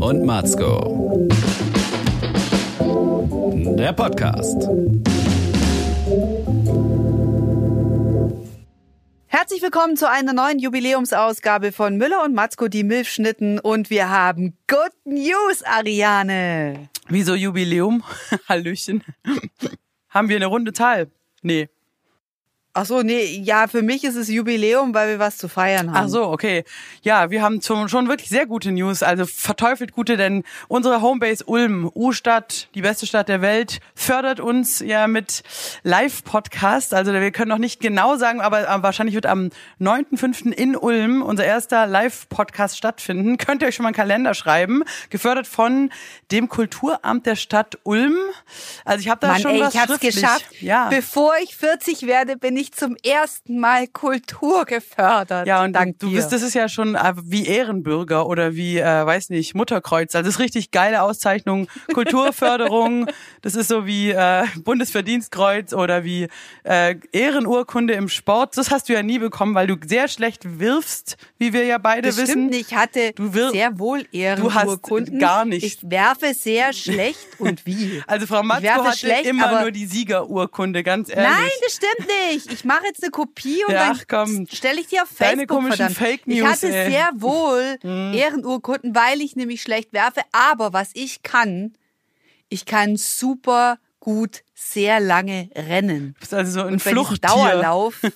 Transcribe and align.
und 0.00 0.24
Matzko. 0.24 1.28
Der 3.78 3.92
Podcast. 3.92 4.68
Herzlich 9.26 9.62
willkommen 9.62 9.96
zu 9.96 10.08
einer 10.08 10.32
neuen 10.32 10.58
Jubiläumsausgabe 10.58 11.72
von 11.72 11.96
Müller 11.96 12.24
und 12.24 12.34
Matzko, 12.34 12.68
die 12.68 12.84
Milfschnitten. 12.84 13.58
Und 13.58 13.90
wir 13.90 14.10
haben 14.10 14.56
Good 14.68 14.92
News, 15.04 15.62
Ariane. 15.64 16.88
Wieso 17.08 17.34
Jubiläum? 17.34 18.02
Hallöchen. 18.48 19.02
Haben 20.10 20.28
wir 20.28 20.36
eine 20.36 20.46
runde 20.46 20.72
Zahl? 20.72 21.10
Nee. 21.42 21.68
Ach 22.78 22.84
so, 22.84 23.00
nee, 23.00 23.40
ja, 23.42 23.68
für 23.68 23.80
mich 23.80 24.04
ist 24.04 24.16
es 24.16 24.28
Jubiläum, 24.28 24.92
weil 24.92 25.08
wir 25.08 25.18
was 25.18 25.38
zu 25.38 25.48
feiern 25.48 25.94
haben. 25.94 26.04
Ach 26.04 26.08
so, 26.10 26.24
okay. 26.24 26.62
Ja, 27.00 27.30
wir 27.30 27.40
haben 27.40 27.62
schon 27.62 28.08
wirklich 28.08 28.28
sehr 28.28 28.44
gute 28.44 28.70
News, 28.70 29.02
also 29.02 29.24
verteufelt 29.24 29.92
gute, 29.92 30.18
denn 30.18 30.44
unsere 30.68 31.00
Homebase 31.00 31.42
Ulm, 31.46 31.90
U-Stadt, 31.94 32.68
die 32.74 32.82
beste 32.82 33.06
Stadt 33.06 33.30
der 33.30 33.40
Welt, 33.40 33.80
fördert 33.94 34.40
uns 34.40 34.80
ja 34.80 35.06
mit 35.06 35.42
Live-Podcast. 35.84 36.92
Also 36.92 37.14
wir 37.14 37.30
können 37.30 37.48
noch 37.48 37.56
nicht 37.56 37.80
genau 37.80 38.16
sagen, 38.16 38.42
aber 38.42 38.66
wahrscheinlich 38.82 39.14
wird 39.14 39.24
am 39.24 39.48
9.5. 39.80 40.52
in 40.52 40.76
Ulm 40.76 41.22
unser 41.22 41.46
erster 41.46 41.86
Live-Podcast 41.86 42.76
stattfinden. 42.76 43.38
Könnt 43.38 43.62
ihr 43.62 43.68
euch 43.68 43.74
schon 43.76 43.84
mal 43.84 43.88
einen 43.88 43.96
Kalender 43.96 44.34
schreiben, 44.34 44.82
gefördert 45.08 45.46
von 45.46 45.90
dem 46.30 46.50
Kulturamt 46.50 47.24
der 47.24 47.36
Stadt 47.36 47.78
Ulm. 47.84 48.18
Also 48.84 49.00
ich 49.00 49.08
habe 49.08 49.20
da 49.22 49.28
Mann, 49.28 49.40
schon 49.40 49.52
ey, 49.52 49.60
was 49.62 49.72
ich 49.72 49.80
hab's 49.80 49.92
schriftlich. 49.92 50.14
geschafft. 50.16 50.44
Ja. 50.60 50.90
Bevor 50.90 51.32
ich 51.42 51.56
40 51.56 52.06
werde, 52.06 52.36
bin 52.36 52.54
ich 52.58 52.65
zum 52.72 52.96
ersten 53.04 53.58
Mal 53.58 53.86
Kultur 53.86 54.64
gefördert. 54.64 55.46
Ja, 55.46 55.62
und 55.64 55.72
Dank 55.72 55.98
du, 55.98 56.08
dir. 56.08 56.16
bist, 56.16 56.32
das 56.32 56.42
ist 56.42 56.54
ja 56.54 56.68
schon 56.68 56.94
äh, 56.94 57.12
wie 57.22 57.46
Ehrenbürger 57.46 58.26
oder 58.26 58.54
wie, 58.54 58.78
äh, 58.78 58.84
weiß 59.06 59.30
nicht, 59.30 59.54
Mutterkreuz. 59.54 60.14
Also 60.14 60.26
das 60.26 60.34
ist 60.36 60.40
richtig 60.40 60.70
geile 60.70 61.02
Auszeichnung. 61.02 61.68
Kulturförderung, 61.94 63.06
das 63.42 63.54
ist 63.54 63.68
so 63.68 63.86
wie 63.86 64.10
äh, 64.10 64.44
Bundesverdienstkreuz 64.64 65.72
oder 65.72 66.04
wie 66.04 66.28
äh, 66.64 66.96
Ehrenurkunde 67.12 67.94
im 67.94 68.08
Sport. 68.08 68.56
Das 68.56 68.70
hast 68.70 68.88
du 68.88 68.92
ja 68.94 69.02
nie 69.02 69.18
bekommen, 69.18 69.54
weil 69.54 69.66
du 69.66 69.76
sehr 69.86 70.08
schlecht 70.08 70.58
wirfst, 70.58 71.16
wie 71.38 71.52
wir 71.52 71.64
ja 71.64 71.78
beide 71.78 72.08
das 72.08 72.16
wissen. 72.16 72.30
stimmt 72.30 72.50
nicht. 72.50 72.70
Ich 72.72 72.76
hatte 72.76 73.12
Du 73.14 73.34
wir- 73.34 73.50
sehr 73.50 73.78
wohl 73.78 74.00
Du 74.00 74.06
hast 74.54 74.62
Ehrenurkunden. 74.64 75.18
gar 75.18 75.44
nicht. 75.44 75.64
Ich 75.64 75.78
werfe 75.90 76.34
sehr 76.34 76.72
schlecht 76.72 77.18
und 77.38 77.64
wie. 77.66 78.02
Also 78.08 78.26
Frau 78.26 78.42
hatte 78.48 78.96
schlecht, 78.96 79.26
immer 79.26 79.60
nur 79.62 79.70
die 79.70 79.86
Siegerurkunde, 79.86 80.82
ganz 80.82 81.08
ehrlich. 81.08 81.24
Nein, 81.30 81.50
das 81.64 81.74
stimmt 81.74 82.08
nicht. 82.30 82.52
Ich 82.52 82.55
mache 82.64 82.84
jetzt 82.86 83.02
eine 83.02 83.10
Kopie 83.10 83.64
und 83.66 83.72
Ja, 83.74 83.94
dann 84.08 84.46
stelle 84.50 84.80
ich 84.80 84.86
die 84.88 85.00
auf 85.00 85.08
Deine 85.18 85.38
Facebook. 85.42 85.48
komischen 85.56 85.76
verdammt. 85.76 85.96
Fake 85.98 86.20
Ich 86.26 86.40
News, 86.40 86.48
hatte 86.50 86.74
ey. 86.74 86.90
Sehr 86.90 87.10
wohl 87.16 87.78
Ehrenurkunden, 88.14 88.94
weil 88.94 89.20
ich 89.20 89.36
nämlich 89.36 89.62
schlecht 89.62 89.92
werfe. 89.92 90.20
Aber 90.32 90.72
was 90.72 90.90
ich 90.94 91.22
kann, 91.22 91.74
ich 92.48 92.64
kann 92.66 92.96
super 92.96 93.78
gut 94.00 94.42
sehr 94.54 95.00
lange 95.00 95.48
rennen. 95.54 96.14
Du 96.14 96.20
bist 96.20 96.34
also 96.34 96.52
so 96.52 96.60
ein 96.60 96.74
Und 96.74 96.76
ich 96.76 96.82
Fluchttier. 96.82 97.18
Dauerlauf. 97.28 98.00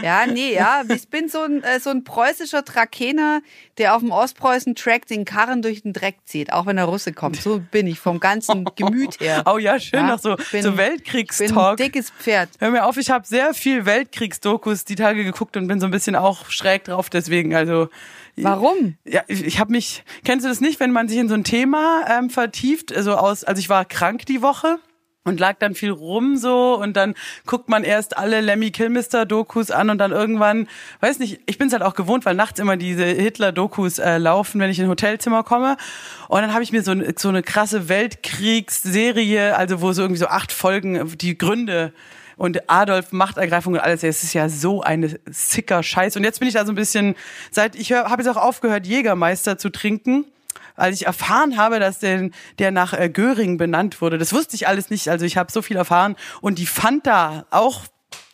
Ja, 0.00 0.26
nee, 0.26 0.54
ja. 0.54 0.82
Ich 0.88 1.08
bin 1.10 1.28
so 1.28 1.42
ein, 1.42 1.62
äh, 1.62 1.78
so 1.78 1.90
ein 1.90 2.02
preußischer 2.02 2.64
Trakener, 2.64 3.42
der 3.76 3.94
auf 3.94 4.00
dem 4.00 4.10
Ostpreußen-Track 4.10 5.06
den 5.06 5.24
Karren 5.26 5.60
durch 5.60 5.82
den 5.82 5.92
Dreck 5.92 6.16
zieht, 6.24 6.50
auch 6.52 6.64
wenn 6.64 6.76
der 6.76 6.86
Russe 6.86 7.12
kommt. 7.12 7.36
So 7.36 7.60
bin 7.70 7.86
ich 7.86 8.00
vom 8.00 8.18
ganzen 8.18 8.64
Gemüt 8.76 9.20
her. 9.20 9.42
Oh 9.46 9.58
ja, 9.58 9.78
schön, 9.78 10.00
Ja, 10.00 10.06
noch 10.08 10.18
so, 10.18 10.36
bin- 10.36 10.38
so 10.38 10.44
Ich 10.46 10.62
bin 10.62 10.66
ein 10.72 10.76
Weltkriegstalk. 10.78 11.76
dickes 11.76 12.10
Pferd. 12.10 12.48
Hör 12.58 12.70
mir 12.70 12.86
auf, 12.86 12.96
ich 12.96 13.10
habe 13.10 13.26
sehr 13.26 13.52
viel 13.52 13.84
Weltkriegsdokus 13.84 14.84
die 14.86 14.94
Tage 14.94 15.24
geguckt 15.24 15.56
und 15.58 15.66
bin 15.66 15.78
so 15.78 15.86
ein 15.86 15.90
bisschen 15.92 16.16
auch 16.16 16.48
schräg 16.50 16.84
drauf 16.84 17.10
deswegen. 17.10 17.54
Also 17.54 17.88
Warum? 18.36 18.96
ja, 19.04 19.22
ich, 19.28 19.44
ich 19.44 19.60
habe 19.60 19.72
mich. 19.72 20.04
Kennst 20.24 20.44
du 20.46 20.48
das 20.48 20.60
nicht, 20.62 20.80
wenn 20.80 20.90
man 20.92 21.06
sich 21.08 21.18
in 21.18 21.28
so 21.28 21.34
ein 21.34 21.44
Thema 21.44 22.04
ähm, 22.08 22.30
vertieft? 22.30 22.96
Also 22.96 23.14
aus, 23.14 23.44
also 23.44 23.60
ich 23.60 23.68
war 23.68 23.84
krank 23.84 24.24
die 24.24 24.40
Woche. 24.40 24.78
Und 25.24 25.38
lag 25.38 25.54
dann 25.60 25.76
viel 25.76 25.92
rum 25.92 26.36
so 26.36 26.74
und 26.74 26.96
dann 26.96 27.14
guckt 27.46 27.68
man 27.68 27.84
erst 27.84 28.16
alle 28.18 28.40
Lemmy 28.40 28.72
Kilmister 28.72 29.24
Dokus 29.24 29.70
an 29.70 29.88
und 29.88 29.98
dann 29.98 30.10
irgendwann, 30.10 30.66
weiß 30.98 31.20
nicht, 31.20 31.38
ich 31.46 31.58
bin's 31.58 31.72
halt 31.72 31.84
auch 31.84 31.94
gewohnt, 31.94 32.24
weil 32.26 32.34
nachts 32.34 32.58
immer 32.58 32.76
diese 32.76 33.04
Hitler 33.04 33.52
Dokus 33.52 34.00
äh, 34.00 34.18
laufen, 34.18 34.60
wenn 34.60 34.68
ich 34.68 34.80
in 34.80 34.86
ein 34.86 34.90
Hotelzimmer 34.90 35.44
komme 35.44 35.76
und 36.26 36.40
dann 36.40 36.52
habe 36.52 36.64
ich 36.64 36.72
mir 36.72 36.82
so, 36.82 36.90
eine- 36.90 37.14
so 37.16 37.28
eine 37.28 37.44
krasse 37.44 37.88
Weltkriegsserie, 37.88 39.56
also 39.56 39.80
wo 39.80 39.92
so 39.92 40.02
irgendwie 40.02 40.18
so 40.18 40.26
acht 40.26 40.50
Folgen 40.50 41.16
die 41.18 41.38
Gründe 41.38 41.92
und 42.36 42.68
Adolf 42.68 43.12
Machtergreifung 43.12 43.74
und 43.74 43.78
alles. 43.80 44.02
Es 44.02 44.24
ist 44.24 44.32
ja 44.32 44.48
so 44.48 44.82
eine 44.82 45.20
sicker 45.26 45.84
Scheiß. 45.84 46.16
Und 46.16 46.24
jetzt 46.24 46.40
bin 46.40 46.48
ich 46.48 46.54
da 46.54 46.64
so 46.66 46.72
ein 46.72 46.76
bisschen, 46.76 47.14
seit 47.52 47.76
ich 47.76 47.92
habe 47.92 48.20
jetzt 48.22 48.28
auch 48.36 48.42
aufgehört, 48.42 48.86
Jägermeister 48.88 49.56
zu 49.56 49.70
trinken. 49.70 50.24
Als 50.76 50.96
ich 51.00 51.06
erfahren 51.06 51.56
habe, 51.56 51.78
dass 51.80 51.98
der, 51.98 52.30
der 52.58 52.70
nach 52.70 52.92
äh, 52.92 53.08
Göring 53.08 53.56
benannt 53.56 54.00
wurde, 54.00 54.18
das 54.18 54.32
wusste 54.32 54.56
ich 54.56 54.68
alles 54.68 54.90
nicht. 54.90 55.08
Also 55.08 55.24
ich 55.24 55.36
habe 55.36 55.52
so 55.52 55.62
viel 55.62 55.76
erfahren 55.76 56.16
und 56.40 56.58
die 56.58 56.66
Fanta 56.66 57.46
auch 57.50 57.82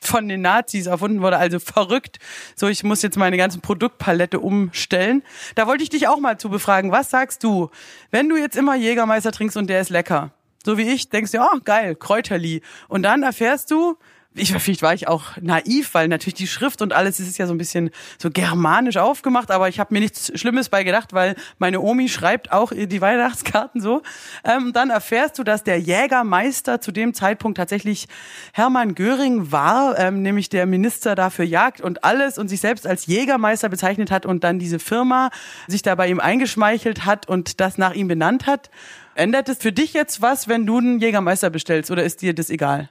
von 0.01 0.29
den 0.29 0.43
Nazis 0.43 0.87
erfunden 0.87 1.21
wurde, 1.21 1.39
also 1.39 1.59
verrückt. 1.59 2.19
So, 2.57 2.69
ich 2.69 2.83
muss 2.85 3.03
jetzt 3.03 3.17
meine 3.17 3.37
ganze 3.37 3.59
Produktpalette 3.61 4.41
umstellen. 4.41 5.23
Da 5.55 5.67
wollte 5.67 5.83
ich 5.83 5.91
dich 5.91 6.09
auch 6.09 6.19
mal 6.19 6.39
zu 6.39 6.49
befragen. 6.49 6.93
Was 6.93 7.11
sagst 7.11 7.45
du, 7.45 7.71
wenn 8.11 8.29
du 8.29 8.37
jetzt 8.37 8.57
immer 8.57 8.75
Jägermeister 8.75 9.33
trinkst 9.33 9.57
und 9.57 9.69
der 9.69 9.81
ist 9.81 9.91
lecker? 9.91 10.33
So 10.65 10.79
wie 10.79 10.89
ich, 10.89 11.09
denkst 11.09 11.33
du, 11.33 11.41
oh 11.41 11.59
geil, 11.65 11.95
Kräuterli. 11.95 12.63
Und 12.89 13.03
dann 13.03 13.23
erfährst 13.23 13.71
du, 13.71 13.97
ich, 14.35 14.53
vielleicht 14.53 14.83
war 14.83 14.95
ich 14.95 15.09
auch 15.09 15.37
naiv, 15.41 15.95
weil 15.95 16.09
natürlich 16.09 16.35
die 16.35 16.47
Schrift 16.47 16.83
und 16.83 16.93
alles, 16.93 17.19
es 17.19 17.29
ist 17.29 17.39
ja 17.39 17.47
so 17.47 17.55
ein 17.55 17.59
bisschen 17.59 17.91
so 18.19 18.31
germanisch 18.31 18.97
aufgemacht, 18.97 19.51
aber 19.51 19.69
ich 19.69 19.81
habe 19.81 19.93
mir 19.93 20.01
nichts 20.01 20.33
Schlimmes 20.39 20.69
bei 20.69 20.85
gedacht, 20.85 21.13
weil 21.13 21.35
meine 21.59 21.81
Omi 21.81 22.09
schreibt 22.09 22.53
auch 22.53 22.73
die 22.73 23.01
Weihnachtskarten 23.01 23.81
so. 23.81 24.03
Ähm, 24.45 24.73
dann 24.73 24.91
erfährst 24.91 25.39
du, 25.39 25.45
dass 25.45 25.65
der 25.65 25.79
Jägermeister 25.79 26.81
zu 26.81 26.93
dem 26.93 27.15
Zeitpunkt 27.15 27.59
tatsächlich 27.59 28.07
Hermann 28.53 28.95
Göring 28.95 29.51
war, 29.51 29.99
ähm, 29.99 30.23
nämlich 30.23 30.49
der 30.49 30.67
Minister 30.67 31.15
dafür 31.15 31.45
Jagd 31.45 31.81
und 31.81 32.05
alles 32.05 32.39
und 32.39 32.49
sich 32.49 32.61
selbst 32.61 32.87
als 32.87 33.07
Jägermeister 33.07 33.69
bezeichnet 33.69 34.11
hat 34.11 34.27
und 34.27 34.45
dann 34.45 34.59
diese 34.59 34.79
Firma 34.79 35.31
sich 35.67 35.83
da 35.83 35.95
bei 35.95 36.09
ihm 36.09 36.21
eingeschmeichelt 36.21 37.05
hat 37.05 37.29
und 37.29 37.61
das 37.61 37.79
nach 37.79 37.95
ihm 37.95 38.09
benannt 38.09 38.47
hat. 38.47 38.71
Ändert 39.15 39.49
es 39.49 39.59
für 39.59 39.73
dich 39.73 39.95
jetzt 39.95 40.23
was, 40.23 40.47
wenn 40.47 40.65
du 40.65 40.79
einen 40.79 41.01
Jägermeister 41.01 41.51
bestellst 41.51 41.91
oder 41.91 42.05
ist 42.05 42.23
dir 42.23 42.35
das 42.35 42.51
egal? 42.51 42.89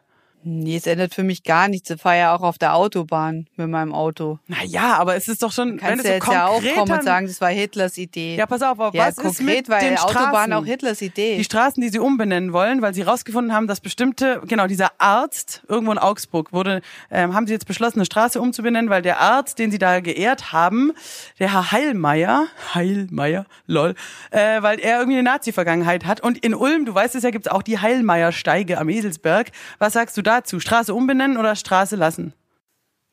Nee, 0.50 0.78
es 0.78 0.88
ändert 0.88 1.14
für 1.14 1.24
mich 1.24 1.44
gar 1.44 1.68
nichts. 1.68 1.90
Ich 1.90 2.00
fahre 2.00 2.18
ja 2.20 2.34
auch 2.34 2.42
auf 2.42 2.58
der 2.58 2.74
Autobahn 2.74 3.48
mit 3.58 3.68
meinem 3.68 3.94
Auto. 3.94 4.40
Naja, 4.48 4.96
aber 4.98 5.18
es 5.18 5.28
ist 5.28 5.44
doch 5.44 5.52
schon, 5.52 5.76
Kannst 5.76 6.06
du 6.06 6.08
so 6.08 6.14
jetzt 6.14 6.28
ja 6.28 6.48
auch 6.48 6.62
kommen 6.76 6.90
und 6.90 7.04
sagen, 7.04 7.28
das 7.28 7.42
war 7.42 7.50
Hitlers 7.50 7.98
Idee. 7.98 8.38
Ja, 8.38 8.46
pass 8.46 8.62
auf, 8.62 8.80
aber 8.80 8.98
Ja, 8.98 9.08
was 9.08 9.18
konkret 9.18 9.34
ist 9.34 9.42
mit 9.46 9.70
war 9.70 9.80
den 9.82 9.96
die 9.96 10.00
Autobahn 10.00 10.30
Straßen? 10.30 10.54
auch 10.54 10.66
Hitlers 10.66 11.02
Idee. 11.02 11.36
Die 11.36 11.44
Straßen, 11.44 11.82
die 11.84 11.90
sie 11.90 12.00
umbenennen 12.00 12.54
wollen, 12.54 12.82
weil 12.82 12.94
sie 12.94 13.02
rausgefunden 13.02 13.54
haben, 13.54 13.68
dass 13.68 13.82
bestimmte, 13.82 14.42
genau, 14.48 14.68
dieser 14.68 14.92
Arzt 15.00 15.64
irgendwo 15.68 15.92
in 15.92 15.98
Augsburg 15.98 16.54
wurde, 16.54 16.82
ähm, 17.12 17.34
haben 17.34 17.46
sie 17.46 17.52
jetzt 17.52 17.68
beschlossen, 17.68 18.00
eine 18.00 18.06
Straße 18.06 18.40
umzubenennen, 18.40 18.90
weil 18.90 19.02
der 19.02 19.20
Arzt, 19.20 19.60
den 19.60 19.70
sie 19.70 19.80
da 19.80 20.00
geehrt 20.00 20.54
haben, 20.54 20.94
der 21.40 21.52
Herr 21.52 21.74
Heilmeier, 21.74 22.46
Heilmeier, 22.74 23.46
lol, 23.66 23.96
äh, 24.32 24.62
weil 24.62 24.80
er 24.80 25.00
irgendwie 25.00 25.18
eine 25.20 25.30
Nazi-Vergangenheit 25.30 26.06
hat. 26.06 26.22
Und 26.22 26.38
in 26.38 26.56
Ulm, 26.56 26.86
du 26.86 26.96
weißt 26.96 27.16
es 27.16 27.24
ja, 27.24 27.32
gibt's 27.32 27.50
auch 27.50 27.64
die 27.64 27.80
Heilmeier-Steige 27.80 28.78
am 28.78 28.88
Eselsberg. 28.88 29.52
Was 29.80 29.92
sagst 29.92 30.16
du 30.16 30.22
dazu? 30.38 30.60
Straße 30.60 30.94
umbenennen 30.94 31.38
oder 31.38 31.56
Straße 31.56 31.96
lassen? 31.96 32.34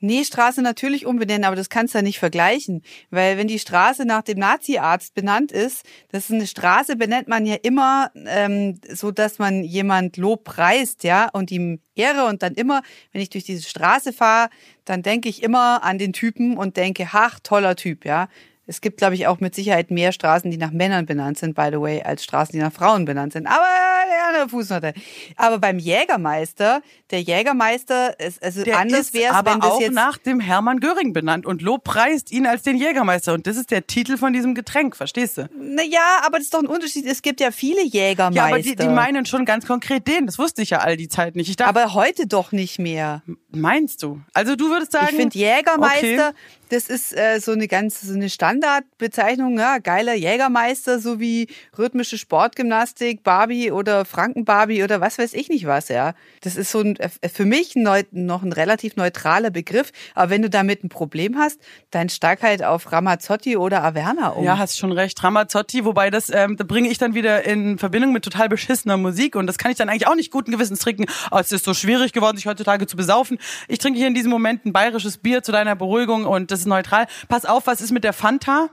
Nee, 0.06 0.24
Straße 0.24 0.60
natürlich 0.60 1.06
umbenennen, 1.06 1.46
aber 1.46 1.56
das 1.56 1.70
kannst 1.70 1.94
du 1.94 1.98
ja 1.98 2.02
nicht 2.02 2.18
vergleichen. 2.18 2.82
Weil 3.10 3.38
wenn 3.38 3.48
die 3.48 3.58
Straße 3.58 4.04
nach 4.04 4.20
dem 4.20 4.38
Nazi-Arzt 4.38 5.14
benannt 5.14 5.50
ist, 5.50 5.82
das 6.10 6.24
ist 6.24 6.32
eine 6.32 6.46
Straße 6.46 6.96
benennt 6.96 7.26
man 7.26 7.46
ja 7.46 7.56
immer 7.62 8.10
ähm, 8.26 8.78
so, 8.92 9.12
dass 9.12 9.38
man 9.38 9.64
jemand 9.64 10.18
Lob 10.18 10.44
preist, 10.44 11.04
ja, 11.04 11.30
und 11.32 11.50
ihm 11.50 11.80
Ehre 11.94 12.26
und 12.26 12.42
dann 12.42 12.52
immer, 12.52 12.82
wenn 13.12 13.22
ich 13.22 13.30
durch 13.30 13.44
diese 13.44 13.66
Straße 13.66 14.12
fahre, 14.12 14.50
dann 14.84 15.02
denke 15.02 15.30
ich 15.30 15.42
immer 15.42 15.82
an 15.82 15.96
den 15.96 16.12
Typen 16.12 16.58
und 16.58 16.76
denke, 16.76 17.08
ach, 17.12 17.40
toller 17.42 17.74
Typ, 17.74 18.04
ja. 18.04 18.28
Es 18.66 18.80
gibt, 18.80 18.96
glaube 18.96 19.14
ich, 19.14 19.26
auch 19.26 19.40
mit 19.40 19.54
Sicherheit 19.54 19.90
mehr 19.90 20.12
Straßen, 20.12 20.50
die 20.50 20.56
nach 20.56 20.70
Männern 20.70 21.04
benannt 21.04 21.38
sind, 21.38 21.54
by 21.54 21.68
the 21.70 21.80
way, 21.80 22.02
als 22.02 22.24
Straßen, 22.24 22.52
die 22.52 22.58
nach 22.58 22.72
Frauen 22.72 23.04
benannt 23.04 23.34
sind. 23.34 23.46
Aber 23.46 23.58
ja, 23.60 24.40
eine 24.40 24.48
Fußnote. 24.48 24.94
Aber 25.36 25.58
beim 25.58 25.78
Jägermeister, 25.78 26.80
der 27.10 27.20
Jägermeister, 27.20 28.18
ist, 28.18 28.42
also 28.42 28.62
Der 28.62 28.78
anders 28.78 29.12
wäre 29.12 29.32
es, 29.32 29.38
aber 29.38 29.52
wenn 29.52 29.60
das 29.60 29.70
auch 29.70 29.80
jetzt 29.80 29.92
nach 29.92 30.16
dem 30.16 30.40
Hermann 30.40 30.80
Göring 30.80 31.12
benannt 31.12 31.44
und 31.44 31.60
lobpreist 31.60 32.32
ihn 32.32 32.46
als 32.46 32.62
den 32.62 32.76
Jägermeister. 32.76 33.34
Und 33.34 33.46
das 33.46 33.56
ist 33.56 33.70
der 33.70 33.86
Titel 33.86 34.16
von 34.16 34.32
diesem 34.32 34.54
Getränk, 34.54 34.96
verstehst 34.96 35.38
du? 35.38 35.48
Naja, 35.58 36.22
aber 36.24 36.38
das 36.38 36.44
ist 36.44 36.54
doch 36.54 36.60
ein 36.60 36.66
Unterschied. 36.66 37.04
Es 37.06 37.20
gibt 37.20 37.40
ja 37.40 37.50
viele 37.50 37.84
Jägermeister. 37.84 38.34
Ja, 38.34 38.46
aber 38.46 38.62
die, 38.62 38.76
die 38.76 38.88
meinen 38.88 39.26
schon 39.26 39.44
ganz 39.44 39.66
konkret 39.66 40.08
den. 40.08 40.26
Das 40.26 40.38
wusste 40.38 40.62
ich 40.62 40.70
ja 40.70 40.78
all 40.78 40.96
die 40.96 41.08
Zeit 41.08 41.36
nicht. 41.36 41.50
Ich 41.50 41.56
dachte, 41.56 41.68
aber 41.68 41.92
heute 41.92 42.26
doch 42.26 42.52
nicht 42.52 42.78
mehr. 42.78 43.22
Meinst 43.54 44.02
du? 44.02 44.20
Also 44.32 44.56
du 44.56 44.68
würdest 44.70 44.92
sagen, 44.92 45.08
Ich 45.10 45.16
finde 45.16 45.38
Jägermeister, 45.38 46.28
okay. 46.28 46.36
das 46.70 46.88
ist 46.88 47.16
äh, 47.16 47.40
so 47.40 47.52
eine 47.52 47.68
ganz 47.68 48.00
so 48.00 48.14
eine 48.14 48.28
Standardbezeichnung, 48.28 49.58
ja, 49.58 49.78
geiler 49.78 50.14
Jägermeister, 50.14 50.98
so 50.98 51.20
wie 51.20 51.48
rhythmische 51.78 52.18
Sportgymnastik, 52.18 53.22
Barbie 53.22 53.70
oder 53.70 54.04
Frankenbarbie 54.04 54.82
oder 54.82 55.00
was 55.00 55.18
weiß 55.18 55.34
ich 55.34 55.48
nicht 55.48 55.66
was, 55.66 55.88
ja. 55.88 56.14
Das 56.40 56.56
ist 56.56 56.70
so 56.70 56.80
ein, 56.80 56.96
äh, 56.96 57.08
für 57.32 57.44
mich 57.44 57.76
neu, 57.76 58.02
noch 58.10 58.42
ein 58.42 58.52
relativ 58.52 58.96
neutraler 58.96 59.50
Begriff. 59.50 59.92
Aber 60.14 60.30
wenn 60.30 60.42
du 60.42 60.50
damit 60.50 60.84
ein 60.84 60.88
Problem 60.88 61.38
hast, 61.38 61.60
dann 61.90 62.08
steig 62.08 62.42
halt 62.42 62.62
auf 62.64 62.90
Ramazzotti 62.92 63.56
oder 63.56 63.82
Averna 63.82 64.28
um. 64.28 64.44
Ja, 64.44 64.58
hast 64.58 64.78
schon 64.78 64.92
recht. 64.92 65.22
Ramazzotti, 65.22 65.84
wobei 65.84 66.10
das 66.10 66.30
ähm, 66.30 66.56
da 66.56 66.64
bringe 66.64 66.88
ich 66.88 66.98
dann 66.98 67.14
wieder 67.14 67.44
in 67.44 67.78
Verbindung 67.78 68.12
mit 68.12 68.24
total 68.24 68.48
beschissener 68.48 68.96
Musik 68.96 69.36
und 69.36 69.46
das 69.46 69.58
kann 69.58 69.70
ich 69.70 69.76
dann 69.76 69.88
eigentlich 69.88 70.06
auch 70.06 70.14
nicht 70.14 70.30
guten 70.30 70.50
Gewissens 70.52 70.80
trinken. 70.80 71.06
Oh, 71.30 71.38
es 71.38 71.52
ist 71.52 71.64
so 71.64 71.74
schwierig 71.74 72.12
geworden, 72.12 72.36
sich 72.36 72.46
heutzutage 72.46 72.86
zu 72.86 72.96
besaufen. 72.96 73.38
Ich 73.68 73.78
trinke 73.78 73.98
hier 73.98 74.08
in 74.08 74.14
diesem 74.14 74.30
Moment 74.30 74.64
ein 74.64 74.72
bayerisches 74.72 75.18
Bier 75.18 75.42
zu 75.42 75.52
deiner 75.52 75.76
Beruhigung 75.76 76.24
und 76.26 76.50
das 76.50 76.60
ist 76.60 76.66
neutral. 76.66 77.06
Pass 77.28 77.44
auf, 77.44 77.66
was 77.66 77.80
ist 77.80 77.90
mit 77.90 78.04
der 78.04 78.12
Fanta? 78.12 78.70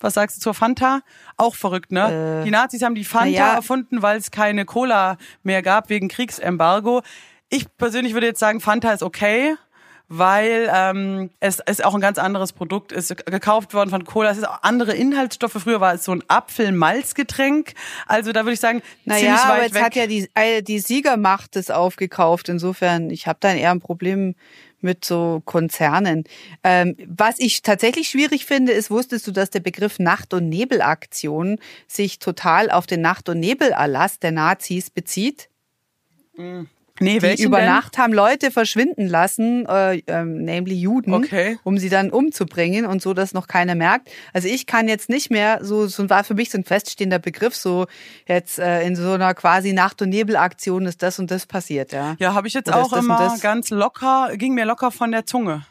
Was 0.00 0.14
sagst 0.14 0.36
du 0.36 0.40
zur 0.40 0.54
Fanta? 0.54 1.00
Auch 1.36 1.54
verrückt, 1.54 1.92
ne? 1.92 2.40
Äh, 2.40 2.44
die 2.44 2.50
Nazis 2.50 2.82
haben 2.82 2.94
die 2.94 3.04
Fanta 3.04 3.28
ja. 3.28 3.54
erfunden, 3.54 4.02
weil 4.02 4.18
es 4.18 4.30
keine 4.30 4.64
Cola 4.64 5.16
mehr 5.42 5.62
gab 5.62 5.88
wegen 5.88 6.08
Kriegsembargo. 6.08 7.02
Ich 7.48 7.66
persönlich 7.76 8.14
würde 8.14 8.26
jetzt 8.26 8.40
sagen, 8.40 8.60
Fanta 8.60 8.92
ist 8.92 9.02
okay, 9.02 9.56
weil 10.08 10.70
ähm, 10.72 11.30
es 11.40 11.60
ist 11.60 11.84
auch 11.84 11.94
ein 11.94 12.00
ganz 12.00 12.18
anderes 12.18 12.52
Produkt, 12.52 12.92
ist 12.92 13.16
gekauft 13.26 13.74
worden 13.74 13.90
von 13.90 14.04
Cola. 14.04 14.30
Es 14.30 14.38
ist 14.38 14.48
auch 14.48 14.62
andere 14.62 14.94
Inhaltsstoffe. 14.94 15.52
Früher 15.52 15.80
war 15.80 15.94
es 15.94 16.04
so 16.04 16.12
ein 16.12 16.22
Apfel-Malz-Getränk. 16.28 17.72
Also 18.06 18.32
da 18.32 18.40
würde 18.40 18.52
ich 18.54 18.60
sagen, 18.60 18.82
Naja, 19.04 19.20
ziemlich 19.20 19.40
weit 19.40 19.50
aber 19.50 19.62
jetzt 19.62 19.74
weg. 19.74 19.82
hat 19.82 19.96
ja 19.96 20.06
die, 20.06 20.28
äh, 20.34 20.62
die 20.62 20.78
Siegermacht 20.78 21.56
das 21.56 21.70
aufgekauft. 21.70 22.48
Insofern, 22.48 23.10
ich 23.10 23.26
habe 23.26 23.38
dann 23.40 23.56
eher 23.56 23.70
ein 23.70 23.80
Problem 23.80 24.34
mit 24.80 25.04
so 25.04 25.40
Konzernen. 25.46 26.24
Ähm, 26.62 26.96
was 27.08 27.38
ich 27.38 27.62
tatsächlich 27.62 28.08
schwierig 28.08 28.44
finde, 28.44 28.72
ist, 28.72 28.90
wusstest 28.90 29.26
du, 29.26 29.32
dass 29.32 29.48
der 29.48 29.60
Begriff 29.60 29.98
Nacht- 29.98 30.34
und 30.34 30.50
Nebelaktion 30.50 31.58
sich 31.88 32.18
total 32.18 32.70
auf 32.70 32.86
den 32.86 33.00
Nacht- 33.00 33.30
und 33.30 33.40
Nebelerlass 33.40 34.18
der 34.18 34.32
Nazis 34.32 34.90
bezieht? 34.90 35.48
Nee, 37.00 37.18
Die 37.18 37.42
über 37.42 37.58
denn? 37.58 37.66
Nacht 37.66 37.98
haben 37.98 38.12
Leute 38.12 38.50
verschwinden 38.50 39.06
lassen, 39.08 39.66
äh, 39.66 40.02
ähm, 40.06 40.44
nämlich 40.44 40.78
Juden, 40.80 41.12
Okay. 41.14 41.58
um 41.64 41.78
sie 41.78 41.88
dann 41.88 42.10
umzubringen 42.10 42.86
und 42.86 43.02
so, 43.02 43.14
dass 43.14 43.32
noch 43.34 43.46
keiner 43.48 43.74
merkt. 43.74 44.08
Also 44.32 44.48
ich 44.48 44.66
kann 44.66 44.86
jetzt 44.88 45.08
nicht 45.08 45.30
mehr, 45.30 45.58
so, 45.62 45.86
so 45.86 46.08
war 46.10 46.24
für 46.24 46.34
mich 46.34 46.50
so 46.50 46.58
ein 46.58 46.64
feststehender 46.64 47.18
Begriff, 47.18 47.54
so 47.56 47.86
jetzt 48.26 48.58
äh, 48.58 48.82
in 48.86 48.96
so 48.96 49.12
einer 49.12 49.34
quasi 49.34 49.72
Nacht- 49.72 50.02
und 50.02 50.10
Nebelaktion 50.10 50.86
ist 50.86 51.02
das 51.02 51.18
und 51.18 51.30
das 51.30 51.46
passiert, 51.46 51.92
ja. 51.92 52.16
Ja, 52.18 52.34
habe 52.34 52.46
ich 52.48 52.54
jetzt 52.54 52.68
Oder 52.68 52.82
auch 52.82 52.90
das 52.90 53.00
immer 53.04 53.18
das? 53.18 53.40
ganz 53.40 53.70
locker, 53.70 54.30
ging 54.36 54.54
mir 54.54 54.64
locker 54.64 54.90
von 54.90 55.10
der 55.10 55.26
Zunge. 55.26 55.66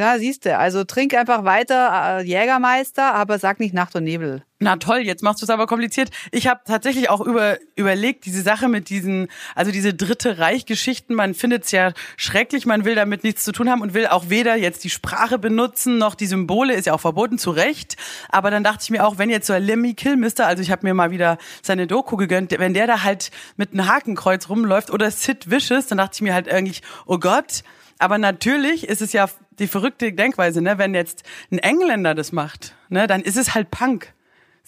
Ja, 0.00 0.18
siehst 0.18 0.46
du, 0.46 0.56
also 0.56 0.82
trink 0.84 1.12
einfach 1.12 1.44
weiter 1.44 2.20
äh, 2.20 2.22
Jägermeister, 2.22 3.12
aber 3.12 3.38
sag 3.38 3.60
nicht 3.60 3.74
Nacht 3.74 3.94
und 3.96 4.04
Nebel. 4.04 4.42
Na 4.58 4.76
toll, 4.76 5.00
jetzt 5.00 5.22
machst 5.22 5.42
du 5.42 5.44
es 5.44 5.50
aber 5.50 5.66
kompliziert. 5.66 6.08
Ich 6.32 6.46
habe 6.46 6.60
tatsächlich 6.64 7.10
auch 7.10 7.20
über, 7.20 7.58
überlegt, 7.76 8.24
diese 8.24 8.40
Sache 8.40 8.68
mit 8.68 8.88
diesen, 8.88 9.28
also 9.54 9.70
diese 9.70 9.92
dritte 9.92 10.38
Reich-Geschichten, 10.38 11.14
man 11.14 11.34
findet 11.34 11.64
es 11.64 11.70
ja 11.70 11.92
schrecklich, 12.16 12.64
man 12.64 12.86
will 12.86 12.94
damit 12.94 13.24
nichts 13.24 13.44
zu 13.44 13.52
tun 13.52 13.68
haben 13.68 13.82
und 13.82 13.92
will 13.92 14.06
auch 14.06 14.30
weder 14.30 14.56
jetzt 14.56 14.84
die 14.84 14.88
Sprache 14.88 15.38
benutzen, 15.38 15.98
noch 15.98 16.14
die 16.14 16.26
Symbole, 16.26 16.72
ist 16.72 16.86
ja 16.86 16.94
auch 16.94 17.00
verboten, 17.00 17.36
zu 17.36 17.50
Recht. 17.50 17.98
Aber 18.30 18.50
dann 18.50 18.64
dachte 18.64 18.84
ich 18.84 18.90
mir 18.90 19.06
auch, 19.06 19.18
wenn 19.18 19.28
jetzt 19.28 19.48
so 19.48 19.52
ein 19.52 19.62
Lemmy 19.62 19.92
Kilmister, 19.92 20.46
also 20.46 20.62
ich 20.62 20.70
habe 20.70 20.86
mir 20.86 20.94
mal 20.94 21.10
wieder 21.10 21.36
seine 21.60 21.86
Doku 21.86 22.16
gegönnt, 22.16 22.58
wenn 22.58 22.72
der 22.72 22.86
da 22.86 23.02
halt 23.02 23.30
mit 23.58 23.74
einem 23.74 23.86
Hakenkreuz 23.86 24.48
rumläuft 24.48 24.90
oder 24.90 25.10
Sid 25.10 25.50
Vicious, 25.50 25.88
dann 25.88 25.98
dachte 25.98 26.14
ich 26.14 26.22
mir 26.22 26.32
halt 26.32 26.48
eigentlich, 26.48 26.80
oh 27.04 27.18
Gott, 27.18 27.64
aber 28.00 28.18
natürlich 28.18 28.88
ist 28.88 29.02
es 29.02 29.12
ja 29.12 29.28
die 29.58 29.66
verrückte 29.66 30.12
Denkweise, 30.12 30.62
ne? 30.62 30.78
Wenn 30.78 30.94
jetzt 30.94 31.22
ein 31.50 31.58
Engländer 31.58 32.14
das 32.14 32.32
macht, 32.32 32.74
ne, 32.88 33.06
dann 33.06 33.20
ist 33.22 33.36
es 33.36 33.54
halt 33.54 33.70
Punk 33.70 34.12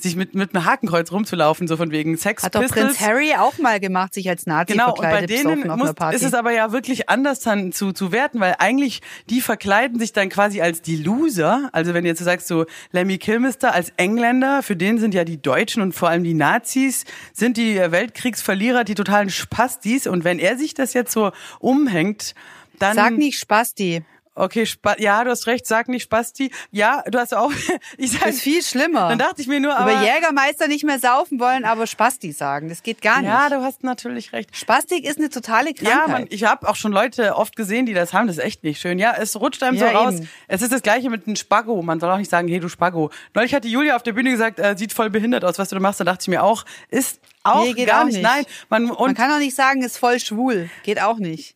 sich 0.03 0.17
mit, 0.17 0.35
mit 0.35 0.55
einem 0.55 0.65
Hakenkreuz 0.65 1.13
rumzulaufen, 1.13 1.69
so 1.69 1.77
von 1.77 1.91
wegen 1.91 2.17
Sex 2.17 2.43
Hat 2.43 2.55
doch 2.55 2.61
Pistols. 2.61 2.97
Prinz 2.97 3.01
Harry 3.01 3.35
auch 3.39 3.59
mal 3.59 3.81
gemacht, 3.81 4.15
sich 4.15 4.29
als 4.29 4.47
Nazi 4.47 4.73
Genau, 4.73 4.91
und 4.91 5.03
bei 5.03 5.27
verkleidet, 5.27 5.31
denen 5.31 5.79
muss, 5.79 5.91
ist 6.13 6.25
es 6.25 6.35
aber 6.35 6.53
ja 6.53 6.73
wirklich 6.73 7.09
anders 7.09 7.41
dann 7.41 7.73
zu, 7.73 7.93
zu 7.93 8.13
werten, 8.13 8.41
weil 8.41 8.57
eigentlich 8.59 9.01
die 9.31 9.41
verkleiden 9.41 9.99
sich 9.99 10.13
dann 10.13 10.29
quasi 10.29 10.61
als 10.61 10.83
die 10.83 10.97
Loser. 10.97 11.71
Also 11.73 11.95
wenn 11.95 12.05
du 12.05 12.11
jetzt 12.11 12.23
sagst, 12.23 12.49
so 12.49 12.67
Lemmy 12.91 13.19
Kilmister 13.19 13.73
als 13.73 13.93
Engländer, 13.97 14.63
für 14.63 14.77
den 14.77 14.99
sind 14.99 15.15
ja 15.15 15.25
die 15.25 15.41
Deutschen 15.41 15.83
und 15.83 15.93
vor 15.93 16.09
allem 16.09 16.25
die 16.25 16.35
Nazis, 16.35 17.05
sind 17.33 17.57
die 17.57 17.77
Weltkriegsverlierer, 17.77 18.85
die 18.85 18.95
totalen 18.95 19.31
Spastis. 19.31 20.07
Und 20.07 20.25
wenn 20.25 20.39
er 20.39 20.57
sich 20.59 20.75
das 20.75 20.95
jetzt 20.95 21.13
so 21.13 21.33
umhängt, 21.61 22.35
dann... 22.83 22.97
Sag 22.97 23.13
nicht 23.13 23.39
Spasti. 23.39 24.05
Okay, 24.35 24.65
Spa 24.65 24.97
ja, 24.99 25.23
du 25.25 25.31
hast 25.31 25.47
recht, 25.47 25.67
sag 25.67 25.89
nicht 25.89 26.05
Spasti. 26.05 26.51
Ja, 26.71 27.03
du 27.07 27.19
hast 27.19 27.35
auch... 27.35 27.53
ich 27.99 28.13
sag, 28.13 28.23
Das 28.23 28.37
ist 28.37 28.41
viel 28.41 28.63
schlimmer. 28.63 29.11
Dann 29.11 29.19
dachte 29.19 29.43
ich 29.43 29.47
mir 29.47 29.61
nur, 29.61 29.77
aber... 29.77 29.93
Über 29.93 30.03
Jägermeister 30.05 30.69
nicht 30.69 30.85
mehr 30.85 30.99
saufen 30.99 31.39
wollen, 31.39 31.67
aber 31.67 31.87
Spasti 31.87 32.33
sagen. 32.33 32.71
Das 32.71 32.83
geht 32.83 33.03
gar 33.03 33.19
nicht. 33.21 33.29
ja, 33.29 33.51
du 33.51 33.57
hast 33.63 33.85
natürlich 33.85 34.33
recht. 34.33 34.57
Spastik 34.57 35.05
ist 35.05 35.19
eine 35.19 35.29
totale 35.29 35.69
Ja, 35.69 35.75
Krankheit. 35.75 36.09
man, 36.09 36.27
ich 36.31 36.45
habe 36.45 36.67
auch 36.67 36.77
schon 36.77 36.93
Leute 36.93 37.37
oft 37.37 37.57
gesehen, 37.57 37.85
die 37.85 37.93
das 37.93 38.15
haben. 38.15 38.27
Das 38.27 38.39
ist 38.39 38.43
echt 38.43 38.65
nicht 38.65 38.81
schön. 38.81 38.99
Ja, 38.99 39.15
es 39.19 39.39
rutscht 39.39 39.63
einem 39.63 39.77
Ja, 39.77 39.91
so 39.91 39.97
raus. 39.99 40.15
eben. 40.15 40.29
Es 40.49 40.63
ist 40.63 40.73
das 40.73 40.81
gleiche 40.81 41.11
mit 41.11 41.27
einem 41.27 41.37
Spago. 41.37 41.83
Man 41.83 42.01
soll 42.01 42.11
auch 42.11 42.17
nicht 42.17 42.31
sagen, 42.31 42.49
hey, 42.49 42.59
du 42.59 42.71
Spago. 42.71 43.11
Neulich 43.35 43.55
hat 43.55 43.65
die 43.65 43.71
Julia 43.71 43.97
auf 43.97 44.03
der 44.03 44.15
Bühne 44.15 44.31
gesagt, 44.31 44.59
äh, 44.59 44.77
sieht 44.79 44.95
voll 44.95 45.11
behindert 45.11 45.45
aus, 45.45 45.59
was 45.59 45.69
du 45.69 45.75
da 45.77 45.81
machst. 45.83 46.01
Da 46.01 46.05
dachte 46.05 46.23
ich 46.23 46.29
mir 46.29 46.43
auch, 46.43 46.65
ist 46.89 47.21
auch 47.43 47.65
Nee, 47.65 47.75
geht 47.75 47.89
gar 47.89 48.01
auch 48.01 48.05
nicht. 48.07 48.15
nicht. 48.15 48.25
Nein, 48.25 48.47
man, 48.71 48.91
und 48.91 48.99
Man 49.09 49.15
kann 49.15 49.31
auch 49.31 49.39
nicht 49.41 49.55
sagen, 49.55 49.83
ist 49.83 49.99
voll 49.99 50.19
schwul. 50.21 50.71
Geht 50.85 51.03
auch 51.03 51.19
nicht. 51.19 51.55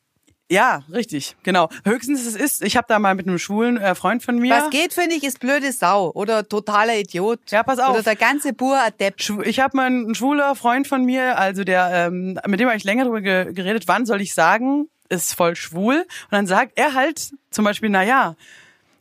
Ja, 0.50 0.82
richtig, 0.92 1.36
genau. 1.42 1.68
Höchstens 1.84 2.24
es 2.24 2.36
ist, 2.36 2.62
ich 2.62 2.76
habe 2.76 2.86
da 2.88 2.98
mal 2.98 3.14
mit 3.14 3.26
einem 3.26 3.38
schwulen 3.38 3.78
äh, 3.78 3.94
Freund 3.94 4.22
von 4.22 4.38
mir. 4.38 4.54
Was 4.54 4.70
geht, 4.70 4.94
finde 4.94 5.16
ich, 5.16 5.24
ist 5.24 5.40
blöde 5.40 5.72
Sau 5.72 6.12
oder 6.12 6.48
totaler 6.48 6.96
Idiot. 6.96 7.40
Ja, 7.50 7.64
pass 7.64 7.80
auf. 7.80 7.94
Oder 7.94 8.02
der 8.02 8.16
ganze 8.16 8.52
Bur 8.52 8.78
Adept. 8.78 9.32
Ich 9.44 9.58
habe 9.58 9.76
mal 9.76 9.86
einen 9.86 10.14
schwuler 10.14 10.54
Freund 10.54 10.86
von 10.86 11.04
mir, 11.04 11.36
also 11.38 11.64
der, 11.64 11.90
ähm, 11.92 12.38
mit 12.46 12.60
dem 12.60 12.68
habe 12.68 12.76
ich 12.76 12.84
länger 12.84 13.04
drüber 13.04 13.20
ge 13.20 13.52
geredet, 13.52 13.84
wann 13.88 14.06
soll 14.06 14.20
ich 14.20 14.34
sagen, 14.34 14.88
ist 15.08 15.34
voll 15.34 15.56
schwul. 15.56 15.96
Und 15.96 16.32
dann 16.32 16.46
sagt 16.46 16.72
er 16.76 16.94
halt 16.94 17.30
zum 17.50 17.64
Beispiel, 17.64 17.90
na 17.90 18.04
ja, 18.04 18.36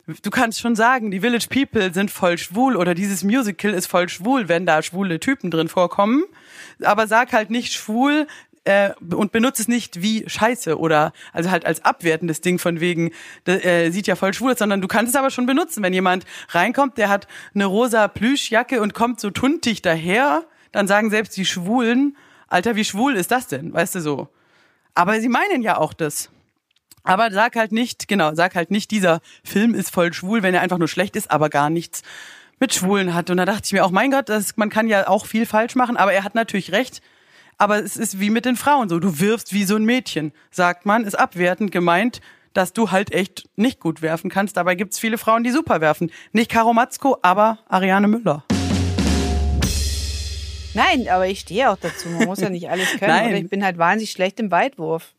du 0.06 0.30
kannst 0.30 0.60
schon 0.60 0.76
sagen, 0.76 1.10
die 1.10 1.20
Village 1.20 1.46
People 1.48 1.92
sind 1.92 2.10
voll 2.10 2.38
schwul 2.38 2.76
oder 2.76 2.94
dieses 2.94 3.24
Musical 3.24 3.72
ist 3.72 3.86
voll 3.86 4.08
schwul, 4.08 4.48
wenn 4.48 4.66
da 4.66 4.82
schwule 4.82 5.20
Typen 5.20 5.50
drin 5.50 5.68
vorkommen. 5.68 6.24
Aber 6.82 7.06
sag 7.06 7.32
halt 7.32 7.50
nicht 7.50 7.72
schwul 7.72 8.26
äh, 8.66 8.90
und 9.14 9.32
benutze 9.32 9.62
es 9.62 9.68
nicht 9.68 10.02
wie 10.02 10.28
Scheiße 10.28 10.78
oder 10.78 11.12
also 11.32 11.50
halt 11.50 11.64
als 11.64 11.84
abwertendes 11.84 12.40
Ding 12.40 12.58
von 12.58 12.80
wegen, 12.80 13.12
der, 13.46 13.64
äh, 13.64 13.90
sieht 13.90 14.06
ja 14.06 14.16
voll 14.16 14.34
schwul 14.34 14.52
aus, 14.52 14.58
sondern 14.58 14.80
du 14.80 14.88
kannst 14.88 15.10
es 15.10 15.16
aber 15.16 15.30
schon 15.30 15.46
benutzen. 15.46 15.82
Wenn 15.82 15.92
jemand 15.92 16.24
reinkommt, 16.50 16.98
der 16.98 17.08
hat 17.08 17.28
eine 17.54 17.66
rosa 17.66 18.08
Plüschjacke 18.08 18.80
und 18.80 18.92
kommt 18.92 19.20
so 19.20 19.30
tuntig 19.30 19.82
daher, 19.82 20.44
dann 20.72 20.88
sagen 20.88 21.10
selbst 21.10 21.36
die 21.36 21.46
Schwulen, 21.46 22.16
Alter, 22.48 22.76
wie 22.76 22.84
schwul 22.84 23.16
ist 23.16 23.30
das 23.30 23.46
denn? 23.46 23.72
Weißt 23.72 23.94
du 23.94 24.00
so. 24.00 24.28
Aber 24.94 25.20
sie 25.20 25.28
meinen 25.28 25.62
ja 25.62 25.78
auch 25.78 25.92
das. 25.92 26.30
Aber 27.02 27.30
sag 27.30 27.54
halt 27.54 27.70
nicht, 27.70 28.08
genau, 28.08 28.34
sag 28.34 28.56
halt 28.56 28.72
nicht, 28.72 28.90
dieser 28.90 29.20
Film 29.44 29.74
ist 29.74 29.92
voll 29.92 30.12
schwul, 30.12 30.42
wenn 30.42 30.54
er 30.54 30.60
einfach 30.60 30.78
nur 30.78 30.88
schlecht 30.88 31.14
ist, 31.14 31.30
aber 31.30 31.50
gar 31.50 31.70
nichts 31.70 32.02
mit 32.58 32.74
Schwulen 32.74 33.14
hat. 33.14 33.30
Und 33.30 33.36
da 33.36 33.44
dachte 33.44 33.62
ich 33.64 33.72
mir 33.72 33.84
auch, 33.84 33.90
mein 33.90 34.10
Gott, 34.10 34.28
das, 34.28 34.56
man 34.56 34.70
kann 34.70 34.88
ja 34.88 35.06
auch 35.06 35.26
viel 35.26 35.46
falsch 35.46 35.76
machen, 35.76 35.96
aber 35.96 36.12
er 36.12 36.24
hat 36.24 36.34
natürlich 36.34 36.72
recht. 36.72 37.00
Aber 37.58 37.82
es 37.82 37.96
ist 37.96 38.20
wie 38.20 38.28
mit 38.28 38.44
den 38.44 38.56
Frauen 38.56 38.90
so. 38.90 39.00
Du 39.00 39.18
wirfst 39.18 39.54
wie 39.54 39.64
so 39.64 39.76
ein 39.76 39.84
Mädchen, 39.84 40.32
sagt 40.50 40.84
man, 40.84 41.04
ist 41.04 41.18
abwertend 41.18 41.72
gemeint, 41.72 42.20
dass 42.52 42.74
du 42.74 42.90
halt 42.90 43.12
echt 43.12 43.48
nicht 43.56 43.80
gut 43.80 44.02
werfen 44.02 44.28
kannst. 44.28 44.58
Dabei 44.58 44.74
gibt's 44.74 44.98
viele 44.98 45.16
Frauen, 45.16 45.42
die 45.42 45.50
super 45.50 45.80
werfen. 45.80 46.10
Nicht 46.32 46.50
Karo 46.50 46.74
Matzko, 46.74 47.16
aber 47.22 47.58
Ariane 47.68 48.08
Müller. 48.08 48.44
Nein, 50.74 51.08
aber 51.08 51.26
ich 51.28 51.40
stehe 51.40 51.70
auch 51.70 51.78
dazu. 51.78 52.10
Man 52.10 52.26
muss 52.26 52.40
ja 52.40 52.50
nicht 52.50 52.68
alles 52.68 52.90
können. 52.98 53.00
Nein. 53.08 53.28
Oder 53.28 53.38
ich 53.38 53.48
bin 53.48 53.64
halt 53.64 53.78
wahnsinnig 53.78 54.10
schlecht 54.10 54.38
im 54.38 54.50
Weitwurf. 54.50 55.14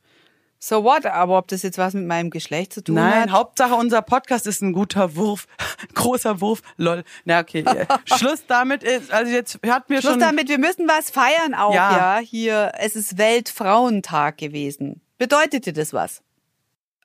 So 0.60 0.84
what? 0.84 1.06
Aber 1.06 1.38
ob 1.38 1.48
das 1.48 1.62
jetzt 1.62 1.78
was 1.78 1.94
mit 1.94 2.06
meinem 2.06 2.30
Geschlecht 2.30 2.74
zu 2.74 2.84
tun 2.84 2.96
Nein, 2.96 3.24
hat? 3.24 3.32
Hauptsache 3.32 3.76
unser 3.76 4.02
Podcast 4.02 4.48
ist 4.48 4.62
ein 4.62 4.74
guter 4.74 5.16
Wurf, 5.16 5.48
großer 5.94 6.42
Wurf, 6.42 6.62
lol. 6.78 7.04
Na 7.26 7.40
okay, 7.40 7.64
äh, 7.66 7.86
Schluss 8.18 8.46
damit 8.48 8.84
ist, 8.84 9.12
also 9.12 9.32
jetzt 9.32 9.60
hatten 9.68 9.94
wir 9.94 10.02
Schluss 10.02 10.14
schon 10.14 10.20
damit, 10.20 10.50
wir 10.50 10.58
müssen 10.58 10.88
was 10.88 11.10
feiern 11.10 11.54
auch, 11.54 11.74
ja. 11.74 12.18
Ja. 12.18 12.20
Hier, 12.20 12.72
es 12.80 12.96
ist 12.96 13.18
Weltfrauentag 13.18 14.38
gewesen. 14.38 15.02
Bedeutet 15.18 15.66
dir 15.66 15.74
das 15.74 15.94
was? 15.94 16.22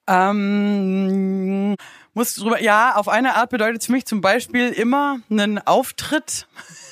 Ähm, 0.06 1.76
muss 2.14 2.34
drüber, 2.34 2.60
ja, 2.60 2.96
auf 2.96 3.08
eine 3.08 3.36
Art 3.36 3.50
bedeutet 3.50 3.82
es 3.82 3.86
für 3.86 3.92
mich 3.92 4.04
zum 4.04 4.20
Beispiel 4.20 4.68
immer 4.70 5.20
einen 5.30 5.58
Auftritt, 5.58 6.46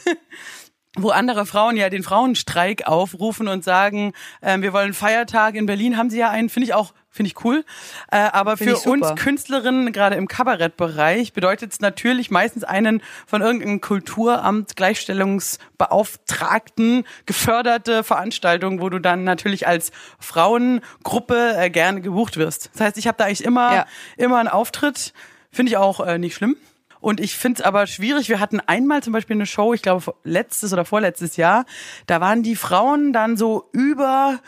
wo 1.02 1.10
andere 1.10 1.46
Frauen 1.46 1.76
ja 1.76 1.90
den 1.90 2.02
Frauenstreik 2.02 2.86
aufrufen 2.86 3.48
und 3.48 3.64
sagen, 3.64 4.12
ähm, 4.42 4.62
wir 4.62 4.72
wollen 4.72 4.94
Feiertag. 4.94 5.54
In 5.54 5.66
Berlin 5.66 5.96
haben 5.96 6.10
sie 6.10 6.18
ja 6.18 6.30
einen, 6.30 6.48
finde 6.48 6.66
ich 6.66 6.74
auch, 6.74 6.92
finde 7.10 7.28
ich 7.28 7.44
cool. 7.44 7.64
Äh, 8.10 8.18
aber 8.18 8.56
Finde 8.56 8.76
für 8.76 8.90
uns 8.90 9.14
Künstlerinnen, 9.16 9.92
gerade 9.92 10.16
im 10.16 10.28
Kabarettbereich, 10.28 11.32
bedeutet 11.32 11.72
es 11.72 11.80
natürlich 11.80 12.30
meistens 12.30 12.64
einen 12.64 13.02
von 13.26 13.42
irgendeinem 13.42 13.80
Kulturamt, 13.80 14.76
Gleichstellungsbeauftragten 14.76 17.04
geförderte 17.26 18.04
Veranstaltung, 18.04 18.80
wo 18.80 18.88
du 18.88 18.98
dann 18.98 19.24
natürlich 19.24 19.66
als 19.66 19.90
Frauengruppe 20.18 21.54
äh, 21.56 21.70
gerne 21.70 22.00
gebucht 22.00 22.36
wirst. 22.36 22.70
Das 22.74 22.80
heißt, 22.82 22.98
ich 22.98 23.06
habe 23.06 23.18
da 23.18 23.24
eigentlich 23.24 23.44
immer, 23.44 23.74
Ja. 23.74 23.86
immer 24.16 24.38
einen 24.38 24.48
Auftritt. 24.48 25.12
Finde 25.52 25.70
ich 25.70 25.76
auch 25.76 26.00
äh, 26.00 26.18
nicht 26.18 26.34
schlimm. 26.36 26.56
Und 27.00 27.20
ich 27.20 27.36
find's 27.36 27.60
aber 27.60 27.86
schwierig. 27.86 28.28
Wir 28.28 28.40
hatten 28.40 28.60
einmal 28.60 29.02
zum 29.02 29.12
Beispiel 29.12 29.36
eine 29.36 29.46
Show, 29.46 29.74
ich 29.74 29.82
glaube 29.82 30.14
letztes 30.24 30.72
oder 30.72 30.84
vorletztes 30.84 31.36
Jahr, 31.36 31.64
da 32.06 32.20
waren 32.20 32.42
die 32.42 32.56
Frauen 32.56 33.12
dann 33.12 33.36
so 33.36 33.68
über 33.72 34.40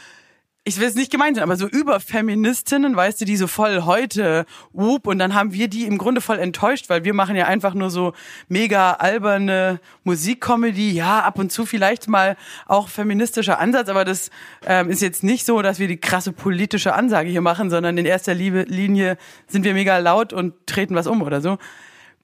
ich 0.64 0.78
will 0.78 0.86
es 0.86 0.94
nicht 0.94 1.10
gemeint 1.10 1.36
sein, 1.36 1.42
aber 1.42 1.56
so 1.56 1.66
über 1.66 1.98
Feministinnen, 1.98 2.94
weißt 2.94 3.20
du, 3.20 3.24
die 3.24 3.36
so 3.36 3.48
voll 3.48 3.82
heute, 3.82 4.46
whoop, 4.72 5.08
und 5.08 5.18
dann 5.18 5.34
haben 5.34 5.52
wir 5.52 5.66
die 5.66 5.86
im 5.86 5.98
Grunde 5.98 6.20
voll 6.20 6.38
enttäuscht, 6.38 6.88
weil 6.88 7.04
wir 7.04 7.14
machen 7.14 7.34
ja 7.34 7.46
einfach 7.46 7.74
nur 7.74 7.90
so 7.90 8.12
mega 8.48 8.92
alberne 8.92 9.80
Musikcomedy, 10.04 10.92
ja, 10.92 11.20
ab 11.20 11.40
und 11.40 11.50
zu 11.50 11.66
vielleicht 11.66 12.08
mal 12.08 12.36
auch 12.66 12.88
feministischer 12.88 13.58
Ansatz, 13.58 13.88
aber 13.88 14.04
das 14.04 14.30
ähm, 14.64 14.88
ist 14.88 15.02
jetzt 15.02 15.24
nicht 15.24 15.44
so, 15.44 15.62
dass 15.62 15.80
wir 15.80 15.88
die 15.88 16.00
krasse 16.00 16.32
politische 16.32 16.94
Ansage 16.94 17.28
hier 17.28 17.40
machen, 17.40 17.68
sondern 17.68 17.98
in 17.98 18.06
erster 18.06 18.34
Linie 18.34 19.18
sind 19.48 19.64
wir 19.64 19.74
mega 19.74 19.98
laut 19.98 20.32
und 20.32 20.54
treten 20.68 20.94
was 20.94 21.08
um 21.08 21.22
oder 21.22 21.40
so. 21.40 21.58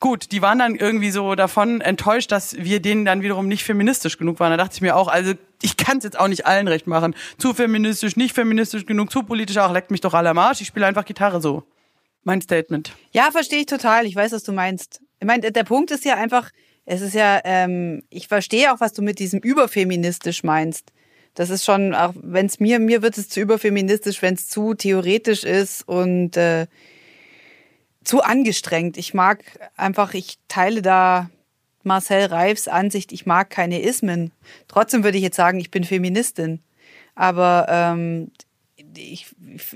Gut, 0.01 0.31
die 0.31 0.43
waren 0.43 0.61
dann 0.61 0.77
irgendwie 0.77 1.11
so 1.11 1.35
davon 1.35 1.81
enttäuscht, 1.81 2.31
dass 2.31 2.57
wir 2.57 2.81
denen 2.81 3.05
dann 3.05 3.23
wiederum 3.23 3.49
nicht 3.49 3.65
feministisch 3.65 4.17
genug 4.17 4.39
waren. 4.39 4.51
Da 4.51 4.57
dachte 4.57 4.75
ich 4.77 4.81
mir 4.81 4.97
auch, 4.97 5.09
also 5.09 5.33
ich 5.61 5.77
kann 5.77 5.99
es 5.99 6.05
jetzt 6.05 6.19
auch 6.19 6.29
nicht 6.29 6.47
allen 6.47 6.69
recht 6.69 6.87
machen. 6.87 7.17
Zu 7.37 7.53
feministisch, 7.53 8.17
nicht 8.17 8.35
feministisch 8.35 8.87
genug, 8.87 9.11
zu 9.11 9.25
politisch, 9.25 9.59
auch 9.59 9.73
leckt 9.73 9.91
mich 9.91 10.01
doch 10.01 10.15
alle 10.15 10.31
am 10.31 10.39
Arsch. 10.39 10.61
Ich 10.61 10.69
spiele 10.69 10.87
einfach 10.87 11.05
Gitarre 11.05 11.41
so. 11.41 11.65
Mein 12.23 12.41
Statement. 12.41 12.93
Ja, 13.13 13.31
verstehe 13.33 13.61
ich 13.61 13.67
total. 13.67 14.07
Ich 14.07 14.15
weiß, 14.15 14.33
was 14.33 14.45
du 14.45 14.53
meinst. 14.53 15.01
Ich 15.19 15.27
meine, 15.27 15.51
der 15.51 15.65
Punkt 15.65 15.91
ist 15.91 16.05
ja 16.05 16.15
einfach, 16.15 16.51
es 16.85 17.01
ist 17.01 17.15
ja, 17.15 17.41
ähm, 17.45 18.03
ich 18.09 18.29
verstehe 18.29 18.73
auch, 18.73 18.81
was 18.81 18.93
du 18.93 19.03
mit 19.03 19.19
diesem 19.19 19.41
überfeministisch 19.41 20.45
meinst. 20.45 20.93
Das 21.35 21.51
ist 21.51 21.65
schon, 21.65 21.95
auch 21.95 22.15
wenn 22.21 22.47
es 22.47 22.61
mir, 22.61 22.79
mir 22.79 23.03
wird 23.03 23.19
es 23.19 23.29
zu 23.29 23.41
überfeministisch, 23.41 24.23
wenn 24.23 24.35
es 24.35 24.49
zu 24.49 24.75
theoretisch 24.75 25.45
ist 25.45 25.87
und 25.87 26.37
äh, 26.37 26.67
zu 28.09 28.23
angestrengt. 28.23 28.97
Ich 28.97 29.13
mag 29.13 29.45
einfach, 29.77 30.15
ich 30.15 30.39
teile 30.49 30.81
da 30.81 31.29
Marcel 31.83 32.25
Reifs 32.25 32.67
Ansicht, 32.67 33.13
ich 33.13 33.27
mag 33.27 33.51
keine 33.51 33.83
Ismen. 33.83 34.33
Trotzdem 34.67 35.05
würde 35.05 35.19
ich 35.19 35.23
jetzt 35.23 35.37
sagen, 35.37 35.61
ich 35.61 35.71
bin 35.71 35.85
Feministin. 35.85 36.63
Aber 37.15 37.67
ähm, 37.69 38.31
ich, 38.97 39.27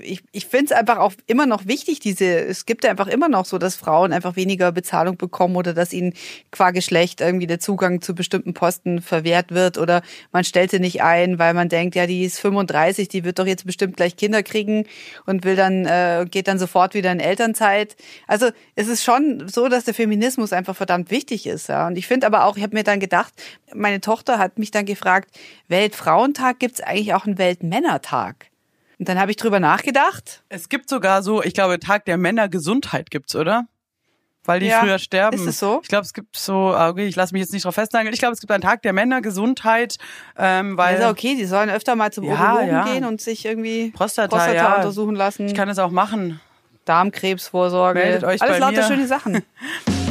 ich, 0.01 0.23
ich 0.31 0.45
finde 0.45 0.65
es 0.65 0.71
einfach 0.71 0.97
auch 0.97 1.13
immer 1.27 1.45
noch 1.45 1.65
wichtig, 1.65 1.99
diese, 1.99 2.25
es 2.25 2.65
gibt 2.65 2.85
einfach 2.85 3.07
immer 3.07 3.29
noch 3.29 3.45
so, 3.45 3.57
dass 3.57 3.75
Frauen 3.75 4.13
einfach 4.13 4.35
weniger 4.35 4.71
Bezahlung 4.71 5.17
bekommen 5.17 5.55
oder 5.55 5.73
dass 5.73 5.93
ihnen 5.93 6.13
qua 6.51 6.71
Geschlecht 6.71 7.21
irgendwie 7.21 7.47
der 7.47 7.59
Zugang 7.59 8.01
zu 8.01 8.15
bestimmten 8.15 8.53
Posten 8.53 9.01
verwehrt 9.01 9.51
wird 9.51 9.77
oder 9.77 10.01
man 10.31 10.43
stellt 10.43 10.71
sie 10.71 10.79
nicht 10.79 11.01
ein, 11.03 11.39
weil 11.39 11.53
man 11.53 11.69
denkt, 11.69 11.95
ja, 11.95 12.07
die 12.07 12.23
ist 12.23 12.39
35, 12.39 13.07
die 13.07 13.23
wird 13.23 13.39
doch 13.39 13.47
jetzt 13.47 13.65
bestimmt 13.65 13.97
gleich 13.97 14.15
Kinder 14.15 14.43
kriegen 14.43 14.85
und 15.25 15.43
will 15.43 15.55
dann, 15.55 15.85
äh, 15.85 16.25
geht 16.29 16.47
dann 16.47 16.59
sofort 16.59 16.93
wieder 16.93 17.11
in 17.11 17.19
Elternzeit. 17.19 17.95
Also 18.27 18.49
es 18.75 18.87
ist 18.87 19.03
schon 19.03 19.47
so, 19.47 19.67
dass 19.67 19.85
der 19.85 19.93
Feminismus 19.93 20.53
einfach 20.53 20.75
verdammt 20.75 21.11
wichtig 21.11 21.47
ist. 21.47 21.69
Ja. 21.69 21.87
Und 21.87 21.97
ich 21.97 22.07
finde 22.07 22.27
aber 22.27 22.45
auch, 22.45 22.57
ich 22.57 22.63
habe 22.63 22.75
mir 22.75 22.83
dann 22.83 22.99
gedacht, 22.99 23.33
meine 23.73 24.01
Tochter 24.01 24.39
hat 24.39 24.59
mich 24.59 24.71
dann 24.71 24.85
gefragt, 24.85 25.29
Weltfrauentag, 25.67 26.59
gibt 26.59 26.75
es 26.75 26.81
eigentlich 26.81 27.13
auch 27.13 27.25
einen 27.25 27.37
Weltmännertag? 27.37 28.52
Und 28.99 29.09
dann 29.09 29.19
habe 29.19 29.31
ich 29.31 29.37
drüber 29.37 29.59
nachgedacht. 29.59 30.43
Es 30.49 30.69
gibt 30.69 30.89
sogar 30.89 31.23
so, 31.23 31.43
ich 31.43 31.53
glaube, 31.53 31.79
Tag 31.79 32.05
der 32.05 32.17
Männergesundheit 32.17 33.09
gibt's, 33.09 33.35
oder? 33.35 33.65
Weil 34.45 34.59
die 34.59 34.65
ja, 34.67 34.81
früher 34.81 34.99
sterben. 34.99 35.37
Ist 35.37 35.45
es 35.45 35.59
so? 35.59 35.79
Ich 35.83 35.87
glaube, 35.87 36.03
es 36.03 36.13
gibt 36.13 36.35
so, 36.35 36.73
ah, 36.73 36.89
okay, 36.89 37.07
ich 37.07 37.15
lasse 37.15 37.33
mich 37.33 37.39
jetzt 37.39 37.53
nicht 37.53 37.63
drauf 37.63 37.75
festnageln. 37.75 38.13
Ich 38.13 38.19
glaube, 38.19 38.33
es 38.33 38.41
gibt 38.41 38.51
einen 38.51 38.61
Tag 38.61 38.81
der 38.81 38.91
Männergesundheit, 38.91 39.97
ähm, 40.37 40.77
weil. 40.77 40.99
Ja, 40.99 41.09
okay, 41.09 41.35
die 41.35 41.45
sollen 41.45 41.69
öfter 41.69 41.95
mal 41.95 42.11
zum 42.11 42.25
ja, 42.25 42.33
Urologen 42.33 42.67
ja. 42.67 42.83
gehen 42.83 43.05
und 43.05 43.21
sich 43.21 43.45
irgendwie 43.45 43.91
Prostata, 43.91 44.35
Prostata 44.35 44.53
ja. 44.53 44.75
untersuchen 44.75 45.15
lassen. 45.15 45.47
Ich 45.47 45.55
kann 45.55 45.69
es 45.69 45.79
auch 45.79 45.91
machen. 45.91 46.41
Darmkrebsvorsorge. 46.83 47.99
Meldet 47.99 48.25
euch 48.25 48.41
Alles 48.41 48.55
bei 48.55 48.59
lauter 48.59 48.81
mir. 48.81 48.87
schöne 48.87 49.07
Sachen. 49.07 49.43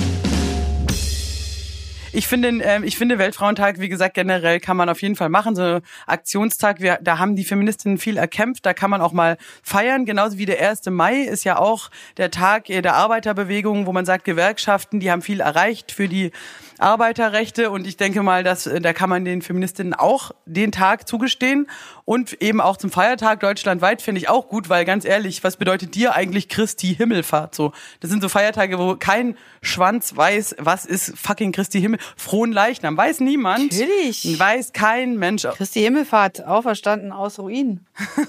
Ich 2.14 2.26
finde, 2.26 2.49
ähm, 2.62 2.85
ich 2.85 2.99
finde 2.99 3.19
Weltfrauentag, 3.19 3.81
wie 3.81 3.88
gesagt, 3.88 4.12
generell 4.14 4.61
kann 4.61 4.76
man 4.76 4.90
auf 4.90 5.00
jeden 5.00 5.16
Fall 5.16 5.31
machen. 5.31 5.57
So 5.57 5.81
Aktionstag, 6.07 6.81
wir, 6.81 6.99
da 7.00 7.19
haben 7.19 7.37
die 7.37 7.45
Feministinnen 7.45 7.97
viel 7.97 8.19
erkämpft, 8.19 8.66
da 8.66 8.75
kann 8.75 8.90
man 8.90 9.00
auch 9.00 9.12
mal 9.12 9.38
feiern. 9.62 10.04
Genauso 10.04 10.37
wie 10.37 10.45
der 10.45 10.61
1. 10.61 10.85
Mai 10.90 11.23
ist 11.23 11.45
ja 11.45 11.59
auch 11.59 11.90
der 12.19 12.31
Tag 12.31 12.66
der 12.66 12.95
Arbeiterbewegung, 12.95 13.87
wo 13.87 13.92
man 13.92 14.04
sagt, 14.04 14.26
Gewerkschaften, 14.26 15.00
die 15.00 15.11
haben 15.11 15.23
viel 15.23 15.40
erreicht 15.40 15.90
für 15.90 16.07
die 16.07 16.33
Arbeiterrechte 16.82 17.70
und 17.70 17.86
ich 17.86 17.96
denke 17.96 18.22
mal, 18.22 18.44
dass 18.44 18.66
äh, 18.66 18.80
da 18.80 18.92
kann 18.92 19.08
man 19.08 19.24
den 19.24 19.42
Feministinnen 19.42 19.94
auch 19.94 20.32
den 20.44 20.72
Tag 20.72 21.08
zugestehen 21.08 21.68
und 22.04 22.34
eben 22.42 22.60
auch 22.60 22.76
zum 22.76 22.90
Feiertag 22.90 23.40
deutschlandweit 23.40 24.02
finde 24.02 24.20
ich 24.20 24.28
auch 24.28 24.48
gut, 24.48 24.68
weil 24.68 24.84
ganz 24.84 25.04
ehrlich, 25.04 25.44
was 25.44 25.56
bedeutet 25.56 25.94
dir 25.94 26.14
eigentlich 26.14 26.48
Christi 26.48 26.94
Himmelfahrt 26.94 27.54
so? 27.54 27.72
Das 28.00 28.10
sind 28.10 28.22
so 28.22 28.28
Feiertage, 28.28 28.78
wo 28.78 28.96
kein 28.96 29.36
Schwanz 29.62 30.16
weiß, 30.16 30.56
was 30.58 30.84
ist 30.84 31.16
fucking 31.16 31.52
Christi 31.52 31.80
Himmel. 31.80 32.00
Frohen 32.16 32.52
Leichnam 32.52 32.96
weiß 32.96 33.20
niemand. 33.20 33.72
Natürlich. 33.72 34.38
Weiß 34.38 34.72
kein 34.72 35.16
Mensch. 35.16 35.42
Christi 35.42 35.80
Himmelfahrt, 35.80 36.44
auferstanden 36.44 37.12
aus 37.12 37.38
Ruinen. 37.38 37.86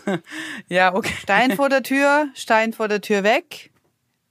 ja, 0.70 0.94
okay. 0.94 1.14
Stein 1.22 1.56
vor 1.56 1.70
der 1.70 1.84
Tür, 1.84 2.28
Stein 2.36 2.74
vor 2.74 2.88
der 2.88 3.02
Tür 3.02 3.24
weg. 3.24 3.72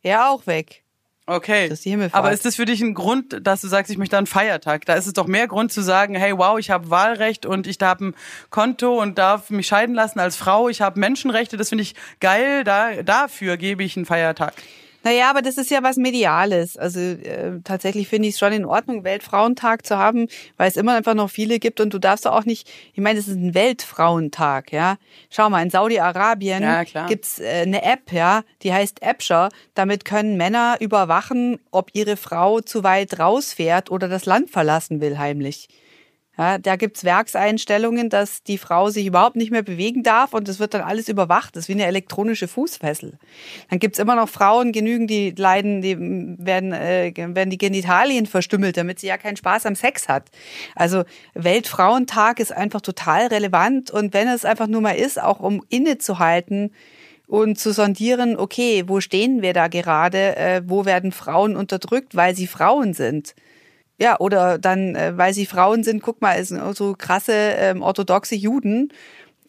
Er 0.02 0.30
auch 0.30 0.46
weg. 0.46 0.81
Okay. 1.26 1.68
Das 1.68 1.78
ist 1.78 1.84
die 1.84 1.90
Himmelfahrt. 1.90 2.18
Aber 2.18 2.32
ist 2.32 2.44
das 2.44 2.56
für 2.56 2.64
dich 2.64 2.80
ein 2.80 2.94
Grund, 2.94 3.46
dass 3.46 3.60
du 3.60 3.68
sagst, 3.68 3.90
ich 3.92 3.98
möchte 3.98 4.18
einen 4.18 4.26
Feiertag? 4.26 4.84
Da 4.86 4.94
ist 4.94 5.06
es 5.06 5.12
doch 5.12 5.26
mehr 5.26 5.46
Grund 5.46 5.72
zu 5.72 5.80
sagen, 5.80 6.14
hey, 6.14 6.36
wow, 6.36 6.58
ich 6.58 6.70
habe 6.70 6.90
Wahlrecht 6.90 7.46
und 7.46 7.66
ich 7.66 7.78
habe 7.80 8.06
ein 8.06 8.14
Konto 8.50 9.00
und 9.00 9.18
darf 9.18 9.50
mich 9.50 9.68
scheiden 9.68 9.94
lassen 9.94 10.18
als 10.18 10.36
Frau. 10.36 10.68
Ich 10.68 10.80
habe 10.80 10.98
Menschenrechte. 10.98 11.56
Das 11.56 11.68
finde 11.68 11.82
ich 11.82 11.94
geil. 12.18 12.64
Da, 12.64 13.02
dafür 13.02 13.56
gebe 13.56 13.84
ich 13.84 13.96
einen 13.96 14.06
Feiertag. 14.06 14.54
Naja, 15.04 15.30
aber 15.30 15.42
das 15.42 15.58
ist 15.58 15.70
ja 15.70 15.82
was 15.82 15.96
Mediales. 15.96 16.76
Also 16.76 17.00
äh, 17.00 17.60
tatsächlich 17.64 18.08
finde 18.08 18.28
ich 18.28 18.34
es 18.34 18.38
schon 18.38 18.52
in 18.52 18.64
Ordnung, 18.64 19.04
Weltfrauentag 19.04 19.84
zu 19.86 19.98
haben, 19.98 20.28
weil 20.56 20.68
es 20.68 20.76
immer 20.76 20.94
einfach 20.94 21.14
noch 21.14 21.30
viele 21.30 21.58
gibt 21.58 21.80
und 21.80 21.92
du 21.92 21.98
darfst 21.98 22.26
auch 22.26 22.44
nicht, 22.44 22.70
ich 22.94 23.00
meine, 23.00 23.18
es 23.18 23.28
ist 23.28 23.36
ein 23.36 23.54
Weltfrauentag, 23.54 24.72
ja. 24.72 24.96
Schau 25.30 25.50
mal, 25.50 25.62
in 25.62 25.70
Saudi-Arabien 25.70 26.62
Ja, 26.62 26.84
gibt's 27.06 27.38
äh, 27.38 27.62
eine 27.62 27.82
App, 27.82 28.12
ja, 28.12 28.42
die 28.62 28.72
heißt 28.72 29.02
Appshare. 29.02 29.48
Damit 29.74 30.04
können 30.04 30.36
Männer 30.36 30.76
überwachen, 30.80 31.58
ob 31.70 31.90
ihre 31.94 32.16
Frau 32.16 32.60
zu 32.60 32.84
weit 32.84 33.18
rausfährt 33.18 33.90
oder 33.90 34.08
das 34.08 34.26
Land 34.26 34.50
verlassen 34.50 35.00
will 35.00 35.18
heimlich. 35.18 35.68
Ja, 36.38 36.56
da 36.56 36.76
gibt's 36.76 37.04
Werkseinstellungen, 37.04 38.08
dass 38.08 38.42
die 38.42 38.56
Frau 38.56 38.88
sich 38.88 39.04
überhaupt 39.04 39.36
nicht 39.36 39.50
mehr 39.50 39.62
bewegen 39.62 40.02
darf 40.02 40.32
und 40.32 40.48
es 40.48 40.58
wird 40.58 40.72
dann 40.72 40.80
alles 40.80 41.08
überwacht. 41.08 41.54
Das 41.54 41.64
ist 41.64 41.68
wie 41.68 41.74
eine 41.74 41.84
elektronische 41.84 42.48
Fußfessel. 42.48 43.18
Dann 43.68 43.78
gibt's 43.78 43.98
immer 43.98 44.16
noch 44.16 44.30
Frauen 44.30 44.72
genügend, 44.72 45.10
die 45.10 45.34
leiden, 45.36 45.82
die 45.82 45.96
werden, 45.98 46.72
äh, 46.72 47.12
werden 47.14 47.50
die 47.50 47.58
Genitalien 47.58 48.24
verstümmelt, 48.24 48.78
damit 48.78 48.98
sie 48.98 49.08
ja 49.08 49.18
keinen 49.18 49.36
Spaß 49.36 49.66
am 49.66 49.74
Sex 49.74 50.08
hat. 50.08 50.30
Also 50.74 51.04
Weltfrauentag 51.34 52.40
ist 52.40 52.52
einfach 52.52 52.80
total 52.80 53.26
relevant 53.26 53.90
und 53.90 54.14
wenn 54.14 54.26
es 54.26 54.46
einfach 54.46 54.68
nur 54.68 54.80
mal 54.80 54.92
ist, 54.92 55.20
auch 55.20 55.40
um 55.40 55.62
innezuhalten, 55.68 56.72
und 57.32 57.58
zu 57.58 57.72
sondieren, 57.72 58.36
okay, 58.36 58.84
wo 58.88 59.00
stehen 59.00 59.40
wir 59.40 59.54
da 59.54 59.68
gerade, 59.68 60.36
äh, 60.36 60.60
wo 60.66 60.84
werden 60.84 61.12
Frauen 61.12 61.56
unterdrückt, 61.56 62.14
weil 62.14 62.36
sie 62.36 62.46
Frauen 62.46 62.92
sind. 62.92 63.34
Ja, 64.02 64.18
oder 64.18 64.58
dann, 64.58 64.96
äh, 64.96 65.16
weil 65.16 65.32
sie 65.32 65.46
Frauen 65.46 65.84
sind, 65.84 66.02
guck 66.02 66.20
mal, 66.20 66.36
es 66.36 66.48
sind 66.48 66.76
so 66.76 66.96
krasse 66.98 67.32
ähm, 67.32 67.82
orthodoxe 67.82 68.34
Juden, 68.34 68.92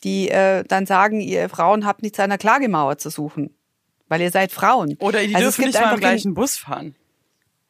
die 0.04 0.30
äh, 0.30 0.64
dann 0.68 0.86
sagen, 0.86 1.22
ihr 1.22 1.50
Frauen 1.50 1.88
habt 1.88 2.04
nichts 2.04 2.20
an 2.20 2.30
der 2.30 2.38
Klagemauer 2.38 3.00
zu 3.00 3.10
suchen, 3.10 3.50
weil 4.10 4.22
ihr 4.22 4.30
seid 4.30 4.52
Frauen. 4.52 4.96
Oder 5.00 5.26
die 5.26 5.34
Also 5.34 5.48
dürfen 5.48 5.64
gibt 5.64 5.74
nicht 5.74 5.84
mal 5.84 5.96
im 5.96 6.00
gleichen 6.00 6.36
Bus 6.36 6.56
fahren. 6.56 6.94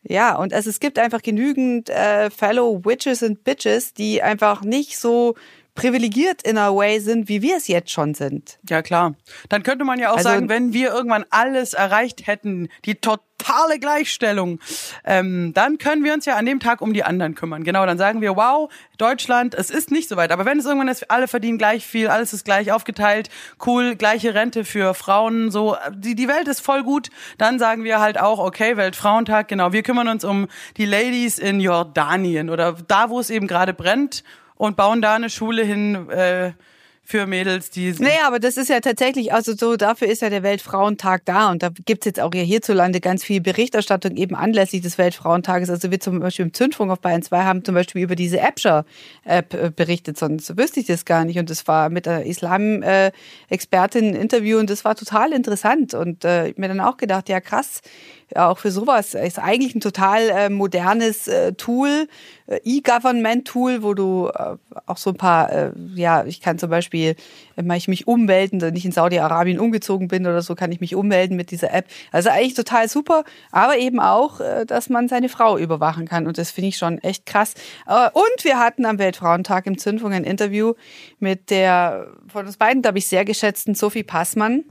Ja, 0.01 0.35
und 0.35 0.53
also 0.53 0.69
es 0.69 0.81
gibt 0.81 0.99
einfach 0.99 1.21
genügend 1.21 1.89
äh, 1.89 2.29
Fellow 2.29 2.83
Witches 2.83 3.23
and 3.23 3.45
Bitches, 3.45 3.93
die 3.93 4.21
einfach 4.21 4.61
nicht 4.61 4.99
so 4.99 5.35
privilegiert 5.75 6.43
in 6.43 6.57
a 6.57 6.69
way 6.73 6.99
sind, 6.99 7.27
wie 7.29 7.41
wir 7.41 7.57
es 7.57 7.67
jetzt 7.67 7.89
schon 7.91 8.13
sind. 8.13 8.59
Ja, 8.69 8.81
klar. 8.81 9.15
Dann 9.49 9.63
könnte 9.63 9.85
man 9.85 9.99
ja 9.99 10.11
auch 10.11 10.17
Also- 10.17 10.29
sagen, 10.29 10.49
wenn 10.49 10.73
wir 10.73 10.91
irgendwann 10.93 11.25
alles 11.29 11.73
erreicht 11.73 12.27
hätten, 12.27 12.69
die 12.85 12.95
totale 12.95 13.79
Gleichstellung, 13.79 14.59
ähm, 15.03 15.51
dann 15.53 15.79
können 15.79 16.03
wir 16.03 16.13
uns 16.13 16.25
ja 16.25 16.35
an 16.35 16.45
dem 16.45 16.59
Tag 16.59 16.81
um 16.81 16.93
die 16.93 17.03
anderen 17.03 17.33
kümmern. 17.33 17.63
Genau, 17.63 17.85
dann 17.87 17.97
sagen 17.97 18.21
wir, 18.21 18.35
wow, 18.35 18.71
Deutschland, 18.99 19.55
es 19.55 19.71
ist 19.71 19.89
nicht 19.89 20.07
so 20.09 20.15
weit. 20.15 20.31
Aber 20.31 20.45
wenn 20.45 20.59
es 20.59 20.65
irgendwann 20.65 20.87
ist, 20.89 21.09
alle 21.09 21.27
verdienen 21.27 21.57
gleich 21.57 21.85
viel, 21.85 22.07
alles 22.07 22.33
ist 22.33 22.45
gleich 22.45 22.71
aufgeteilt, 22.71 23.29
cool, 23.65 23.95
gleiche 23.95 24.35
Rente 24.35 24.65
für 24.65 24.93
Frauen, 24.93 25.49
so, 25.49 25.75
die, 25.91 26.13
die 26.13 26.27
Welt 26.27 26.47
ist 26.47 26.61
voll 26.61 26.83
gut, 26.83 27.09
dann 27.39 27.57
sagen 27.57 27.83
wir 27.83 27.99
halt 27.99 28.19
auch, 28.19 28.37
okay, 28.39 28.77
Weltfrauentag, 28.77 29.47
genau, 29.47 29.73
wir 29.73 29.81
kümmern 29.81 30.07
uns 30.07 30.23
um 30.23 30.47
die 30.77 30.85
Ladies 30.85 31.39
in 31.39 31.59
Jordanien 31.59 32.49
oder 32.51 32.73
da, 32.87 33.09
wo 33.09 33.19
es 33.19 33.31
eben 33.31 33.47
gerade 33.47 33.73
brennt 33.73 34.23
und 34.63 34.77
bauen 34.77 35.01
da 35.01 35.15
eine 35.15 35.29
Schule 35.29 35.63
hin, 35.63 36.09
äh, 36.09 36.53
für 37.05 37.27
Mädels, 37.27 37.69
die. 37.69 37.91
Naja, 37.99 38.27
aber 38.27 38.39
das 38.39 38.55
ist 38.55 38.69
ja 38.69 38.79
tatsächlich, 38.79 39.33
also 39.33 39.53
so, 39.55 39.75
dafür 39.75 40.07
ist 40.07 40.21
ja 40.21 40.29
der 40.29 40.41
Weltfrauentag 40.41 41.23
da 41.25 41.51
und 41.51 41.61
da 41.61 41.69
gibt's 41.85 42.05
jetzt 42.05 42.19
auch 42.21 42.33
ja 42.33 42.41
hierzulande 42.41 43.01
ganz 43.01 43.25
viel 43.25 43.41
Berichterstattung 43.41 44.15
eben 44.15 44.35
anlässlich 44.35 44.81
des 44.81 44.97
Weltfrauentages. 44.97 45.69
Also 45.69 45.91
wir 45.91 45.99
zum 45.99 46.21
Beispiel 46.21 46.45
im 46.45 46.53
Zündfunk 46.53 46.91
auf 46.91 47.01
Bayern 47.01 47.21
2 47.21 47.43
haben 47.43 47.65
zum 47.65 47.75
Beispiel 47.75 48.03
über 48.03 48.15
diese 48.15 48.41
Appscher-App 48.41 49.53
äh, 49.53 49.69
berichtet, 49.75 50.17
sonst 50.17 50.57
wüsste 50.57 50.79
ich 50.79 50.85
das 50.85 51.03
gar 51.03 51.25
nicht. 51.25 51.37
Und 51.39 51.49
das 51.49 51.67
war 51.67 51.89
mit 51.89 52.05
der 52.05 52.25
Islam-Expertin 52.25 54.11
ein 54.11 54.15
Interview 54.15 54.59
und 54.59 54.69
das 54.69 54.85
war 54.85 54.95
total 54.95 55.33
interessant. 55.33 55.93
Und 55.93 56.23
äh, 56.23 56.53
mir 56.55 56.69
dann 56.69 56.79
auch 56.79 56.95
gedacht, 56.95 57.27
ja 57.27 57.41
krass, 57.41 57.81
auch 58.35 58.57
für 58.57 58.71
sowas 58.71 59.13
ist 59.13 59.39
eigentlich 59.39 59.75
ein 59.75 59.81
total 59.81 60.29
äh, 60.29 60.49
modernes 60.49 61.27
äh, 61.27 61.53
Tool, 61.53 62.07
äh, 62.47 62.59
E-Government-Tool, 62.63 63.83
wo 63.83 63.93
du 63.93 64.29
äh, 64.33 64.55
auch 64.85 64.97
so 64.97 65.11
ein 65.11 65.17
paar, 65.17 65.51
äh, 65.51 65.71
ja, 65.95 66.25
ich 66.25 66.41
kann 66.41 66.57
zum 66.57 66.69
Beispiel, 66.69 67.15
wenn 67.55 67.69
ich 67.71 67.87
mich 67.87 68.07
ummelden, 68.07 68.61
wenn 68.61 68.75
ich 68.75 68.85
in 68.85 68.91
Saudi-Arabien 68.91 69.59
umgezogen 69.59 70.07
bin 70.07 70.25
oder 70.25 70.41
so, 70.41 70.55
kann 70.55 70.71
ich 70.71 70.81
mich 70.81 70.95
ummelden 70.95 71.37
mit 71.37 71.51
dieser 71.51 71.73
App. 71.73 71.85
Also 72.11 72.29
eigentlich 72.29 72.55
total 72.55 72.87
super, 72.89 73.23
aber 73.51 73.77
eben 73.77 73.99
auch, 73.99 74.39
äh, 74.39 74.65
dass 74.65 74.89
man 74.89 75.07
seine 75.07 75.29
Frau 75.29 75.57
überwachen 75.57 76.07
kann 76.07 76.27
und 76.27 76.37
das 76.37 76.51
finde 76.51 76.69
ich 76.69 76.77
schon 76.77 76.99
echt 76.99 77.25
krass. 77.25 77.53
Äh, 77.87 78.09
und 78.13 78.43
wir 78.43 78.59
hatten 78.59 78.85
am 78.85 78.99
Weltfrauentag 78.99 79.65
im 79.67 79.77
Zündfunk 79.77 80.13
ein 80.13 80.23
Interview 80.23 80.73
mit 81.19 81.49
der 81.49 82.07
von 82.27 82.45
uns 82.45 82.57
beiden, 82.57 82.81
glaube 82.81 82.97
ich, 82.97 83.07
sehr 83.07 83.25
geschätzten 83.25 83.75
Sophie 83.75 84.03
Passmann. 84.03 84.63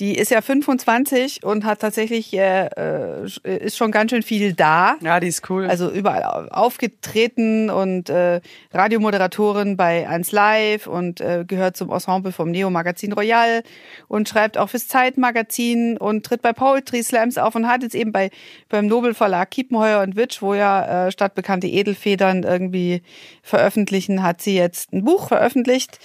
Die 0.00 0.14
ist 0.14 0.30
ja 0.30 0.40
25 0.40 1.44
und 1.44 1.66
hat 1.66 1.80
tatsächlich, 1.80 2.32
äh, 2.32 2.68
äh, 2.68 3.26
ist 3.44 3.76
schon 3.76 3.92
ganz 3.92 4.10
schön 4.10 4.22
viel 4.22 4.54
da. 4.54 4.96
Ja, 5.02 5.20
die 5.20 5.28
ist 5.28 5.48
cool. 5.50 5.66
Also 5.66 5.90
überall 5.90 6.48
aufgetreten 6.48 7.68
und 7.68 8.08
äh, 8.08 8.40
Radiomoderatorin 8.72 9.76
bei 9.76 10.08
1 10.08 10.32
Live 10.32 10.86
und 10.86 11.20
äh, 11.20 11.44
gehört 11.46 11.76
zum 11.76 11.90
Ensemble 11.90 12.32
vom 12.32 12.50
Neo 12.50 12.70
Magazin 12.70 13.12
Royal 13.12 13.62
und 14.08 14.26
schreibt 14.26 14.56
auch 14.56 14.70
fürs 14.70 14.88
Zeitmagazin 14.88 15.98
und 15.98 16.24
tritt 16.24 16.40
bei 16.40 16.54
Poetry 16.54 17.02
Slams 17.02 17.36
auf 17.36 17.54
und 17.54 17.68
hat 17.68 17.82
jetzt 17.82 17.94
eben 17.94 18.10
bei 18.10 18.30
beim 18.70 18.86
Nobel 18.86 19.12
Verlag 19.12 19.50
Kiepenheuer 19.50 20.00
und 20.02 20.16
Witsch, 20.16 20.40
wo 20.40 20.54
ja 20.54 21.08
äh, 21.08 21.12
stadtbekannte 21.12 21.66
Edelfedern 21.66 22.44
irgendwie 22.44 23.02
veröffentlichen, 23.42 24.22
hat 24.22 24.40
sie 24.40 24.56
jetzt 24.56 24.94
ein 24.94 25.04
Buch 25.04 25.28
veröffentlicht, 25.28 25.98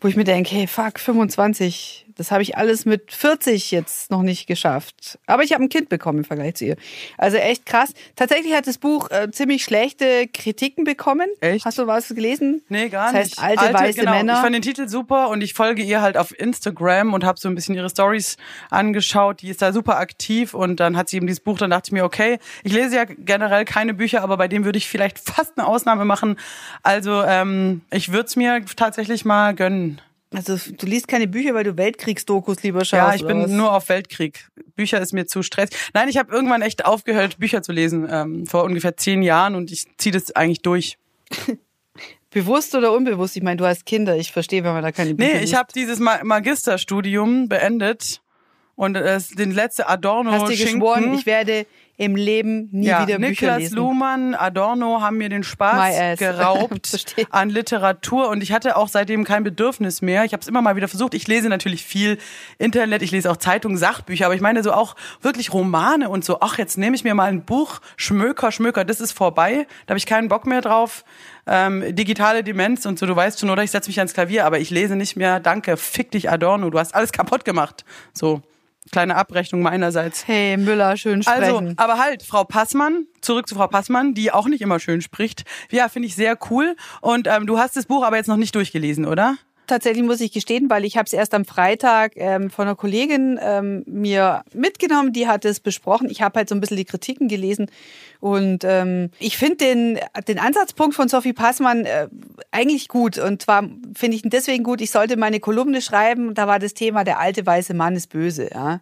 wo 0.00 0.08
ich 0.08 0.16
mir 0.16 0.24
denke, 0.24 0.52
hey, 0.52 0.66
fuck, 0.66 0.98
25 0.98 2.05
das 2.16 2.30
habe 2.30 2.42
ich 2.42 2.56
alles 2.56 2.86
mit 2.86 3.12
40 3.12 3.70
jetzt 3.70 4.10
noch 4.10 4.22
nicht 4.22 4.46
geschafft. 4.46 5.18
Aber 5.26 5.42
ich 5.42 5.52
habe 5.52 5.62
ein 5.62 5.68
Kind 5.68 5.88
bekommen 5.88 6.18
im 6.18 6.24
Vergleich 6.24 6.54
zu 6.54 6.64
ihr. 6.64 6.76
Also 7.18 7.36
echt 7.36 7.66
krass. 7.66 7.92
Tatsächlich 8.16 8.54
hat 8.54 8.66
das 8.66 8.78
Buch 8.78 9.10
äh, 9.10 9.30
ziemlich 9.30 9.62
schlechte 9.64 10.26
Kritiken 10.26 10.84
bekommen. 10.84 11.28
Echt? 11.40 11.66
Hast 11.66 11.78
du 11.78 11.86
was 11.86 12.08
gelesen? 12.08 12.62
Nee, 12.68 12.88
gar 12.88 13.12
das 13.12 13.26
nicht. 13.26 13.42
heißt, 13.42 13.60
alte, 13.60 13.74
weiße 13.74 14.00
genau. 14.00 14.12
Männer. 14.12 14.34
Ich 14.34 14.40
fand 14.40 14.54
den 14.54 14.62
Titel 14.62 14.88
super 14.88 15.28
und 15.28 15.42
ich 15.42 15.52
folge 15.52 15.82
ihr 15.82 16.00
halt 16.00 16.16
auf 16.16 16.38
Instagram 16.38 17.12
und 17.12 17.22
habe 17.22 17.38
so 17.38 17.48
ein 17.48 17.54
bisschen 17.54 17.74
ihre 17.74 17.90
Stories 17.90 18.38
angeschaut. 18.70 19.42
Die 19.42 19.50
ist 19.50 19.60
da 19.60 19.72
super 19.72 19.98
aktiv 19.98 20.54
und 20.54 20.80
dann 20.80 20.96
hat 20.96 21.10
sie 21.10 21.18
eben 21.18 21.26
dieses 21.26 21.40
Buch, 21.40 21.58
dann 21.58 21.70
dachte 21.70 21.88
ich 21.88 21.92
mir, 21.92 22.04
okay, 22.04 22.38
ich 22.64 22.72
lese 22.72 22.96
ja 22.96 23.04
generell 23.04 23.66
keine 23.66 23.92
Bücher, 23.92 24.22
aber 24.22 24.38
bei 24.38 24.48
dem 24.48 24.64
würde 24.64 24.78
ich 24.78 24.88
vielleicht 24.88 25.18
fast 25.24 25.58
eine 25.58 25.66
Ausnahme 25.66 26.06
machen. 26.06 26.36
Also 26.82 27.22
ähm, 27.22 27.82
ich 27.90 28.10
würde 28.10 28.26
es 28.26 28.36
mir 28.36 28.64
tatsächlich 28.74 29.26
mal 29.26 29.54
gönnen. 29.54 30.00
Also 30.36 30.58
du 30.70 30.84
liest 30.84 31.08
keine 31.08 31.26
Bücher, 31.26 31.54
weil 31.54 31.64
du 31.64 31.78
Weltkriegsdokus 31.78 32.62
lieber 32.62 32.84
schaust. 32.84 32.92
Ja, 32.92 33.14
ich 33.14 33.26
bin 33.26 33.56
nur 33.56 33.72
auf 33.72 33.88
Weltkrieg. 33.88 34.50
Bücher 34.74 35.00
ist 35.00 35.14
mir 35.14 35.26
zu 35.26 35.42
stressig. 35.42 35.74
Nein, 35.94 36.10
ich 36.10 36.18
habe 36.18 36.30
irgendwann 36.30 36.60
echt 36.60 36.84
aufgehört, 36.84 37.38
Bücher 37.38 37.62
zu 37.62 37.72
lesen, 37.72 38.06
ähm, 38.10 38.46
vor 38.46 38.64
ungefähr 38.64 38.98
zehn 38.98 39.22
Jahren 39.22 39.54
und 39.54 39.72
ich 39.72 39.86
ziehe 39.96 40.12
das 40.12 40.36
eigentlich 40.36 40.60
durch. 40.60 40.98
Bewusst 42.30 42.74
oder 42.74 42.92
unbewusst? 42.92 43.34
Ich 43.38 43.42
meine, 43.42 43.56
du 43.56 43.64
hast 43.64 43.86
Kinder. 43.86 44.14
Ich 44.18 44.30
verstehe, 44.30 44.62
wenn 44.62 44.74
man 44.74 44.82
da 44.82 44.92
keine 44.92 45.14
Bücher 45.14 45.38
Nee, 45.38 45.42
ich 45.42 45.54
habe 45.54 45.72
dieses 45.74 46.00
Ma 46.00 46.22
Magisterstudium 46.22 47.48
beendet 47.48 48.20
und 48.76 48.94
äh, 48.94 49.18
den 49.36 49.50
letzte 49.50 49.88
Adorno 49.88 50.30
Hast 50.30 50.48
dir 50.48 50.56
geschworen, 50.56 51.14
ich 51.14 51.26
werde 51.26 51.66
im 51.98 52.14
Leben 52.14 52.68
nie 52.72 52.88
ja, 52.88 53.06
wieder 53.06 53.18
Bücher 53.18 53.30
Niklas 53.30 53.58
lesen. 53.58 53.76
Luhmann, 53.76 54.34
Adorno 54.34 55.00
haben 55.00 55.16
mir 55.16 55.30
den 55.30 55.42
Spaß 55.42 56.18
geraubt 56.18 57.16
an 57.30 57.48
Literatur 57.48 58.28
und 58.28 58.42
ich 58.42 58.52
hatte 58.52 58.76
auch 58.76 58.88
seitdem 58.88 59.24
kein 59.24 59.44
Bedürfnis 59.44 60.02
mehr. 60.02 60.24
Ich 60.24 60.32
habe 60.32 60.42
es 60.42 60.46
immer 60.46 60.60
mal 60.60 60.76
wieder 60.76 60.88
versucht. 60.88 61.14
Ich 61.14 61.26
lese 61.26 61.48
natürlich 61.48 61.84
viel 61.84 62.18
Internet, 62.58 63.00
ich 63.00 63.12
lese 63.12 63.30
auch 63.30 63.38
Zeitungen, 63.38 63.78
Sachbücher, 63.78 64.26
aber 64.26 64.34
ich 64.34 64.42
meine 64.42 64.62
so 64.62 64.72
auch 64.72 64.94
wirklich 65.22 65.54
Romane 65.54 66.10
und 66.10 66.24
so. 66.24 66.38
Ach, 66.40 66.58
jetzt 66.58 66.76
nehme 66.76 66.96
ich 66.96 67.04
mir 67.04 67.14
mal 67.14 67.30
ein 67.30 67.44
Buch, 67.44 67.80
Schmöker, 67.96 68.52
Schmöker, 68.52 68.84
das 68.84 69.00
ist 69.00 69.12
vorbei. 69.12 69.66
Da 69.86 69.92
habe 69.92 69.98
ich 69.98 70.06
keinen 70.06 70.28
Bock 70.28 70.46
mehr 70.46 70.60
drauf. 70.60 71.02
Ähm, 71.46 71.94
digitale 71.94 72.44
Demenz 72.44 72.84
und 72.84 72.98
so, 72.98 73.06
du 73.06 73.16
weißt 73.16 73.40
schon, 73.40 73.48
oder 73.48 73.62
ich 73.62 73.70
setze 73.70 73.88
mich 73.88 73.98
ans 73.98 74.12
Klavier, 74.12 74.44
aber 74.44 74.58
ich 74.58 74.68
lese 74.68 74.96
nicht 74.96 75.16
mehr. 75.16 75.40
Danke, 75.40 75.78
fick 75.78 76.10
dich 76.10 76.28
Adorno, 76.28 76.68
du 76.68 76.78
hast 76.78 76.94
alles 76.94 77.12
kaputt 77.12 77.46
gemacht. 77.46 77.86
So. 78.12 78.42
Kleine 78.92 79.16
Abrechnung 79.16 79.62
meinerseits. 79.62 80.26
Hey, 80.26 80.56
Müller, 80.56 80.96
schön 80.96 81.22
sprechen. 81.22 81.42
Also, 81.42 81.72
aber 81.76 81.98
halt, 81.98 82.22
Frau 82.22 82.44
Passmann, 82.44 83.06
zurück 83.20 83.48
zu 83.48 83.54
Frau 83.56 83.66
Passmann, 83.66 84.14
die 84.14 84.30
auch 84.30 84.46
nicht 84.46 84.62
immer 84.62 84.78
schön 84.78 85.02
spricht. 85.02 85.44
Ja, 85.70 85.88
finde 85.88 86.08
ich 86.08 86.14
sehr 86.14 86.38
cool. 86.50 86.76
Und 87.00 87.26
ähm, 87.26 87.46
du 87.46 87.58
hast 87.58 87.76
das 87.76 87.86
Buch 87.86 88.04
aber 88.04 88.16
jetzt 88.16 88.28
noch 88.28 88.36
nicht 88.36 88.54
durchgelesen, 88.54 89.04
oder? 89.04 89.36
Tatsächlich 89.66 90.04
muss 90.04 90.20
ich 90.20 90.32
gestehen, 90.32 90.70
weil 90.70 90.84
ich 90.84 90.96
habe 90.96 91.06
es 91.06 91.12
erst 91.12 91.34
am 91.34 91.44
Freitag 91.44 92.12
ähm, 92.14 92.50
von 92.50 92.66
einer 92.66 92.76
Kollegin 92.76 93.38
ähm, 93.42 93.82
mir 93.86 94.44
mitgenommen, 94.54 95.12
die 95.12 95.26
hat 95.26 95.44
es 95.44 95.58
besprochen. 95.58 96.08
Ich 96.08 96.22
habe 96.22 96.38
halt 96.38 96.48
so 96.48 96.54
ein 96.54 96.60
bisschen 96.60 96.76
die 96.76 96.84
Kritiken 96.84 97.26
gelesen 97.26 97.66
und 98.20 98.62
ähm, 98.64 99.10
ich 99.18 99.36
finde 99.36 99.56
den, 99.56 99.98
den 100.28 100.38
Ansatzpunkt 100.38 100.94
von 100.94 101.08
Sophie 101.08 101.32
Passmann 101.32 101.84
äh, 101.84 102.08
eigentlich 102.52 102.86
gut. 102.86 103.18
Und 103.18 103.42
zwar 103.42 103.68
finde 103.96 104.16
ich 104.16 104.24
ihn 104.24 104.30
deswegen 104.30 104.62
gut, 104.62 104.80
ich 104.80 104.92
sollte 104.92 105.16
meine 105.16 105.40
Kolumne 105.40 105.82
schreiben, 105.82 106.34
da 106.34 106.46
war 106.46 106.60
das 106.60 106.74
Thema, 106.74 107.02
der 107.02 107.18
alte 107.18 107.44
weiße 107.44 107.74
Mann 107.74 107.96
ist 107.96 108.08
böse. 108.08 108.50
Ja? 108.54 108.80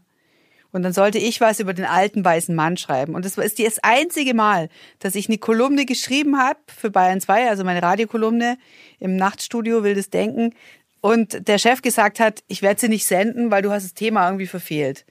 Und 0.75 0.83
dann 0.83 0.93
sollte 0.93 1.19
ich 1.19 1.41
was 1.41 1.61
über 1.61 1.73
den 1.73 1.85
alten 1.85 2.25
weißen 2.25 2.53
Mann 2.53 2.77
schreiben. 2.77 3.15
Und 3.15 3.25
das 3.25 3.39
ist 3.39 3.61
das 3.61 3.79
einzige 3.85 4.35
Mal, 4.35 4.69
dass 4.99 5.15
ich 5.15 5.29
eine 5.29 5.39
Kolumne 5.39 5.87
geschrieben 5.87 6.37
habe 6.37 6.59
für 6.67 6.91
Bayern 6.91 7.21
2, 7.21 7.49
also 7.49 7.63
meine 7.63 7.81
Radiokolumne 7.81 8.59
im 8.99 9.15
Nachtstudio 9.15 9.85
Wildes 9.85 10.11
Denken. 10.11 10.53
Und 11.01 11.47
der 11.47 11.59
Chef 11.59 11.81
gesagt 11.81 12.19
hat, 12.19 12.43
ich 12.49 12.61
werde 12.61 12.81
sie 12.81 12.89
nicht 12.89 13.07
senden, 13.07 13.53
weil 13.53 13.63
du 13.63 13.71
hast 13.71 13.85
das 13.85 13.95
Thema 13.95 14.27
irgendwie 14.27 14.49
verfehlt. 14.49 15.07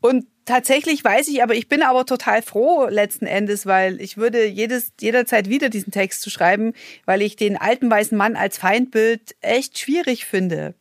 Und 0.00 0.26
tatsächlich 0.44 1.02
weiß 1.02 1.26
ich, 1.26 1.42
aber 1.42 1.56
ich 1.56 1.68
bin 1.68 1.82
aber 1.82 2.06
total 2.06 2.40
froh 2.40 2.86
letzten 2.88 3.26
Endes, 3.26 3.66
weil 3.66 4.00
ich 4.00 4.16
würde 4.16 4.46
jedes, 4.46 4.92
jederzeit 5.00 5.48
wieder 5.48 5.70
diesen 5.70 5.90
Text 5.90 6.22
zu 6.22 6.30
schreiben, 6.30 6.72
weil 7.04 7.20
ich 7.20 7.34
den 7.34 7.56
alten 7.56 7.90
weißen 7.90 8.16
Mann 8.16 8.36
als 8.36 8.58
Feindbild 8.58 9.34
echt 9.40 9.76
schwierig 9.76 10.24
finde. 10.24 10.76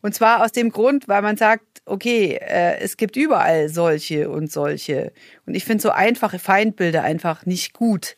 Und 0.00 0.14
zwar 0.14 0.44
aus 0.44 0.52
dem 0.52 0.70
Grund, 0.70 1.08
weil 1.08 1.22
man 1.22 1.36
sagt, 1.36 1.64
okay, 1.84 2.38
äh, 2.40 2.78
es 2.78 2.96
gibt 2.96 3.16
überall 3.16 3.68
solche 3.68 4.30
und 4.30 4.50
solche. 4.50 5.12
Und 5.46 5.54
ich 5.54 5.64
finde 5.64 5.82
so 5.82 5.90
einfache 5.90 6.38
Feindbilder 6.38 7.02
einfach 7.02 7.46
nicht 7.46 7.72
gut. 7.72 8.16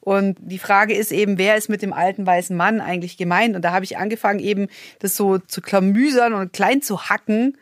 Und 0.00 0.38
die 0.40 0.58
Frage 0.58 0.94
ist 0.94 1.12
eben, 1.12 1.36
wer 1.36 1.56
ist 1.56 1.68
mit 1.68 1.82
dem 1.82 1.92
alten 1.92 2.26
weißen 2.26 2.56
Mann 2.56 2.80
eigentlich 2.80 3.16
gemeint? 3.16 3.54
Und 3.54 3.62
da 3.62 3.72
habe 3.72 3.84
ich 3.84 3.98
angefangen, 3.98 4.40
eben 4.40 4.68
das 4.98 5.14
so 5.14 5.38
zu 5.38 5.60
klamüsern 5.60 6.32
und 6.32 6.52
klein 6.52 6.80
zu 6.80 7.08
hacken 7.08 7.58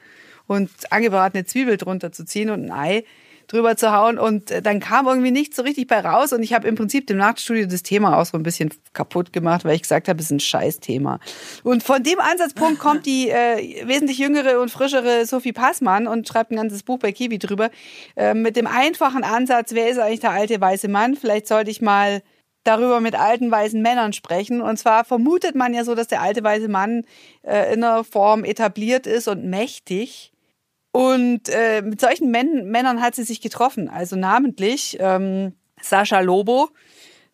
und 0.47 0.71
angebratene 0.91 1.45
Zwiebel 1.45 1.77
drunter 1.77 2.13
zu 2.13 2.25
ziehen 2.25 2.51
und 2.51 2.65
ein 2.65 2.73
Ei 2.73 3.05
drüber 3.49 3.77
zu 3.77 3.93
hauen. 3.93 4.19
Und 4.19 4.51
äh, 4.51 4.63
dann 4.63 4.79
kam 4.79 5.07
irgendwie 5.07 5.31
nichts 5.31 5.57
so 5.57 5.63
richtig 5.63 5.89
bei 5.89 6.01
raus. 6.01 6.33
Und 6.33 6.43
ich 6.43 6.53
habe 6.53 6.69
im 6.69 6.77
Prinzip 6.77 7.07
dem 7.07 7.17
Nachtstudio 7.17 7.67
das 7.67 7.83
Thema 7.83 8.19
auch 8.19 8.27
so 8.27 8.37
ein 8.39 8.43
bisschen 8.43 8.71
kaputt 8.93 9.33
gemacht, 9.33 9.65
weil 9.65 9.75
ich 9.75 9.83
gesagt 9.83 10.09
habe, 10.09 10.21
es 10.21 10.27
ist 10.27 10.31
ein 10.31 10.41
Scheißthema. 10.41 11.19
Und 11.65 11.83
von 11.83 12.03
dem 12.03 12.21
Ansatzpunkt 12.21 12.79
kommt 12.79 13.07
die 13.07 13.31
äh, 13.31 13.87
wesentlich 13.87 14.19
jüngere 14.19 14.61
und 14.61 14.71
frischere 14.71 15.27
Sophie 15.27 15.53
Passmann 15.53 16.07
und 16.07 16.29
schreibt 16.29 16.53
ein 16.53 16.57
ganzes 16.57 16.83
Buch 16.83 16.99
bei 16.99 17.11
Kiwi 17.11 17.39
drüber. 17.39 17.71
Äh, 18.17 18.35
mit 18.35 18.57
dem 18.57 18.67
einfachen 18.67 19.25
Ansatz, 19.25 19.73
wer 19.73 19.89
ist 19.89 19.99
eigentlich 19.99 20.21
der 20.21 20.31
alte 20.31 20.61
weiße 20.61 20.89
Mann? 20.89 21.17
Vielleicht 21.17 21.49
sollte 21.49 21.71
ich 21.71 21.81
mal 21.81 22.23
darüber 22.65 23.01
mit 23.01 23.19
alten 23.19 23.51
weißen 23.51 23.81
Männern 23.81 24.13
sprechen. 24.13 24.61
Und 24.61 24.79
zwar 24.79 25.05
vermutet 25.05 25.55
man 25.55 25.73
ja 25.73 25.85
so, 25.85 25.95
dass 25.95 26.09
der 26.09 26.21
alte 26.21 26.45
weiße 26.45 26.69
Mann 26.69 27.05
äh, 27.43 27.73
in 27.73 27.83
einer 27.83 28.05
Form 28.05 28.45
etabliert 28.45 29.07
ist 29.07 29.27
und 29.27 29.45
mächtig. 29.45 30.33
Und 30.99 31.49
äh, 31.49 31.81
mit 31.81 32.01
solchen 32.01 32.33
Män 32.33 32.73
Männern 32.73 33.01
hat 33.01 33.15
sie 33.15 33.23
sich 33.23 33.41
getroffen. 33.41 33.89
Also 33.89 34.17
namentlich 34.17 34.97
ähm, 34.99 35.53
Sascha 35.81 36.19
Lobo, 36.19 36.71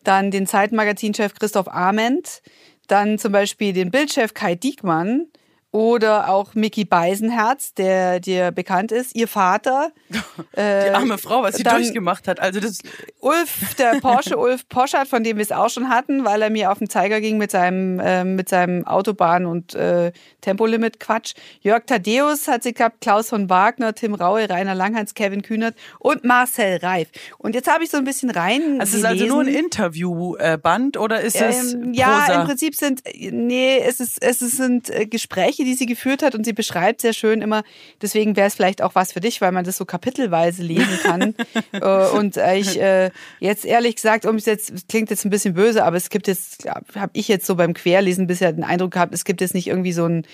dann 0.03 0.29
den 0.29 0.45
Zeitmagazinchef 0.45 1.33
Christoph 1.33 1.67
Arment, 1.67 2.43
dann 2.85 3.17
zum 3.17 3.31
Beispiel 3.31 3.73
den 3.73 3.89
Bildchef 3.89 4.35
Kai 4.35 4.53
Diekmann 4.53 5.29
Oder 5.75 6.29
auch 6.29 6.55
Mickey 6.55 6.85
Beisenherz, 6.85 7.73
der 7.73 8.21
dir 8.21 8.53
bekannt 8.53 8.93
ist, 8.93 9.13
ihr 9.13 9.27
Vater. 9.27 9.91
Die 10.55 10.61
arme 10.61 11.17
Frau, 11.17 11.43
was 11.43 11.57
sie 11.57 11.63
durchgemacht 11.63 12.29
hat. 12.29 12.39
Also 12.39 12.61
das, 12.61 12.79
Ulf, 13.19 13.75
der 13.75 13.95
Porsche 14.01 14.37
Ulf 14.37 14.69
Poschardt, 14.69 15.09
von 15.09 15.25
dem 15.25 15.35
wir 15.35 15.43
es 15.43 15.51
auch 15.51 15.69
schon 15.69 15.89
hatten, 15.89 16.23
weil 16.23 16.41
er 16.41 16.49
mir 16.49 16.71
auf 16.71 16.77
den 16.77 16.89
Zeiger 16.89 17.19
ging 17.19 17.37
mit 17.37 17.51
seinem, 17.51 17.99
äh, 17.99 18.23
mit 18.23 18.47
seinem 18.47 18.87
Autobahn- 18.87 19.45
und 19.45 19.75
äh, 19.75 20.13
Tempolimit-Quatsch. 20.39 21.33
Jörg 21.59 21.83
Thaddeus 21.85 22.47
hat 22.47 22.63
sie 22.63 22.73
gehabt, 22.73 23.01
Klaus 23.01 23.27
von 23.27 23.49
Wagner, 23.49 23.93
Tim 23.93 24.13
Raue, 24.13 24.49
Rainer 24.49 24.75
Langhans, 24.75 25.13
Kevin 25.13 25.41
Kühnert 25.41 25.75
und 25.99 26.23
Marcel 26.23 26.77
Reif. 26.77 27.09
Und 27.37 27.53
jetzt 27.53 27.69
habe 27.69 27.83
ich 27.83 27.89
so 27.89 27.97
ein 27.97 28.05
bisschen 28.05 28.29
rein. 28.29 28.79
also 28.79 28.93
es 28.93 28.99
ist 28.99 29.05
also 29.05 29.25
nur 29.25 29.41
ein. 29.41 29.47
Interviewband 29.49 30.95
oder 30.95 31.19
ist 31.19 31.35
es 31.35 31.73
Ähm, 31.73 31.93
ja, 31.93 32.19
Prosa? 32.19 32.39
im 32.39 32.47
Prinzip 32.47 32.75
sind, 32.75 33.01
nee, 33.31 33.79
es 33.79 33.99
ist, 33.99 34.23
es 34.23 34.39
sind 34.39 34.89
äh, 34.89 35.05
Gespräche, 35.05 35.64
die 35.65 35.73
sie 35.73 35.85
geführt 35.85 36.23
hat 36.23 36.35
und 36.35 36.45
sie 36.45 36.53
beschreibt 36.53 37.01
sehr 37.01 37.13
schön 37.13 37.41
immer. 37.41 37.63
Deswegen 38.01 38.35
wäre 38.35 38.47
es 38.47 38.55
vielleicht 38.55 38.81
auch 38.81 38.95
was 38.95 39.11
für 39.11 39.19
dich, 39.19 39.41
weil 39.41 39.51
man 39.51 39.65
das 39.65 39.77
so 39.77 39.85
kapitelweise 39.85 40.63
lesen 40.63 40.99
kann. 41.03 41.35
äh, 41.73 42.07
und 42.17 42.37
äh, 42.37 42.57
ich 42.57 42.79
äh, 42.79 43.11
jetzt 43.39 43.65
ehrlich 43.65 43.95
gesagt, 43.95 44.25
um 44.25 44.35
es 44.35 44.45
jetzt 44.45 44.87
klingt 44.87 45.09
jetzt 45.09 45.25
ein 45.25 45.29
bisschen 45.29 45.53
böse, 45.53 45.83
aber 45.83 45.97
es 45.97 46.09
gibt 46.09 46.27
jetzt, 46.27 46.65
habe 46.95 47.11
ich 47.13 47.27
jetzt 47.27 47.45
so 47.45 47.55
beim 47.55 47.73
Querlesen 47.73 48.27
bisher 48.27 48.53
den 48.53 48.63
Eindruck 48.63 48.91
gehabt, 48.91 49.13
es 49.13 49.25
gibt 49.25 49.41
jetzt 49.41 49.53
nicht 49.53 49.67
irgendwie 49.67 49.93
so 49.93 50.05
ein 50.05 50.25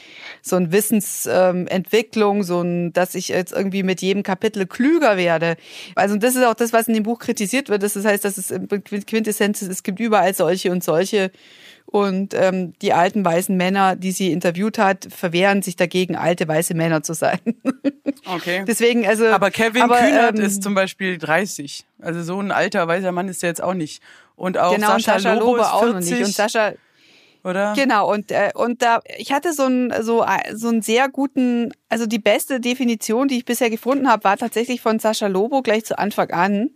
so 0.42 0.56
ein 0.56 0.72
Wissensentwicklung, 0.72 2.12
Entwicklung, 2.12 2.44
so 2.44 2.62
ein, 2.62 2.94
dass 2.94 3.16
ich 3.16 3.30
jetzt 3.30 3.54
irgendwie 3.54 3.84
mit 3.84 4.02
jedem 4.02 4.24
Kapitel 4.24 4.66
klüger 4.66 5.18
werde. 5.18 5.56
Also 5.96 6.16
das 6.18 6.36
ist 6.36 6.44
auch 6.44 6.54
das, 6.54 6.74
was 6.74 6.88
in 6.88 6.94
dem 6.94 7.04
Buch 7.04 7.20
kritisiert 7.20 7.70
wird. 7.70 7.84
Das 7.84 7.96
heißt, 7.96 8.26
dass 8.26 8.38
es 8.38 8.54
Quintessenz 9.08 9.62
ist, 9.62 9.70
es 9.70 9.84
gibt 9.84 10.00
überall 10.00 10.34
solche 10.34 10.72
und 10.72 10.84
solche 10.84 11.32
und 11.92 12.34
ähm, 12.34 12.72
die 12.82 12.94
alten 12.94 13.24
weißen 13.24 13.56
Männer, 13.56 13.98
die 13.98 14.14
sie 14.14 14.32
interviewt 14.32 14.78
hat, 14.78 15.10
verwehren 15.14 15.62
sich 15.62 15.76
dagegen, 15.76 16.16
alte 16.16 16.48
weiße 16.48 16.74
Männer 16.74 17.04
zu 17.04 17.14
sein. 17.14 17.40
Okay. 18.24 18.64
Deswegen, 18.68 19.08
also. 19.08 19.26
Aber 19.28 19.50
Kevin 19.50 19.82
aber, 19.82 19.98
Kühnert 19.98 20.38
ähm, 20.38 20.46
ist 20.46 20.62
zum 20.62 20.76
Beispiel 20.76 21.18
30. 21.18 21.86
Also 22.00 22.22
so 22.22 22.40
ein 22.40 22.52
alter 22.52 22.88
weißer 22.88 23.12
Mann 23.12 23.28
ist 23.28 23.42
er 23.42 23.50
jetzt 23.50 23.64
auch 23.64 23.74
nicht. 23.74 24.02
Und 24.36 24.60
auch 24.60 24.76
genau, 24.76 24.94
und 24.94 25.02
Sascha, 25.02 25.20
Sascha 25.20 25.34
Lobo, 25.34 25.58
Lobo 25.58 25.64
auch 25.64 25.84
40, 25.84 25.94
noch 26.12 26.18
nicht. 26.18 26.26
Und 26.28 26.34
Sascha, 26.34 26.74
oder? 27.44 27.74
genau, 27.76 28.12
und, 28.12 28.32
äh, 28.32 28.52
und 28.54 28.84
da, 28.84 29.00
ich 29.18 29.32
hatte 29.32 29.54
so 29.54 29.64
einen, 29.64 30.04
so, 30.04 30.24
äh, 30.24 30.56
so 30.56 30.68
einen 30.68 30.84
sehr 30.84 31.10
guten, 31.10 31.74
also 31.90 32.06
die 32.06 32.20
beste 32.20 32.60
Definition, 32.60 33.28
die 33.28 33.38
ich 33.38 33.46
bisher 33.46 33.72
gefunden 33.72 34.08
habe, 34.08 34.24
war 34.24 34.38
tatsächlich 34.38 34.82
von 34.82 35.00
Sascha 35.00 35.28
Lobo 35.28 35.62
gleich 35.64 35.84
zu 35.84 35.98
Anfang 35.98 36.30
an. 36.30 36.70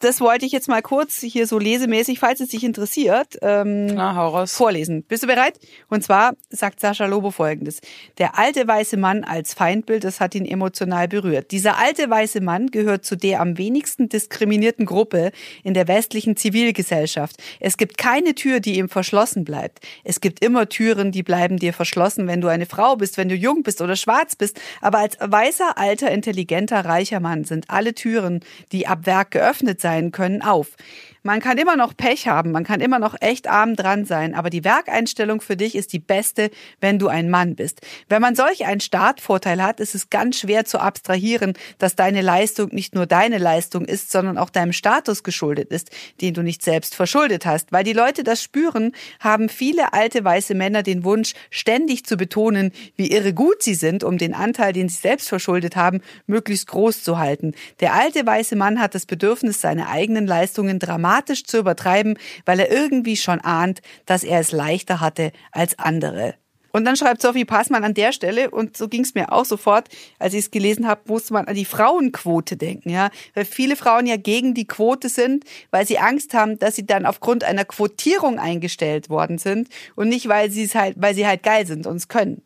Das 0.00 0.20
wollte 0.20 0.46
ich 0.46 0.52
jetzt 0.52 0.68
mal 0.68 0.80
kurz 0.80 1.20
hier 1.20 1.48
so 1.48 1.58
lesemäßig, 1.58 2.20
falls 2.20 2.38
es 2.38 2.50
dich 2.50 2.62
interessiert, 2.62 3.36
ähm, 3.42 3.86
Na, 3.86 4.46
vorlesen. 4.46 5.02
Bist 5.02 5.24
du 5.24 5.26
bereit? 5.26 5.58
Und 5.88 6.04
zwar 6.04 6.34
sagt 6.50 6.78
Sascha 6.78 7.06
Lobo 7.06 7.32
folgendes. 7.32 7.80
Der 8.18 8.38
alte 8.38 8.68
weiße 8.68 8.96
Mann 8.96 9.24
als 9.24 9.54
Feindbild, 9.54 10.04
das 10.04 10.20
hat 10.20 10.36
ihn 10.36 10.46
emotional 10.46 11.08
berührt. 11.08 11.50
Dieser 11.50 11.78
alte 11.78 12.08
weiße 12.08 12.40
Mann 12.40 12.68
gehört 12.68 13.04
zu 13.04 13.16
der 13.16 13.40
am 13.40 13.58
wenigsten 13.58 14.08
diskriminierten 14.08 14.86
Gruppe 14.86 15.32
in 15.64 15.74
der 15.74 15.88
westlichen 15.88 16.36
Zivilgesellschaft. 16.36 17.36
Es 17.58 17.76
gibt 17.76 17.98
keine 17.98 18.36
Tür, 18.36 18.60
die 18.60 18.78
ihm 18.78 18.88
verschlossen 18.88 19.42
bleibt. 19.42 19.80
Es 20.04 20.20
gibt 20.20 20.44
immer 20.44 20.68
Türen, 20.68 21.10
die 21.10 21.24
bleiben 21.24 21.56
dir 21.56 21.72
verschlossen, 21.72 22.28
wenn 22.28 22.40
du 22.40 22.46
eine 22.46 22.66
Frau 22.66 22.94
bist, 22.94 23.16
wenn 23.16 23.28
du 23.28 23.34
jung 23.34 23.64
bist 23.64 23.80
oder 23.80 23.96
schwarz 23.96 24.36
bist. 24.36 24.60
Aber 24.80 24.98
als 24.98 25.16
weißer, 25.20 25.76
alter, 25.76 26.12
intelligenter, 26.12 26.84
reicher 26.84 27.18
Mann 27.18 27.42
sind 27.42 27.68
alle 27.68 27.94
Türen, 27.94 28.44
die 28.70 28.86
ab 28.86 29.04
Werk 29.04 29.32
geöffnet 29.32 29.80
sein 29.88 30.12
können, 30.12 30.42
auf. 30.42 30.76
Man 31.22 31.40
kann 31.40 31.58
immer 31.58 31.76
noch 31.76 31.96
Pech 31.96 32.28
haben, 32.28 32.52
man 32.52 32.64
kann 32.64 32.80
immer 32.80 32.98
noch 32.98 33.16
echt 33.20 33.48
arm 33.48 33.74
dran 33.76 34.04
sein, 34.04 34.34
aber 34.34 34.50
die 34.50 34.64
Werkeinstellung 34.64 35.40
für 35.40 35.56
dich 35.56 35.74
ist 35.74 35.92
die 35.92 35.98
beste, 35.98 36.50
wenn 36.80 36.98
du 36.98 37.08
ein 37.08 37.28
Mann 37.28 37.56
bist. 37.56 37.80
Wenn 38.08 38.22
man 38.22 38.34
solch 38.34 38.66
einen 38.66 38.80
Startvorteil 38.80 39.62
hat, 39.62 39.80
ist 39.80 39.94
es 39.94 40.10
ganz 40.10 40.38
schwer 40.38 40.64
zu 40.64 40.78
abstrahieren, 40.78 41.54
dass 41.78 41.96
deine 41.96 42.22
Leistung 42.22 42.68
nicht 42.72 42.94
nur 42.94 43.06
deine 43.06 43.38
Leistung 43.38 43.84
ist, 43.84 44.12
sondern 44.12 44.38
auch 44.38 44.50
deinem 44.50 44.72
Status 44.72 45.22
geschuldet 45.22 45.70
ist, 45.70 45.90
den 46.20 46.34
du 46.34 46.42
nicht 46.42 46.62
selbst 46.62 46.94
verschuldet 46.94 47.46
hast. 47.46 47.72
Weil 47.72 47.84
die 47.84 47.92
Leute 47.92 48.22
das 48.22 48.42
spüren, 48.42 48.92
haben 49.20 49.48
viele 49.48 49.92
alte 49.92 50.24
weiße 50.24 50.54
Männer 50.54 50.82
den 50.82 51.04
Wunsch, 51.04 51.34
ständig 51.50 52.04
zu 52.04 52.16
betonen, 52.16 52.72
wie 52.96 53.10
irre 53.10 53.32
gut 53.32 53.62
sie 53.62 53.74
sind, 53.74 54.04
um 54.04 54.18
den 54.18 54.34
Anteil, 54.34 54.72
den 54.72 54.88
sie 54.88 55.00
selbst 55.00 55.28
verschuldet 55.28 55.76
haben, 55.76 56.00
möglichst 56.26 56.68
groß 56.68 57.02
zu 57.02 57.18
halten. 57.18 57.54
Der 57.80 57.94
alte 57.94 58.24
weiße 58.24 58.56
Mann 58.56 58.80
hat 58.80 58.94
das 58.94 59.06
Bedürfnis, 59.06 59.60
seine 59.60 59.88
eigenen 59.88 60.26
Leistungen 60.26 60.78
dramatisch 61.08 61.44
zu 61.44 61.58
übertreiben, 61.58 62.18
weil 62.44 62.60
er 62.60 62.70
irgendwie 62.70 63.16
schon 63.16 63.40
ahnt, 63.40 63.80
dass 64.06 64.24
er 64.24 64.40
es 64.40 64.52
leichter 64.52 65.00
hatte 65.00 65.32
als 65.52 65.78
andere. 65.78 66.34
Und 66.70 66.84
dann 66.84 66.96
schreibt 66.96 67.22
Sophie 67.22 67.46
Passmann 67.46 67.82
an 67.82 67.94
der 67.94 68.12
Stelle, 68.12 68.50
und 68.50 68.76
so 68.76 68.88
ging 68.88 69.00
es 69.00 69.14
mir 69.14 69.32
auch 69.32 69.46
sofort, 69.46 69.88
als 70.18 70.34
ich 70.34 70.40
es 70.40 70.50
gelesen 70.50 70.86
habe, 70.86 71.00
musste 71.06 71.32
man 71.32 71.46
an 71.46 71.54
die 71.54 71.64
Frauenquote 71.64 72.58
denken, 72.58 72.90
ja. 72.90 73.10
Weil 73.32 73.46
viele 73.46 73.74
Frauen 73.74 74.06
ja 74.06 74.16
gegen 74.16 74.52
die 74.52 74.66
Quote 74.66 75.08
sind, 75.08 75.44
weil 75.70 75.86
sie 75.86 75.98
Angst 75.98 76.34
haben, 76.34 76.58
dass 76.58 76.76
sie 76.76 76.84
dann 76.84 77.06
aufgrund 77.06 77.42
einer 77.42 77.64
Quotierung 77.64 78.38
eingestellt 78.38 79.08
worden 79.08 79.38
sind 79.38 79.68
und 79.96 80.10
nicht, 80.10 80.28
weil 80.28 80.50
sie 80.50 80.64
es 80.64 80.74
halt, 80.74 80.96
weil 80.98 81.14
sie 81.14 81.26
halt 81.26 81.42
geil 81.42 81.66
sind 81.66 81.86
und 81.86 81.96
es 81.96 82.08
können. 82.08 82.42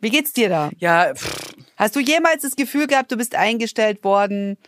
Wie 0.00 0.10
geht's 0.10 0.34
dir 0.34 0.50
da? 0.50 0.70
Ja, 0.78 1.14
pff, 1.14 1.54
Hast 1.78 1.94
du 1.94 2.00
jemals 2.00 2.42
das 2.42 2.56
Gefühl 2.56 2.88
gehabt, 2.88 3.12
du 3.12 3.16
bist 3.16 3.36
eingestellt 3.36 4.02
worden, 4.02 4.58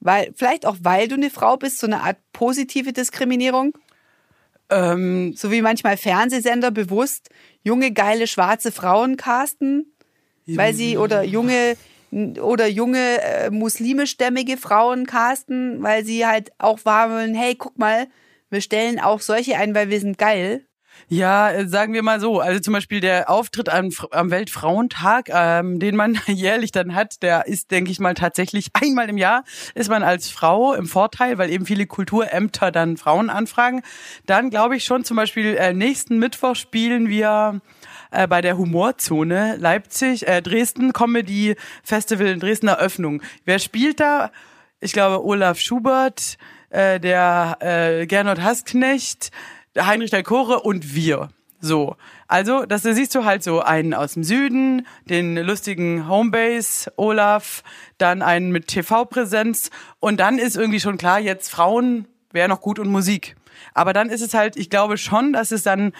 weil, 0.00 0.32
vielleicht 0.34 0.66
auch 0.66 0.76
weil 0.82 1.08
du 1.08 1.14
eine 1.14 1.30
Frau 1.30 1.56
bist, 1.56 1.78
so 1.78 1.86
eine 1.86 2.02
Art 2.02 2.18
positive 2.32 2.92
Diskriminierung? 2.92 3.76
ähm, 4.70 5.34
So 5.36 5.50
wie 5.50 5.62
manchmal 5.62 5.96
Fernsehsender 5.96 6.70
bewusst 6.70 7.30
junge, 7.62 7.92
geile, 7.92 8.26
schwarze 8.26 8.72
Frauen 8.72 9.16
casten, 9.16 9.92
weil 10.46 10.74
sie 10.74 10.96
oder 10.96 11.22
junge 11.22 11.76
oder 12.12 12.66
junge 12.66 13.20
äh, 13.22 13.50
muslimischstämmige 13.50 14.56
Frauen 14.56 15.06
casten, 15.06 15.80
weil 15.82 16.04
sie 16.04 16.26
halt 16.26 16.50
auch 16.58 16.84
wahr 16.84 17.10
wollen, 17.10 17.34
hey, 17.34 17.54
guck 17.54 17.78
mal, 17.78 18.08
wir 18.48 18.60
stellen 18.60 18.98
auch 18.98 19.20
solche 19.20 19.56
ein, 19.56 19.74
weil 19.76 19.90
wir 19.90 20.00
sind 20.00 20.18
geil. 20.18 20.66
Ja, 21.08 21.50
äh, 21.50 21.66
sagen 21.66 21.92
wir 21.92 22.02
mal 22.02 22.20
so. 22.20 22.40
Also 22.40 22.60
zum 22.60 22.72
Beispiel 22.72 23.00
der 23.00 23.28
Auftritt 23.30 23.68
am, 23.68 23.90
am 24.10 24.30
Weltfrauentag, 24.30 25.28
ähm, 25.32 25.78
den 25.78 25.96
man 25.96 26.18
jährlich 26.26 26.72
dann 26.72 26.94
hat, 26.94 27.22
der 27.22 27.46
ist, 27.46 27.70
denke 27.70 27.90
ich 27.90 28.00
mal, 28.00 28.14
tatsächlich 28.14 28.68
einmal 28.80 29.08
im 29.08 29.18
Jahr 29.18 29.44
ist 29.74 29.90
man 29.90 30.02
als 30.02 30.30
Frau 30.30 30.74
im 30.74 30.86
Vorteil, 30.86 31.38
weil 31.38 31.50
eben 31.50 31.66
viele 31.66 31.86
Kulturämter 31.86 32.70
dann 32.70 32.96
Frauen 32.96 33.30
anfragen. 33.30 33.82
Dann 34.26 34.50
glaube 34.50 34.76
ich 34.76 34.84
schon 34.84 35.04
zum 35.04 35.16
Beispiel 35.16 35.56
äh, 35.56 35.72
nächsten 35.72 36.18
Mittwoch 36.18 36.56
spielen 36.56 37.08
wir 37.08 37.60
äh, 38.10 38.26
bei 38.26 38.40
der 38.40 38.58
Humorzone 38.58 39.56
Leipzig, 39.56 40.26
äh, 40.26 40.42
Dresden 40.42 40.92
Comedy 40.92 41.56
Festival 41.82 42.26
in 42.26 42.40
Dresden 42.40 42.68
Eröffnung. 42.68 43.22
Wer 43.44 43.58
spielt 43.58 44.00
da? 44.00 44.30
Ich 44.80 44.92
glaube 44.92 45.24
Olaf 45.24 45.58
Schubert, 45.58 46.38
äh, 46.70 46.98
der 46.98 47.58
äh, 47.60 48.06
Gernot 48.06 48.40
Hassknecht, 48.40 49.30
Heinrich 49.78 50.10
der 50.10 50.22
Chore 50.22 50.60
und 50.60 50.94
wir. 50.94 51.28
So. 51.60 51.96
Also, 52.26 52.64
das 52.64 52.82
da 52.82 52.94
siehst 52.94 53.14
du 53.14 53.24
halt 53.24 53.42
so 53.42 53.60
einen 53.60 53.92
aus 53.92 54.14
dem 54.14 54.24
Süden, 54.24 54.86
den 55.04 55.36
lustigen 55.36 56.08
Homebase 56.08 56.92
Olaf, 56.96 57.62
dann 57.98 58.22
einen 58.22 58.50
mit 58.50 58.68
TV-Präsenz 58.68 59.70
und 60.00 60.20
dann 60.20 60.38
ist 60.38 60.56
irgendwie 60.56 60.80
schon 60.80 60.96
klar, 60.96 61.20
jetzt 61.20 61.50
Frauen 61.50 62.06
wäre 62.32 62.48
noch 62.48 62.60
gut 62.60 62.78
und 62.78 62.88
Musik. 62.88 63.36
Aber 63.74 63.92
dann 63.92 64.08
ist 64.08 64.22
es 64.22 64.32
halt, 64.32 64.56
ich 64.56 64.70
glaube 64.70 64.96
schon, 64.96 65.32
dass 65.32 65.50
es 65.50 65.62
dann 65.62 65.92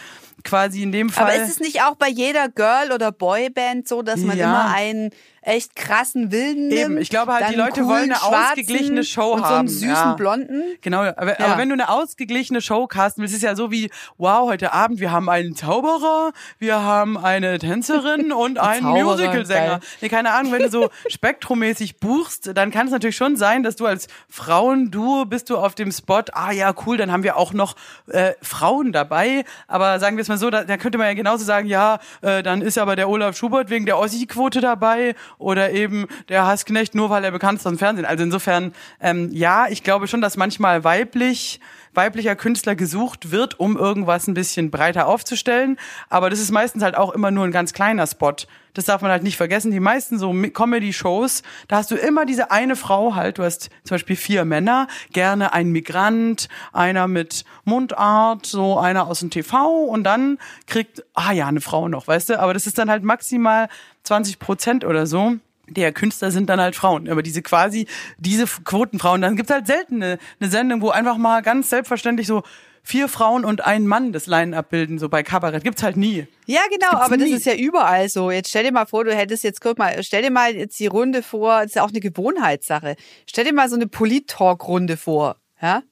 quasi 0.45 0.83
in 0.83 0.93
dem 0.93 1.11
Fall. 1.11 1.25
Aber 1.25 1.35
ist 1.35 1.49
es 1.51 1.61
nicht 1.61 1.83
auch 1.83 1.95
bei 1.97 2.09
jeder 2.09 2.49
Girl- 2.49 2.93
oder 2.93 3.13
Boyband 3.13 3.87
so, 3.89 4.03
dass 4.03 4.21
man 4.21 4.37
Ja. 4.39 4.47
immer 4.47 4.75
einen 4.75 5.11
echt 5.43 5.75
krassen 5.75 6.31
Wilden 6.33 6.69
nimmt? 6.69 6.81
Eben, 6.81 6.99
ich 6.99 7.09
glaube 7.09 7.33
halt, 7.33 7.49
die 7.51 7.55
Leute 7.55 7.87
wollen 7.87 8.13
eine 8.13 8.23
ausgeglichene 8.23 9.05
Show 9.05 9.33
und 9.33 9.43
haben, 9.45 9.69
so 9.69 9.85
einen 9.85 9.95
süßen 9.95 10.11
ja. 10.11 10.13
Blonden. 10.15 10.63
Genau, 10.83 10.99
aber, 11.01 11.39
Ja. 11.41 11.47
aber 11.47 11.59
wenn 11.59 11.69
du 11.71 11.73
eine 11.75 11.89
ausgeglichene 11.89 12.61
Show 12.61 12.87
casten 12.87 13.23
willst, 13.23 13.33
ist 13.35 13.39
es 13.39 13.45
ja 13.45 13.57
so 13.57 13.71
wie, 13.71 13.91
wow, 14.19 14.49
heute 14.51 14.73
Abend, 14.75 15.01
wir 15.01 15.11
haben 15.13 15.29
einen 15.31 15.57
Zauberer, 15.57 16.33
wir 16.59 16.83
haben 16.83 17.17
eine 17.17 17.59
Tänzerin 17.59 18.33
und 18.33 18.59
einen 18.59 18.87
Musicalsänger. 18.87 19.81
Nee, 20.03 20.09
keine 20.11 20.33
Ahnung, 20.33 20.53
wenn 20.53 20.63
du 20.63 20.71
so 20.71 20.91
spektromäßig 21.09 21.99
buchst, 22.01 22.51
dann 22.55 22.71
kann 22.71 22.87
es 22.87 22.93
natürlich 22.93 23.17
schon 23.17 23.37
sein, 23.37 23.63
dass 23.63 23.77
du 23.77 23.87
als 23.87 24.09
Frauenduo 24.29 25.25
bist 25.25 25.49
du 25.49 25.57
auf 25.57 25.75
dem 25.75 25.91
Spot, 25.93 26.23
ah 26.33 26.51
ja, 26.53 26.75
cool, 26.87 26.97
dann 26.97 27.11
haben 27.13 27.23
wir 27.23 27.37
auch 27.37 27.53
noch 27.53 27.77
äh, 28.09 28.33
Frauen 28.43 28.93
dabei. 28.93 29.45
Aber 29.69 29.99
sagen 30.01 30.17
wir 30.17 30.23
es 30.23 30.29
mal 30.31 30.39
so, 30.39 30.49
da, 30.49 30.65
da 30.65 30.77
könnte 30.79 30.97
man 30.97 31.09
ja 31.09 31.15
genauso 31.15 31.45
sagen, 31.45 31.69
ja, 31.69 31.99
äh, 32.23 32.43
dann 32.43 32.63
ist 32.63 32.79
aber 32.79 32.97
der 32.97 33.09
Olaf 33.09 33.37
Schubert 33.37 33.69
wegen 33.69 33.85
der 33.85 33.99
Ossi-Quote 33.99 34.61
dabei 34.61 35.15
oder 35.39 35.73
eben 35.73 36.07
der 36.29 36.47
Hassknecht 36.47 36.95
nur, 36.95 37.11
weil 37.11 37.25
er 37.25 37.31
bekannt 37.31 37.61
ist 37.61 37.67
aus 37.67 37.73
dem 37.73 37.79
Fernsehen. 37.79 38.07
Also 38.07 38.25
insofern, 38.25 38.73
ähm, 39.01 39.29
ja, 39.33 39.67
ich 39.69 39.83
glaube 39.83 40.09
schon, 40.09 40.23
dass 40.23 40.37
manchmal 40.37 40.85
weiblich 40.85 41.61
weiblicher 41.95 42.37
Künstler 42.37 42.75
gesucht 42.77 43.31
wird, 43.31 43.59
um 43.59 43.77
irgendwas 43.77 44.27
ein 44.27 44.35
bisschen 44.35 44.71
breiter 44.71 45.07
aufzustellen. 45.07 45.77
Aber 46.09 46.31
das 46.31 46.41
ist 46.41 46.51
meistens 46.51 46.83
halt 46.83 46.97
auch 46.97 47.11
immer 47.13 47.31
nur 47.31 47.45
ein 47.45 47.53
ganz 47.53 47.73
kleiner 47.73 48.07
Spot. 48.07 48.35
das 48.75 48.85
darf 48.85 49.03
man 49.03 49.11
halt 49.11 49.25
nicht 49.25 49.37
vergessen, 49.37 49.73
die 49.73 49.81
meisten 49.81 50.19
so 50.19 50.33
Comedy-Shows, 50.33 51.43
da 51.67 51.77
hast 51.77 51.91
du 51.91 51.97
immer 51.97 52.25
diese 52.25 52.51
eine 52.53 52.77
Frau 52.77 53.17
halt, 53.17 53.39
du 53.39 53.43
hast 53.43 53.71
zum 53.85 53.97
Beispiel 53.97 54.17
vier 54.17 54.45
Männer, 54.45 54.87
gerne 55.13 55.53
ein 55.53 55.71
Migrant, 55.71 56.49
einer 56.73 57.09
mit 57.09 57.45
Mundart, 57.65 58.47
so 58.47 58.79
einer 58.79 59.09
aus 59.09 59.21
dem 59.21 59.31
TV 59.31 59.85
und 59.85 60.05
dann 60.05 60.39
kriegt, 60.67 61.05
ah 61.15 61.33
ja, 61.33 61.49
eine 61.49 61.61
Frau 61.61 61.89
noch, 61.89 62.07
weißt 62.07 62.31
du, 62.31 62.41
aber 62.41 62.55
das 62.55 62.67
ist 62.69 62.79
dann 62.79 62.91
halt 62.91 63.03
maximal 63.03 63.69
20 64.05 64.39
Prozent 64.39 64.85
oder 64.85 65.07
so 65.07 65.37
der 65.71 65.93
Künstler 65.93 66.31
sind 66.31 66.51
dann 66.51 66.61
halt 66.61 66.77
Frauen. 66.77 67.09
Aber 67.09 67.23
diese 67.23 67.43
quasi, 67.43 67.87
diese 68.19 68.47
Quotenfrauen, 68.47 69.23
dann 69.23 69.37
gibt's 69.37 69.53
halt 69.53 69.67
selten 69.67 70.03
eine, 70.03 70.19
eine 70.41 70.51
Sendung, 70.51 70.83
wo 70.83 70.91
einfach 70.91 71.17
mal 71.17 71.43
ganz 71.43 71.71
selbstverständlich 71.71 72.27
so 72.27 72.43
vier 72.83 73.09
Frauen 73.09 73.45
und 73.45 73.65
ein 73.65 73.87
Mann 73.87 74.13
das 74.13 74.27
Line-Up 74.27 74.71
bilden, 74.71 74.99
so 74.99 75.09
bei 75.09 75.23
Kabarett. 75.23 75.65
Gibt's 75.65 75.83
halt 75.83 75.97
nie. 75.97 76.27
Ja, 76.47 76.61
genau, 76.71 76.93
aber 76.93 77.17
nie. 77.17 77.31
das 77.31 77.41
ist 77.41 77.47
ja 77.47 77.55
überall 77.55 78.09
so. 78.09 78.31
Jetzt 78.31 78.49
stell 78.49 78.65
dir 78.65 78.73
mal 78.73 78.87
vor, 78.87 79.05
du 79.05 79.15
hättest 79.15 79.45
jetzt, 79.45 79.61
guck 79.61 79.79
mal, 79.79 80.03
stell 80.03 80.23
dir 80.23 80.31
mal 80.31 80.55
jetzt 80.55 80.79
die 80.81 80.87
Runde 80.87 81.23
vor, 81.23 81.61
das 81.61 81.67
ist 81.67 81.75
ja 81.77 81.83
auch 81.85 81.91
eine 81.91 82.01
Gewohnheitssache. 82.01 82.97
Stell 83.27 83.45
dir 83.45 83.53
mal 83.53 83.69
so 83.69 83.77
eine 83.77 83.87
Polit-Talk-Runde 83.87 84.97
vor, 84.97 85.37
ja? 85.61 85.83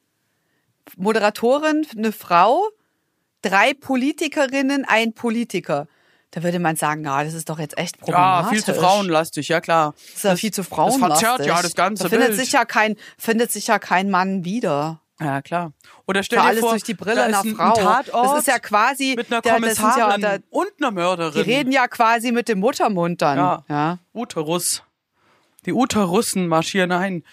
Moderatorin, 0.96 1.86
eine 1.96 2.12
Frau, 2.12 2.66
drei 3.42 3.74
Politikerinnen, 3.74 4.86
ein 4.86 5.12
Politiker. 5.12 5.86
Da 6.30 6.42
würde 6.42 6.58
man 6.58 6.76
sagen, 6.76 7.04
ja, 7.04 7.24
das 7.24 7.32
ist 7.32 7.48
doch 7.48 7.58
jetzt 7.58 7.78
echt 7.78 7.98
problematisch. 7.98 8.46
Ja, 8.46 8.52
viel 8.52 8.64
zu 8.64 8.74
frauenlastig, 8.74 9.48
ja 9.48 9.60
klar. 9.60 9.94
Das 9.94 10.14
ist 10.16 10.24
ja 10.24 10.36
viel 10.36 10.52
zu 10.52 10.62
frauenlastig. 10.62 11.08
Das 11.08 11.18
verzerrt 11.20 11.46
ja 11.46 11.62
das 11.62 11.74
ganze 11.74 12.02
da 12.02 12.08
findet 12.10 12.34
sich 12.34 12.52
ja 12.52 12.64
kein, 12.66 12.96
findet 13.16 13.50
sich 13.50 13.66
ja 13.66 13.78
kein 13.78 14.10
Mann 14.10 14.44
wieder. 14.44 15.00
Ja, 15.20 15.42
klar. 15.42 15.72
Oder 16.06 16.22
stell 16.22 16.38
dir 16.38 16.44
alles 16.44 16.60
vor, 16.60 16.70
durch 16.70 16.84
die 16.84 16.94
Brille 16.94 17.22
einer 17.22 17.42
Frau. 17.42 17.72
Tatort 17.72 18.08
das 18.12 18.40
ist 18.40 18.46
ja 18.46 18.58
quasi 18.58 19.14
mit 19.16 19.32
einer 19.32 19.42
Kommissarin 19.42 20.20
ja, 20.20 20.38
da, 20.38 20.44
und 20.50 20.68
einer 20.78 20.92
Mörderin. 20.92 21.44
Die 21.44 21.50
reden 21.50 21.72
ja 21.72 21.88
quasi 21.88 22.30
mit 22.30 22.48
dem 22.48 22.60
Muttermund 22.60 23.20
dann. 23.20 23.38
Ja. 23.38 23.64
ja. 23.68 23.98
Uterus. 24.12 24.82
Die 25.66 25.72
Uterussen 25.72 26.46
marschieren 26.46 26.92
ein. 26.92 27.24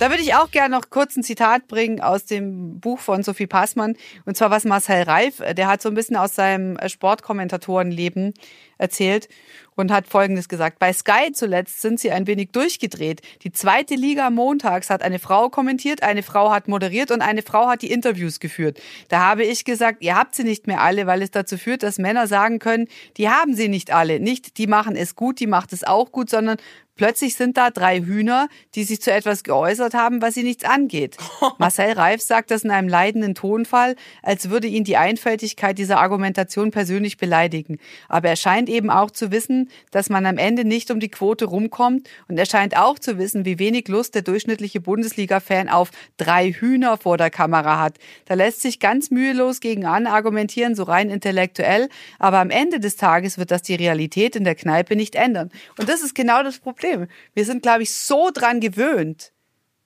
Da 0.00 0.08
würde 0.08 0.22
ich 0.22 0.34
auch 0.34 0.50
gerne 0.50 0.74
noch 0.74 0.88
kurz 0.88 1.14
ein 1.14 1.22
Zitat 1.22 1.68
bringen 1.68 2.00
aus 2.00 2.24
dem 2.24 2.80
Buch 2.80 3.00
von 3.00 3.22
Sophie 3.22 3.46
Passmann. 3.46 3.96
Und 4.24 4.34
zwar 4.34 4.50
was 4.50 4.64
Marcel 4.64 5.02
Reif, 5.02 5.42
der 5.54 5.66
hat 5.66 5.82
so 5.82 5.90
ein 5.90 5.94
bisschen 5.94 6.16
aus 6.16 6.34
seinem 6.34 6.78
Sportkommentatorenleben 6.88 8.32
erzählt 8.80 9.28
und 9.76 9.92
hat 9.92 10.06
Folgendes 10.06 10.48
gesagt. 10.48 10.78
Bei 10.78 10.92
Sky 10.92 11.32
zuletzt 11.32 11.80
sind 11.80 12.00
sie 12.00 12.10
ein 12.10 12.26
wenig 12.26 12.50
durchgedreht. 12.52 13.22
Die 13.42 13.52
zweite 13.52 13.94
Liga 13.94 14.30
montags 14.30 14.90
hat 14.90 15.02
eine 15.02 15.18
Frau 15.18 15.48
kommentiert, 15.48 16.02
eine 16.02 16.22
Frau 16.22 16.50
hat 16.50 16.68
moderiert 16.68 17.10
und 17.10 17.22
eine 17.22 17.42
Frau 17.42 17.68
hat 17.68 17.82
die 17.82 17.90
Interviews 17.90 18.40
geführt. 18.40 18.80
Da 19.08 19.20
habe 19.20 19.44
ich 19.44 19.64
gesagt, 19.64 20.02
ihr 20.02 20.16
habt 20.16 20.34
sie 20.34 20.44
nicht 20.44 20.66
mehr 20.66 20.82
alle, 20.82 21.06
weil 21.06 21.22
es 21.22 21.30
dazu 21.30 21.56
führt, 21.56 21.82
dass 21.82 21.98
Männer 21.98 22.26
sagen 22.26 22.58
können, 22.58 22.88
die 23.16 23.28
haben 23.28 23.54
sie 23.54 23.68
nicht 23.68 23.92
alle. 23.92 24.20
Nicht, 24.20 24.58
die 24.58 24.66
machen 24.66 24.96
es 24.96 25.14
gut, 25.14 25.40
die 25.40 25.46
macht 25.46 25.72
es 25.72 25.84
auch 25.84 26.12
gut, 26.12 26.30
sondern 26.30 26.58
Plötzlich 27.00 27.34
sind 27.34 27.56
da 27.56 27.70
drei 27.70 28.00
Hühner, 28.00 28.48
die 28.74 28.84
sich 28.84 29.00
zu 29.00 29.10
etwas 29.10 29.42
geäußert 29.42 29.94
haben, 29.94 30.20
was 30.20 30.34
sie 30.34 30.42
nichts 30.42 30.64
angeht. 30.64 31.16
Marcel 31.58 31.92
Reif 31.92 32.20
sagt 32.20 32.50
das 32.50 32.62
in 32.62 32.70
einem 32.70 32.88
leidenden 32.88 33.34
Tonfall, 33.34 33.96
als 34.22 34.50
würde 34.50 34.66
ihn 34.66 34.84
die 34.84 34.98
Einfältigkeit 34.98 35.78
dieser 35.78 35.98
Argumentation 35.98 36.70
persönlich 36.70 37.16
beleidigen. 37.16 37.78
Aber 38.10 38.28
er 38.28 38.36
scheint 38.36 38.68
eben 38.70 38.88
auch 38.90 39.10
zu 39.10 39.30
wissen, 39.30 39.68
dass 39.90 40.08
man 40.08 40.24
am 40.24 40.38
Ende 40.38 40.64
nicht 40.64 40.90
um 40.90 41.00
die 41.00 41.10
Quote 41.10 41.44
rumkommt 41.44 42.08
und 42.28 42.38
er 42.38 42.46
scheint 42.46 42.76
auch 42.76 42.98
zu 42.98 43.18
wissen, 43.18 43.44
wie 43.44 43.58
wenig 43.58 43.88
Lust 43.88 44.14
der 44.14 44.22
durchschnittliche 44.22 44.80
Bundesliga-Fan 44.80 45.68
auf 45.68 45.90
drei 46.16 46.52
Hühner 46.52 46.96
vor 46.96 47.18
der 47.18 47.30
Kamera 47.30 47.80
hat. 47.80 47.98
Da 48.24 48.34
lässt 48.34 48.62
sich 48.62 48.80
ganz 48.80 49.10
mühelos 49.10 49.60
gegen 49.60 49.84
an 49.84 50.06
argumentieren, 50.06 50.74
so 50.74 50.84
rein 50.84 51.10
intellektuell, 51.10 51.88
aber 52.18 52.38
am 52.38 52.50
Ende 52.50 52.80
des 52.80 52.96
Tages 52.96 53.36
wird 53.36 53.50
das 53.50 53.62
die 53.62 53.74
Realität 53.74 54.36
in 54.36 54.44
der 54.44 54.54
Kneipe 54.54 54.96
nicht 54.96 55.14
ändern. 55.14 55.50
Und 55.78 55.88
das 55.88 56.02
ist 56.02 56.14
genau 56.14 56.42
das 56.42 56.58
Problem. 56.58 57.06
Wir 57.34 57.44
sind, 57.44 57.62
glaube 57.62 57.82
ich, 57.82 57.92
so 57.92 58.30
dran 58.32 58.60
gewöhnt, 58.60 59.32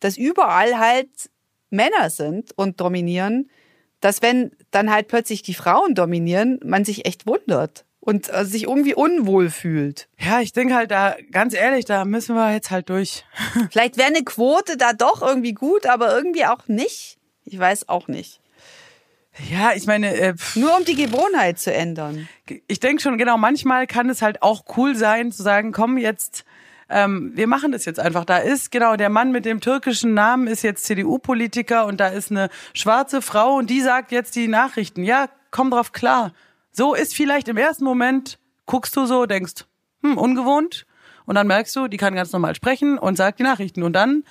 dass 0.01 0.17
überall 0.17 0.79
halt 0.79 1.09
Männer 1.71 2.11
sind 2.11 2.53
und 2.57 2.81
dominieren, 2.81 3.51
dass 4.01 4.21
wenn 4.21 4.53
dann 4.71 4.91
halt 4.91 5.09
plötzlich 5.09 5.43
die 5.43 5.55
Frauen 5.55 5.95
dominieren, 5.95 6.61
man 6.63 6.85
sich 6.85 7.07
echt 7.07 7.27
wundert 7.27 7.87
und 8.05 8.31
äh, 8.33 8.45
sich 8.45 8.65
irgendwie 8.65 8.95
unwohl 8.95 9.49
fühlt. 9.49 10.09
Ja, 10.19 10.41
ich 10.41 10.53
denke 10.53 10.75
halt 10.75 10.91
da, 10.91 11.17
ganz 11.31 11.55
ehrlich, 11.55 11.87
da 11.87 12.05
müssen 12.05 12.37
wir 12.37 12.53
jetzt 12.53 12.71
halt 12.71 12.91
durch. 12.91 13.25
Vielleicht 13.71 13.97
wäre 13.97 14.09
eine 14.09 14.23
Quote 14.23 14.77
da 14.77 14.93
doch 14.93 15.23
irgendwie 15.23 15.55
gut, 15.55 15.87
aber 15.87 16.15
irgendwie 16.15 16.45
auch 16.45 16.69
nicht. 16.69 17.17
Ich 17.45 17.59
weiß 17.59 17.89
auch 17.89 18.07
nicht. 18.07 18.41
Ja, 19.51 19.73
ich 19.75 19.87
meine, 19.87 20.15
äh, 20.15 20.35
Nur 20.55 20.77
um 20.77 20.85
die 20.85 20.95
Gewohnheit 20.95 21.59
zu 21.59 21.73
ändern. 21.73 22.29
ich 22.69 22.79
denke 22.79 23.03
schon, 23.03 23.17
genau, 23.17 23.39
manchmal 23.39 23.87
kann 23.87 24.11
es 24.11 24.23
halt 24.23 24.43
auch 24.43 24.65
cool 24.77 24.95
sein, 24.95 25.33
zu 25.33 25.43
sagen, 25.43 25.73
komm 25.73 25.97
jetzt, 25.97 26.45
ähm, 26.91 27.33
wir 27.35 27.47
machen 27.47 27.73
das 27.73 27.87
jetzt 27.87 27.99
einfach. 27.99 28.27
Da 28.27 28.37
ist, 28.37 28.71
genau, 28.71 28.97
der 28.97 29.09
Mann 29.09 29.33
mit 29.33 29.47
dem 29.47 29.61
türkischen 29.61 30.13
Namen 30.13 30.47
ist 30.47 30.63
jetzt 30.63 30.85
CDU-Politiker 30.85 31.87
und 31.87 32.01
da 32.01 32.09
ist 32.09 32.31
eine 32.31 32.51
schwarze 32.75 33.23
Frau 33.23 33.57
und 33.57 33.71
die 33.71 33.81
sagt 33.81 34.13
jetzt 34.13 34.37
die 34.37 34.47
Nachrichten. 34.47 35.03
Ja, 35.03 35.31
komm 35.51 35.71
drauf 35.71 35.93
klar. 35.93 36.33
So 36.77 36.95
ist 36.95 37.15
vielleicht 37.15 37.47
im 37.49 37.57
ersten 37.57 37.85
Moment, 37.85 38.39
guckst 38.67 38.97
du 38.97 39.07
so, 39.07 39.27
denkst, 39.27 39.65
hm, 40.03 40.19
ungewohnt. 40.19 40.87
Und 41.25 41.37
dann 41.37 41.47
merkst 41.47 41.75
du, 41.77 41.87
die 41.89 41.97
kann 41.97 42.15
ganz 42.15 42.33
normal 42.33 42.55
sprechen 42.55 42.99
und 42.99 43.17
sagt 43.17 43.39
die 43.39 43.45
Nachrichten. 43.45 43.83
Und 43.85 43.93
dann 43.95 44.25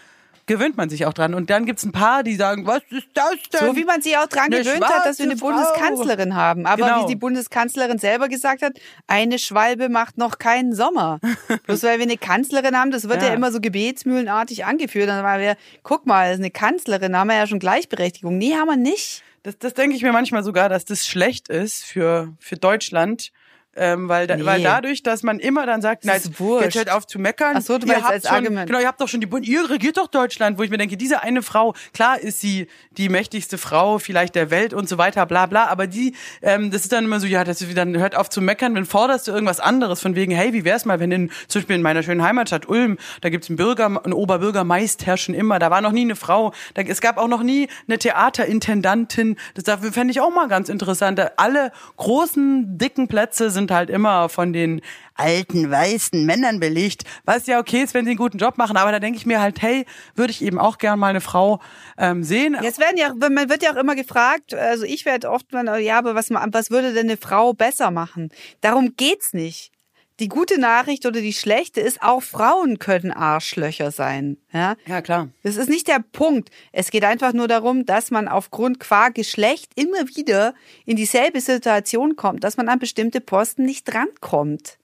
gewöhnt 0.46 0.76
man 0.76 0.90
sich 0.90 1.06
auch 1.06 1.14
dran. 1.14 1.34
Und 1.34 1.50
dann 1.50 1.66
gibt's 1.66 1.84
ein 1.86 1.94
paar, 1.94 2.22
die 2.22 2.36
sagen, 2.36 2.68
was 2.68 2.82
ist 2.90 3.08
das 3.14 3.32
denn? 3.54 3.66
So 3.66 3.76
wie 3.78 3.86
man 3.86 4.02
sich 4.02 4.18
auch 4.18 4.28
dran 4.28 4.48
Eine 4.54 4.58
gewöhnt 4.62 4.84
hat, 4.84 5.06
dass 5.06 5.18
wir 5.18 5.26
eine 5.26 5.38
Frau. 5.38 5.48
Bundeskanzlerin 5.48 6.36
haben. 6.36 6.66
Aber 6.66 6.84
Genau. 6.86 7.04
wie 7.04 7.08
die 7.08 7.16
Bundeskanzlerin 7.16 7.98
selber 7.98 8.28
gesagt 8.28 8.62
hat, 8.62 8.74
eine 9.08 9.40
Schwalbe 9.40 9.88
macht 9.88 10.18
noch 10.18 10.38
keinen 10.40 10.76
Sommer. 10.76 11.20
Bloß 11.66 11.84
weil 11.84 11.98
wir 12.00 12.04
eine 12.04 12.18
Kanzlerin 12.18 12.78
haben, 12.78 12.92
das 12.92 13.08
wird 13.08 13.22
ja, 13.22 13.30
Ja. 13.30 13.34
immer 13.36 13.54
so 13.54 13.62
gebetsmühlenartig 13.62 14.66
angeführt. 14.66 15.08
Dann 15.08 15.24
waren 15.24 15.40
wir, 15.40 15.56
guck 15.82 16.06
mal, 16.06 16.34
eine 16.34 16.52
Kanzlerin, 16.52 17.14
da 17.14 17.20
haben 17.20 17.28
wir 17.30 17.38
ja 17.38 17.48
schon 17.48 17.60
Gleichberechtigung. 17.60 18.38
Nee, 18.38 18.56
haben 18.56 18.68
wir 18.68 18.76
nicht. 18.76 19.24
Das, 19.44 19.58
das 19.58 19.74
denke 19.74 19.96
ich 19.96 20.04
mir 20.04 20.14
manchmal 20.14 20.44
sogar, 20.44 20.70
dass 20.70 20.86
das 20.86 21.06
schlecht 21.06 21.50
ist 21.50 21.84
für, 21.84 22.34
für 22.40 22.56
Deutschland. 22.56 23.32
Ähm, 23.76 24.08
weil, 24.08 24.28
da, 24.28 24.36
Nee. 24.36 24.46
weil 24.46 24.62
dadurch, 24.62 25.02
dass 25.02 25.24
man 25.24 25.40
immer 25.40 25.66
dann 25.66 25.82
sagt, 25.82 26.06
na, 26.06 26.14
ist 26.14 26.26
jetzt, 26.26 26.40
wurscht. 26.40 26.76
hört 26.76 26.92
auf 26.92 27.08
zu 27.08 27.18
meckern. 27.18 27.56
Ach 27.58 27.62
so, 27.62 27.80
du 27.80 27.88
ihr 27.88 27.96
habt 27.96 28.06
als 28.06 28.28
schon, 28.28 28.36
Argument. 28.36 28.68
Genau, 28.68 28.80
ihr 28.80 28.88
habt 28.88 29.02
doch 29.02 29.08
schon 29.08 29.20
die 29.20 29.26
Bund, 29.26 29.48
ihr 29.48 29.68
regiert 29.68 29.98
doch 29.98 30.08
Deutschland, 30.08 30.60
wo 30.60 30.64
ich 30.64 30.70
mir 30.70 30.78
denke, 30.78 30.96
diese 30.96 31.24
eine 31.24 31.42
Frau, 31.42 31.74
klar 31.92 32.20
ist 32.20 32.40
sie 32.40 32.68
die 32.98 33.10
mächtigste 33.10 33.58
Frau 33.58 33.98
vielleicht 33.98 34.36
der 34.36 34.52
Welt 34.52 34.74
und 34.76 34.88
so 34.88 35.00
weiter, 35.00 35.26
bla 35.26 35.48
bla, 35.48 35.66
aber 35.68 35.88
die, 35.88 36.14
ähm, 36.44 36.70
das 36.70 36.84
ist 36.84 36.92
dann 36.92 37.06
immer 37.06 37.20
so, 37.20 37.26
ja, 37.26 37.44
das 37.44 37.62
ist, 37.64 37.76
dann 37.76 37.98
hört 37.98 38.16
auf 38.16 38.30
zu 38.30 38.42
meckern, 38.42 38.76
dann 38.76 38.86
forderst 38.86 39.28
du 39.28 39.32
irgendwas 39.32 39.60
anderes, 39.60 40.02
von 40.02 40.16
wegen, 40.16 40.32
hey, 40.34 40.54
wie 40.54 40.66
wär's 40.66 40.86
mal, 40.86 41.00
wenn 41.00 41.12
in, 41.12 41.32
zum 41.48 41.62
Beispiel 41.62 41.76
in 41.76 41.82
meiner 41.82 42.04
schönen 42.04 42.22
Heimatstadt 42.22 42.70
Ulm, 42.70 42.98
da 43.22 43.30
gibt's 43.30 43.50
einen 43.50 43.58
Bürger, 43.58 43.86
einen 43.88 44.14
Oberbürgermeister 44.14 45.18
schon 45.18 45.34
immer, 45.34 45.58
da 45.58 45.72
war 45.72 45.82
noch 45.82 45.92
nie 45.94 46.02
eine 46.02 46.16
Frau, 46.16 46.54
da, 46.76 46.84
es 46.84 47.02
gab 47.02 47.18
auch 47.18 47.28
noch 47.28 47.42
nie 47.42 47.68
eine 47.88 47.98
Theaterintendantin, 47.98 49.38
das 49.56 49.64
dafür 49.64 49.92
fände 49.92 50.12
ich 50.12 50.22
auch 50.22 50.32
mal 50.32 50.48
ganz 50.48 50.70
interessant. 50.70 51.20
Alle 51.38 51.72
großen, 51.98 52.78
dicken 52.78 53.08
Plätze 53.08 53.50
sind 53.50 53.63
halt 53.72 53.90
immer 53.90 54.30
von 54.30 54.54
den 54.54 54.82
alten, 55.16 55.70
weißen 55.70 56.26
Männern 56.26 56.60
belegt, 56.60 57.04
was 57.26 57.46
ja 57.48 57.60
okay 57.60 57.84
ist, 57.84 57.94
wenn 57.94 58.06
sie 58.06 58.12
einen 58.12 58.18
guten 58.18 58.38
Job 58.38 58.58
machen, 58.58 58.78
aber 58.78 58.92
da 58.92 59.00
denke 59.00 59.18
ich 59.18 59.26
mir 59.26 59.42
halt, 59.42 59.62
hey, 59.62 59.86
würde 60.16 60.32
ich 60.32 60.42
eben 60.42 60.60
auch 60.60 60.78
gern 60.78 61.00
mal 61.00 61.08
eine 61.08 61.22
Frau 61.22 61.60
ähm, 61.98 62.24
sehen. 62.24 62.58
Jetzt 62.62 62.80
werden 62.80 62.98
ja, 62.98 63.14
man 63.14 63.50
wird 63.50 63.64
ja 63.64 63.74
auch 63.74 63.78
immer 63.78 63.96
gefragt, 63.96 64.54
also 64.54 64.86
ich 64.86 65.06
werde 65.06 65.30
oft 65.30 65.48
ja, 65.52 65.98
aber 65.98 66.16
was, 66.16 66.30
was 66.32 66.72
würde 66.72 66.94
denn 66.94 67.08
eine 67.08 67.18
Frau 67.18 67.54
besser 67.54 67.92
machen? 67.92 68.30
Darum 68.62 68.96
geht's 68.96 69.34
nicht. 69.34 69.73
Die 70.20 70.28
gute 70.28 70.60
Nachricht 70.60 71.06
oder 71.08 71.22
die 71.22 71.34
schlechte 71.34 71.82
ist, 71.82 72.04
auch 72.04 72.22
Frauen 72.22 72.78
können 72.78 73.12
Arschlöcher 73.12 73.90
sein. 73.90 74.38
Ja, 74.52 74.76
Ja, 74.86 75.02
klar. 75.02 75.30
Das 75.42 75.56
ist 75.56 75.70
nicht 75.70 75.88
der 75.88 76.04
Punkt. 76.12 76.50
Es 76.72 76.92
geht 76.92 77.04
einfach 77.04 77.34
nur 77.34 77.48
darum, 77.48 77.86
dass 77.86 78.12
man 78.12 78.28
aufgrund 78.28 78.80
qua 78.80 79.10
Geschlecht 79.10 79.72
immer 79.76 80.08
wieder 80.16 80.54
in 80.86 80.98
dieselbe 80.98 81.42
Situation 81.42 82.16
kommt, 82.16 82.44
dass 82.44 82.58
man 82.58 82.70
an 82.70 82.78
bestimmte 82.78 83.22
Posten 83.22 83.66
nicht 83.66 83.86
drankommt, 83.86 84.78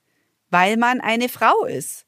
weil 0.50 0.76
man 0.76 1.00
eine 1.00 1.28
Frau 1.28 1.64
ist. 1.64 2.06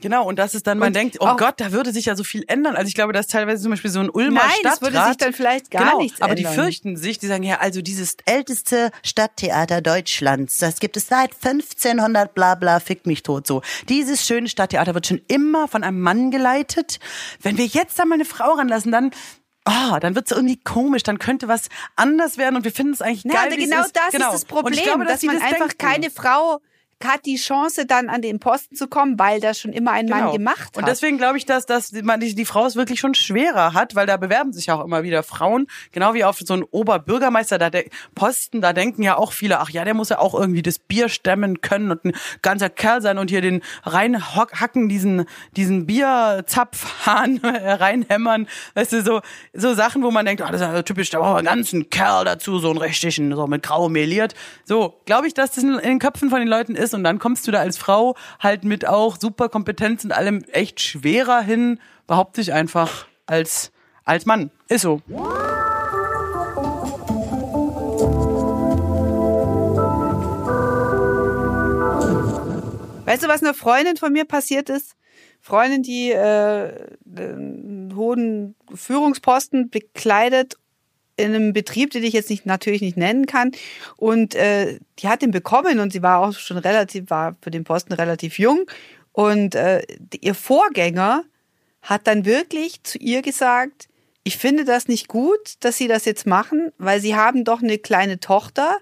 Genau, 0.00 0.24
und 0.28 0.38
das 0.38 0.54
ist 0.54 0.68
dann, 0.68 0.78
man 0.78 0.88
Und 0.88 0.96
denkt, 0.96 1.16
oh 1.18 1.34
Gott, 1.36 1.54
da 1.58 1.72
würde 1.72 1.92
sich 1.92 2.04
ja 2.04 2.14
so 2.14 2.22
viel 2.22 2.44
ändern. 2.46 2.76
Also 2.76 2.86
ich 2.86 2.94
glaube, 2.94 3.12
dass 3.12 3.26
teilweise 3.26 3.62
zum 3.62 3.72
Beispiel 3.72 3.90
so 3.90 3.98
ein 3.98 4.08
Ulmer 4.08 4.42
Nein, 4.42 4.50
Stadtrat... 4.60 4.74
es 4.74 4.82
würde 4.82 5.08
sich 5.08 5.16
dann 5.16 5.32
vielleicht 5.32 5.72
gar 5.72 5.86
genau, 5.86 5.98
nichts 5.98 6.22
aber 6.22 6.36
ändern. 6.36 6.52
die 6.52 6.60
fürchten 6.60 6.96
sich, 6.96 7.18
die 7.18 7.26
sagen, 7.26 7.42
ja, 7.42 7.58
also 7.58 7.82
dieses 7.82 8.16
älteste 8.24 8.92
Stadttheater 9.02 9.80
Deutschlands. 9.80 10.58
Das 10.58 10.78
gibt 10.78 10.96
es 10.96 11.08
seit 11.08 11.32
1500 11.44 12.32
bla 12.32 12.54
bla, 12.54 12.78
fick 12.78 13.06
mich 13.06 13.24
tot 13.24 13.48
so. 13.48 13.62
dieses 13.88 14.24
schöne 14.24 14.48
Stadttheater 14.48 14.94
wird 14.94 15.08
schon 15.08 15.20
immer 15.26 15.66
von 15.66 15.82
einem 15.82 16.00
Mann 16.00 16.30
geleitet. 16.30 17.00
Wenn 17.42 17.58
wir 17.58 17.66
jetzt 17.66 17.98
da 17.98 18.04
mal 18.04 18.14
eine 18.14 18.24
Frau 18.24 18.52
ranlassen, 18.52 18.92
dann... 18.92 19.10
Oh, 19.66 19.98
dann 19.98 20.14
wird's 20.14 20.30
irgendwie 20.30 20.56
komisch, 20.56 21.02
dann 21.02 21.18
könnte 21.18 21.46
was 21.46 21.68
anders 21.94 22.38
werden 22.38 22.56
und 22.56 22.64
wir 22.64 22.72
finden 22.72 22.94
es 22.94 23.02
eigentlich 23.02 23.26
Na, 23.26 23.34
geil, 23.34 23.52
aber 23.52 23.58
es 23.58 23.64
genau 23.64 23.82
das 23.82 24.12
genau. 24.12 24.26
ist 24.26 24.32
das 24.32 24.42
Und 24.44 24.48
Problem, 24.48 24.82
glaube, 24.82 25.04
dass 25.04 25.20
sie 25.20 25.26
man 25.26 25.36
das 25.36 25.44
einfach 25.44 25.68
denken. 25.68 25.78
keine 25.78 26.10
Frau 26.10 26.60
hat 27.04 27.26
die 27.26 27.36
Chance, 27.36 27.86
dann 27.86 28.08
an 28.08 28.22
den 28.22 28.40
Posten 28.40 28.74
zu 28.74 28.88
kommen, 28.88 29.18
weil 29.18 29.40
das 29.40 29.60
schon 29.60 29.72
immer 29.72 29.92
ein 29.92 30.06
Mann 30.06 30.18
Genau. 30.20 30.32
gemacht 30.32 30.68
hat. 30.70 30.76
Und 30.76 30.88
deswegen 30.88 31.16
glaube 31.16 31.38
ich, 31.38 31.46
dass, 31.46 31.64
dass 31.66 31.92
man 31.92 32.18
die, 32.20 32.34
die 32.34 32.44
Frau 32.44 32.66
es 32.66 32.74
wirklich 32.76 32.98
schon 32.98 33.14
schwerer 33.14 33.72
hat, 33.72 33.94
weil 33.94 34.06
da 34.06 34.16
bewerben 34.16 34.52
sich 34.52 34.70
auch 34.70 34.84
immer 34.84 35.02
wieder 35.04 35.22
Frauen, 35.22 35.68
genau 35.92 36.14
wie 36.14 36.24
auf 36.24 36.38
so 36.40 36.54
einen 36.54 36.64
Oberbürgermeister, 36.64 37.58
da 37.58 37.70
der 37.70 37.84
Posten, 38.14 38.60
da 38.60 38.72
denken 38.72 39.02
ja 39.02 39.16
auch 39.16 39.32
viele, 39.32 39.60
ach 39.60 39.70
ja, 39.70 39.84
der 39.84 39.94
muss 39.94 40.08
ja 40.08 40.18
auch 40.18 40.34
irgendwie 40.34 40.62
das 40.62 40.78
Bier 40.80 41.08
stemmen 41.08 41.60
können 41.60 41.90
und 41.92 42.04
ein 42.04 42.12
ganzer 42.42 42.68
Kerl 42.68 43.00
sein 43.00 43.18
und 43.18 43.30
hier 43.30 43.42
den 43.42 43.62
reinhacken, 43.84 44.88
diesen, 44.88 45.24
diesen 45.56 45.86
Bierzapfhahn 45.86 47.38
reinhämmern, 47.44 48.48
weißt 48.74 48.92
du, 48.94 49.02
so, 49.02 49.20
so 49.52 49.74
Sachen, 49.74 50.02
wo 50.02 50.10
man 50.10 50.26
denkt, 50.26 50.42
ah, 50.42 50.50
das 50.50 50.60
ist 50.60 50.66
ja 50.66 50.82
typisch, 50.82 51.10
da 51.10 51.18
brauchen 51.18 51.32
wir 51.34 51.38
einen 51.38 51.46
ganzen 51.46 51.90
Kerl 51.90 52.24
dazu, 52.24 52.58
so 52.58 52.70
einen 52.70 52.78
richtigen, 52.78 53.34
so 53.34 53.46
mit 53.46 53.62
grau 53.62 53.88
meliert. 53.88 54.34
So, 54.64 55.00
glaube 55.06 55.26
ich, 55.26 55.34
dass 55.34 55.52
das 55.52 55.64
in 55.64 55.76
den 55.78 55.98
Köpfen 55.98 56.30
von 56.30 56.40
den 56.40 56.48
Leuten 56.48 56.74
ist 56.74 56.87
und 56.94 57.04
dann 57.04 57.18
kommst 57.18 57.46
du 57.46 57.50
da 57.50 57.60
als 57.60 57.78
Frau 57.78 58.16
halt 58.40 58.64
mit 58.64 58.86
auch 58.86 59.16
super 59.18 59.48
Kompetenz 59.48 60.04
und 60.04 60.12
allem 60.12 60.44
echt 60.52 60.80
schwerer 60.80 61.40
hin, 61.40 61.80
behaupte 62.06 62.40
ich 62.40 62.52
einfach 62.52 63.06
als, 63.26 63.72
als 64.04 64.26
Mann. 64.26 64.50
Ist 64.68 64.82
so. 64.82 65.00
Weißt 73.06 73.22
du, 73.22 73.28
was 73.28 73.42
einer 73.42 73.54
Freundin 73.54 73.96
von 73.96 74.12
mir 74.12 74.26
passiert 74.26 74.68
ist? 74.68 74.94
Freundin, 75.40 75.82
die 75.82 76.10
äh, 76.10 76.86
einen 77.06 77.94
hohen 77.96 78.54
Führungsposten 78.74 79.70
bekleidet 79.70 80.56
in 81.18 81.34
einem 81.34 81.52
Betrieb, 81.52 81.90
den 81.90 82.04
ich 82.04 82.14
jetzt 82.14 82.30
nicht 82.30 82.46
natürlich 82.46 82.80
nicht 82.80 82.96
nennen 82.96 83.26
kann. 83.26 83.52
Und 83.96 84.34
äh, 84.34 84.78
die 84.98 85.08
hat 85.08 85.22
ihn 85.22 85.30
bekommen 85.30 85.80
und 85.80 85.92
sie 85.92 86.02
war 86.02 86.20
auch 86.20 86.32
schon 86.32 86.58
relativ, 86.58 87.10
war 87.10 87.36
für 87.42 87.50
den 87.50 87.64
Posten 87.64 87.92
relativ 87.92 88.38
jung. 88.38 88.66
Und 89.12 89.54
äh, 89.54 89.82
ihr 90.20 90.34
Vorgänger 90.34 91.24
hat 91.82 92.06
dann 92.06 92.24
wirklich 92.24 92.82
zu 92.82 92.98
ihr 92.98 93.22
gesagt, 93.22 93.88
ich 94.22 94.36
finde 94.36 94.64
das 94.64 94.88
nicht 94.88 95.08
gut, 95.08 95.54
dass 95.60 95.78
Sie 95.78 95.88
das 95.88 96.04
jetzt 96.04 96.26
machen, 96.26 96.70
weil 96.76 97.00
Sie 97.00 97.14
haben 97.14 97.44
doch 97.44 97.62
eine 97.62 97.78
kleine 97.78 98.20
Tochter. 98.20 98.76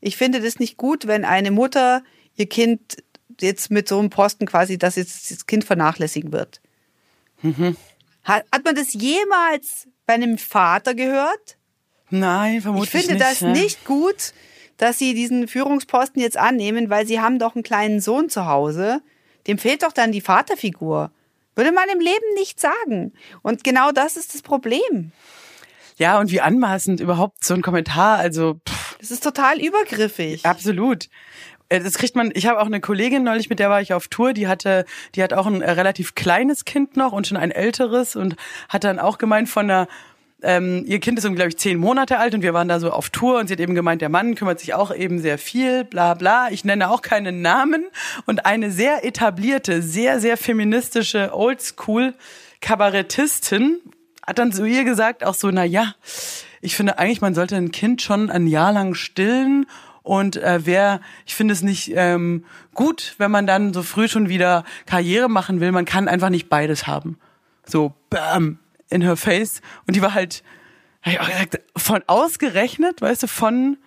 Ich 0.00 0.16
finde 0.16 0.40
das 0.40 0.58
nicht 0.58 0.76
gut, 0.76 1.06
wenn 1.06 1.24
eine 1.24 1.50
Mutter 1.50 2.02
ihr 2.34 2.48
Kind 2.48 2.96
jetzt 3.40 3.70
mit 3.70 3.86
so 3.88 3.98
einem 3.98 4.10
Posten 4.10 4.46
quasi, 4.46 4.76
dass 4.76 4.96
jetzt 4.96 5.30
das 5.30 5.46
Kind 5.46 5.64
vernachlässigen 5.64 6.32
wird. 6.32 6.60
Hat, 8.24 8.44
hat 8.52 8.64
man 8.64 8.74
das 8.74 8.92
jemals 8.94 9.86
bei 10.04 10.14
einem 10.14 10.36
Vater 10.36 10.94
gehört? 10.94 11.57
Nein, 12.10 12.56
Ich 12.56 12.62
vermutlich 12.62 12.90
finde 12.90 13.14
nicht. 13.14 13.24
das 13.24 13.40
ja. 13.40 13.48
nicht 13.48 13.84
gut, 13.84 14.32
dass 14.76 14.98
sie 14.98 15.14
diesen 15.14 15.48
Führungsposten 15.48 16.20
jetzt 16.22 16.36
annehmen, 16.36 16.88
weil 16.90 17.06
sie 17.06 17.20
haben 17.20 17.38
doch 17.38 17.54
einen 17.54 17.62
kleinen 17.64 18.00
Sohn 18.00 18.28
zu 18.28 18.46
Hause. 18.46 19.00
Dem 19.46 19.58
fehlt 19.58 19.82
doch 19.82 19.92
dann 19.92 20.12
die 20.12 20.20
Vaterfigur. 20.20 21.10
Würde 21.56 21.72
man 21.72 21.88
im 21.92 21.98
Leben 22.00 22.34
nicht 22.34 22.60
sagen. 22.60 23.12
Und 23.42 23.64
genau 23.64 23.90
das 23.90 24.16
ist 24.16 24.34
das 24.34 24.42
Problem. 24.42 25.12
Ja, 25.96 26.20
und 26.20 26.30
wie 26.30 26.40
anmaßend 26.40 27.00
überhaupt 27.00 27.44
so 27.44 27.54
ein 27.54 27.62
Kommentar, 27.62 28.18
also 28.18 28.60
pff, 28.68 28.96
Das 29.00 29.10
ist 29.10 29.24
total 29.24 29.60
übergriffig. 29.60 30.44
absolut. 30.46 31.08
Äh, 31.68 31.80
Das 31.80 31.94
kriegt 31.98 32.14
man, 32.14 32.30
ich 32.34 32.46
habe 32.46 32.60
auch 32.60 32.66
eine 32.66 32.80
Kollegin 32.80 33.24
neulich, 33.24 33.50
mit 33.50 33.58
der 33.58 33.68
war 33.70 33.80
ich 33.80 33.92
auf 33.92 34.06
Tour, 34.06 34.32
die 34.32 34.46
hatte, 34.46 34.84
die 35.16 35.22
hat 35.24 35.32
auch 35.32 35.46
ein 35.46 35.60
äh, 35.60 35.70
relativ 35.72 36.14
kleines 36.14 36.64
Kind 36.64 36.96
noch 36.96 37.12
und 37.12 37.26
schon 37.26 37.36
ein 37.36 37.50
älteres 37.50 38.14
und 38.14 38.36
hat 38.68 38.84
dann 38.84 39.00
auch 39.00 39.18
gemeint 39.18 39.48
von 39.48 39.68
einer 39.68 39.88
ähm, 40.42 40.84
ihr 40.86 41.00
Kind 41.00 41.18
ist, 41.18 41.24
glaube 41.24 41.48
ich, 41.48 41.58
zehn 41.58 41.78
Monate 41.78 42.18
alt 42.18 42.34
und 42.34 42.42
wir 42.42 42.54
waren 42.54 42.68
da 42.68 42.78
so 42.78 42.90
auf 42.90 43.10
Tour 43.10 43.38
und 43.38 43.48
sie 43.48 43.54
hat 43.54 43.60
eben 43.60 43.74
gemeint, 43.74 44.02
der 44.02 44.08
Mann 44.08 44.34
kümmert 44.34 44.60
sich 44.60 44.74
auch 44.74 44.94
eben 44.94 45.20
sehr 45.20 45.38
viel, 45.38 45.84
bla 45.84 46.14
bla. 46.14 46.50
Ich 46.50 46.64
nenne 46.64 46.90
auch 46.90 47.02
keinen 47.02 47.42
Namen 47.42 47.86
und 48.26 48.46
eine 48.46 48.70
sehr 48.70 49.04
etablierte, 49.04 49.82
sehr, 49.82 50.20
sehr 50.20 50.36
feministische 50.36 51.34
Oldschool 51.34 52.14
Kabarettistin 52.60 53.80
hat 54.26 54.38
dann 54.38 54.52
zu 54.52 54.64
ihr 54.64 54.84
gesagt, 54.84 55.24
auch 55.24 55.34
so, 55.34 55.50
na 55.50 55.64
ja, 55.64 55.94
ich 56.60 56.76
finde 56.76 56.98
eigentlich, 56.98 57.20
man 57.20 57.34
sollte 57.34 57.56
ein 57.56 57.70
Kind 57.70 58.02
schon 58.02 58.30
ein 58.30 58.46
Jahr 58.46 58.72
lang 58.72 58.94
stillen 58.94 59.66
und 60.02 60.36
äh, 60.36 60.60
wer, 60.64 61.00
ich 61.26 61.34
finde 61.34 61.52
es 61.52 61.62
nicht 61.62 61.92
ähm, 61.94 62.44
gut, 62.74 63.14
wenn 63.18 63.30
man 63.30 63.46
dann 63.46 63.72
so 63.72 63.82
früh 63.82 64.08
schon 64.08 64.28
wieder 64.28 64.64
Karriere 64.86 65.28
machen 65.28 65.60
will. 65.60 65.72
Man 65.72 65.84
kann 65.84 66.08
einfach 66.08 66.30
nicht 66.30 66.48
beides 66.48 66.86
haben. 66.86 67.18
So, 67.64 67.94
bam, 68.10 68.58
in 68.90 69.02
her 69.02 69.16
face. 69.16 69.60
Und 69.86 69.96
die 69.96 70.02
war 70.02 70.14
halt, 70.14 70.42
hab 71.02 71.12
ich 71.12 71.20
auch 71.20 71.26
gesagt, 71.26 71.60
von 71.76 72.02
ausgerechnet, 72.06 73.00
weißt 73.00 73.24
du, 73.24 73.26
von 73.26 73.78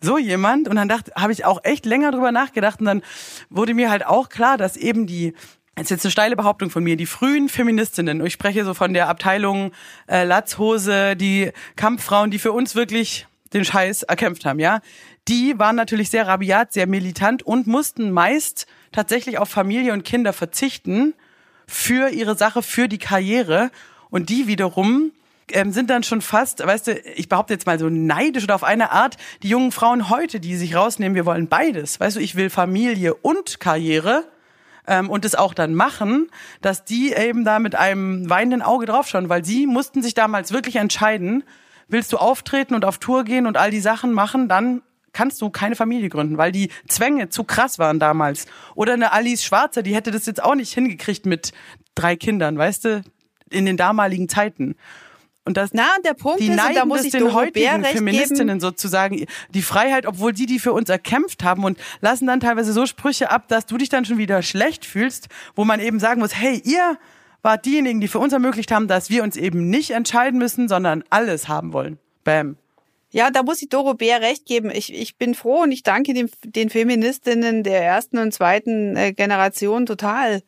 so 0.00 0.18
jemand. 0.18 0.68
Und 0.68 0.76
dann 0.76 0.88
dachte, 0.88 1.12
habe 1.16 1.32
ich 1.32 1.44
auch 1.44 1.64
echt 1.64 1.86
länger 1.86 2.10
drüber 2.10 2.32
nachgedacht. 2.32 2.80
Und 2.80 2.86
dann 2.86 3.02
wurde 3.50 3.74
mir 3.74 3.90
halt 3.90 4.06
auch 4.06 4.28
klar, 4.28 4.56
dass 4.56 4.76
eben 4.76 5.06
die 5.06 5.34
das 5.74 5.84
ist 5.84 5.90
jetzt 5.90 6.04
eine 6.04 6.12
steile 6.12 6.36
Behauptung 6.36 6.68
von 6.68 6.84
mir, 6.84 6.96
die 6.96 7.06
frühen 7.06 7.48
Feministinnen, 7.48 8.24
ich 8.26 8.34
spreche 8.34 8.62
so 8.62 8.74
von 8.74 8.92
der 8.92 9.08
Abteilung 9.08 9.72
äh, 10.06 10.24
Latzhose, 10.24 11.16
die 11.16 11.50
Kampffrauen, 11.76 12.30
die 12.30 12.38
für 12.38 12.52
uns 12.52 12.74
wirklich 12.74 13.26
den 13.54 13.64
Scheiß 13.64 14.02
erkämpft 14.02 14.44
haben, 14.44 14.58
ja, 14.58 14.80
die 15.28 15.58
waren 15.58 15.76
natürlich 15.76 16.10
sehr 16.10 16.26
rabiat, 16.26 16.72
sehr 16.72 16.86
militant 16.86 17.42
und 17.42 17.66
mussten 17.66 18.10
meist 18.10 18.66
tatsächlich 18.92 19.38
auf 19.38 19.48
Familie 19.48 19.92
und 19.92 20.04
Kinder 20.04 20.32
verzichten 20.32 21.14
für 21.66 22.10
ihre 22.10 22.36
Sache, 22.36 22.62
für 22.62 22.88
die 22.88 22.98
Karriere. 22.98 23.70
Und 24.12 24.28
die 24.28 24.46
wiederum 24.46 25.10
ähm, 25.52 25.72
sind 25.72 25.88
dann 25.88 26.02
schon 26.02 26.20
fast, 26.20 26.64
weißt 26.64 26.86
du, 26.86 27.00
ich 27.16 27.30
behaupte 27.30 27.54
jetzt 27.54 27.66
mal 27.66 27.78
so 27.78 27.88
neidisch 27.88 28.44
oder 28.44 28.54
auf 28.54 28.62
eine 28.62 28.92
Art, 28.92 29.16
die 29.42 29.48
jungen 29.48 29.72
Frauen 29.72 30.10
heute, 30.10 30.38
die 30.38 30.54
sich 30.54 30.76
rausnehmen, 30.76 31.16
wir 31.16 31.24
wollen 31.24 31.48
beides. 31.48 31.98
Weißt 31.98 32.16
du, 32.16 32.20
ich 32.20 32.36
will 32.36 32.50
Familie 32.50 33.14
und 33.14 33.58
Karriere 33.58 34.24
ähm, 34.86 35.08
und 35.08 35.24
es 35.24 35.34
auch 35.34 35.54
dann 35.54 35.74
machen, 35.74 36.28
dass 36.60 36.84
die 36.84 37.14
eben 37.14 37.46
da 37.46 37.58
mit 37.58 37.74
einem 37.74 38.28
weinenden 38.28 38.60
Auge 38.60 38.84
draufschauen, 38.84 39.30
weil 39.30 39.46
sie 39.46 39.66
mussten 39.66 40.02
sich 40.02 40.12
damals 40.12 40.52
wirklich 40.52 40.76
entscheiden, 40.76 41.42
willst 41.88 42.12
du 42.12 42.18
auftreten 42.18 42.74
und 42.74 42.84
auf 42.84 42.98
Tour 42.98 43.24
gehen 43.24 43.46
und 43.46 43.56
all 43.56 43.70
die 43.70 43.80
Sachen 43.80 44.12
machen, 44.12 44.46
dann 44.46 44.82
kannst 45.14 45.40
du 45.40 45.48
keine 45.48 45.74
Familie 45.74 46.10
gründen, 46.10 46.36
weil 46.36 46.52
die 46.52 46.68
Zwänge 46.86 47.30
zu 47.30 47.44
krass 47.44 47.78
waren 47.78 47.98
damals. 47.98 48.44
Oder 48.74 48.92
eine 48.92 49.12
Alice 49.12 49.42
Schwarzer, 49.42 49.82
die 49.82 49.94
hätte 49.94 50.10
das 50.10 50.26
jetzt 50.26 50.42
auch 50.42 50.54
nicht 50.54 50.74
hingekriegt 50.74 51.24
mit 51.24 51.52
drei 51.94 52.14
Kindern, 52.14 52.58
weißt 52.58 52.84
du, 52.84 53.02
in 53.52 53.66
den 53.66 53.76
damaligen 53.76 54.28
Zeiten. 54.28 54.76
Und 55.44 55.56
das, 55.56 55.70
Na, 55.72 55.96
und 55.96 56.06
der 56.06 56.14
Punkt 56.14 56.40
die 56.40 56.44
ist, 56.44 56.50
und 56.50 56.56
da 56.58 56.68
neiden 56.68 56.88
muss 56.88 57.04
ich 57.04 57.10
den 57.10 57.32
heutigen 57.32 57.82
recht 57.82 57.96
Feministinnen 57.96 58.46
geben. 58.46 58.60
sozusagen 58.60 59.26
die 59.50 59.62
Freiheit, 59.62 60.06
obwohl 60.06 60.32
die 60.32 60.46
die 60.46 60.60
für 60.60 60.72
uns 60.72 60.88
erkämpft 60.88 61.42
haben 61.42 61.64
und 61.64 61.78
lassen 62.00 62.26
dann 62.26 62.38
teilweise 62.38 62.72
so 62.72 62.86
Sprüche 62.86 63.30
ab, 63.30 63.48
dass 63.48 63.66
du 63.66 63.76
dich 63.76 63.88
dann 63.88 64.04
schon 64.04 64.18
wieder 64.18 64.42
schlecht 64.42 64.84
fühlst, 64.84 65.28
wo 65.56 65.64
man 65.64 65.80
eben 65.80 65.98
sagen 65.98 66.20
muss, 66.20 66.36
hey, 66.36 66.62
ihr 66.64 66.96
wart 67.42 67.66
diejenigen, 67.66 68.00
die 68.00 68.06
für 68.06 68.20
uns 68.20 68.32
ermöglicht 68.32 68.70
haben, 68.70 68.86
dass 68.86 69.10
wir 69.10 69.24
uns 69.24 69.36
eben 69.36 69.68
nicht 69.68 69.90
entscheiden 69.90 70.38
müssen, 70.38 70.68
sondern 70.68 71.02
alles 71.10 71.48
haben 71.48 71.72
wollen. 71.72 71.98
Bam. 72.22 72.56
Ja, 73.10 73.30
da 73.30 73.42
muss 73.42 73.60
ich 73.60 73.68
Doro 73.68 73.94
Bär 73.94 74.20
recht 74.20 74.46
geben. 74.46 74.70
Ich, 74.72 74.94
ich 74.94 75.16
bin 75.16 75.34
froh 75.34 75.62
und 75.62 75.72
ich 75.72 75.82
danke 75.82 76.14
den, 76.14 76.30
den 76.44 76.70
Feministinnen 76.70 77.62
der 77.64 77.82
ersten 77.84 78.18
und 78.18 78.32
zweiten 78.32 78.96
äh, 78.96 79.12
Generation 79.12 79.86
total 79.86 80.42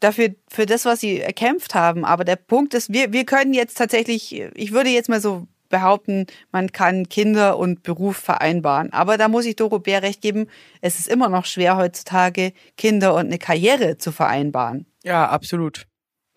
dafür, 0.00 0.34
für 0.48 0.66
das, 0.66 0.84
was 0.84 1.00
sie 1.00 1.20
erkämpft 1.20 1.74
haben. 1.74 2.04
Aber 2.04 2.24
der 2.24 2.36
Punkt 2.36 2.74
ist, 2.74 2.92
wir, 2.92 3.12
wir 3.12 3.24
können 3.24 3.54
jetzt 3.54 3.76
tatsächlich, 3.76 4.40
ich 4.54 4.72
würde 4.72 4.90
jetzt 4.90 5.08
mal 5.08 5.20
so 5.20 5.46
behaupten, 5.68 6.26
man 6.50 6.72
kann 6.72 7.08
Kinder 7.08 7.58
und 7.58 7.82
Beruf 7.82 8.16
vereinbaren. 8.16 8.92
Aber 8.92 9.18
da 9.18 9.28
muss 9.28 9.44
ich 9.44 9.56
Doro 9.56 9.78
Bär 9.78 10.02
recht 10.02 10.22
geben, 10.22 10.48
es 10.80 10.98
ist 10.98 11.08
immer 11.08 11.28
noch 11.28 11.44
schwer 11.44 11.76
heutzutage, 11.76 12.52
Kinder 12.76 13.14
und 13.14 13.26
eine 13.26 13.38
Karriere 13.38 13.98
zu 13.98 14.12
vereinbaren. 14.12 14.86
Ja, 15.04 15.28
absolut. 15.28 15.86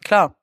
Klar. 0.03 0.35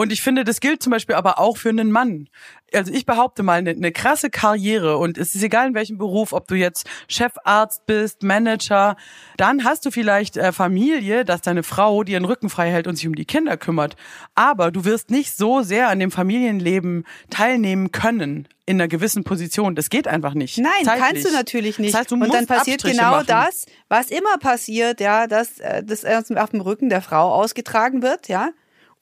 Und 0.00 0.12
ich 0.12 0.22
finde, 0.22 0.44
das 0.44 0.60
gilt 0.60 0.82
zum 0.82 0.92
Beispiel 0.92 1.14
aber 1.14 1.38
auch 1.38 1.58
für 1.58 1.68
einen 1.68 1.92
Mann. 1.92 2.30
Also 2.72 2.90
ich 2.90 3.04
behaupte 3.04 3.42
mal, 3.42 3.58
eine, 3.58 3.68
eine 3.68 3.92
krasse 3.92 4.30
Karriere 4.30 4.96
und 4.96 5.18
es 5.18 5.34
ist 5.34 5.42
egal 5.42 5.68
in 5.68 5.74
welchem 5.74 5.98
Beruf, 5.98 6.32
ob 6.32 6.48
du 6.48 6.54
jetzt 6.54 6.88
Chefarzt 7.06 7.84
bist, 7.84 8.22
Manager, 8.22 8.96
dann 9.36 9.62
hast 9.62 9.84
du 9.84 9.90
vielleicht 9.90 10.38
äh, 10.38 10.52
Familie, 10.52 11.26
dass 11.26 11.42
deine 11.42 11.62
Frau 11.62 12.02
dir 12.02 12.18
den 12.18 12.24
Rücken 12.24 12.48
frei 12.48 12.70
hält 12.70 12.86
und 12.86 12.96
sich 12.96 13.06
um 13.06 13.14
die 13.14 13.26
Kinder 13.26 13.58
kümmert. 13.58 13.94
Aber 14.34 14.70
du 14.70 14.86
wirst 14.86 15.10
nicht 15.10 15.36
so 15.36 15.60
sehr 15.60 15.90
an 15.90 15.98
dem 15.98 16.10
Familienleben 16.10 17.04
teilnehmen 17.28 17.92
können 17.92 18.48
in 18.64 18.80
einer 18.80 18.88
gewissen 18.88 19.22
Position. 19.22 19.74
Das 19.74 19.90
geht 19.90 20.08
einfach 20.08 20.32
nicht. 20.32 20.56
Nein, 20.56 20.72
Zeitlich. 20.82 21.04
kannst 21.04 21.24
du 21.26 21.32
natürlich 21.32 21.78
nicht. 21.78 21.92
Das 21.92 22.00
heißt, 22.00 22.10
du 22.10 22.14
und 22.14 22.32
dann 22.32 22.46
passiert 22.46 22.76
Abstriche 22.76 22.96
genau 22.96 23.10
machen. 23.10 23.26
das, 23.26 23.66
was 23.90 24.10
immer 24.10 24.38
passiert, 24.38 24.98
ja, 24.98 25.26
dass 25.26 25.60
äh, 25.60 25.84
das 25.84 26.06
auf 26.06 26.50
dem 26.52 26.62
Rücken 26.62 26.88
der 26.88 27.02
Frau 27.02 27.34
ausgetragen 27.34 28.00
wird, 28.00 28.28
ja. 28.28 28.52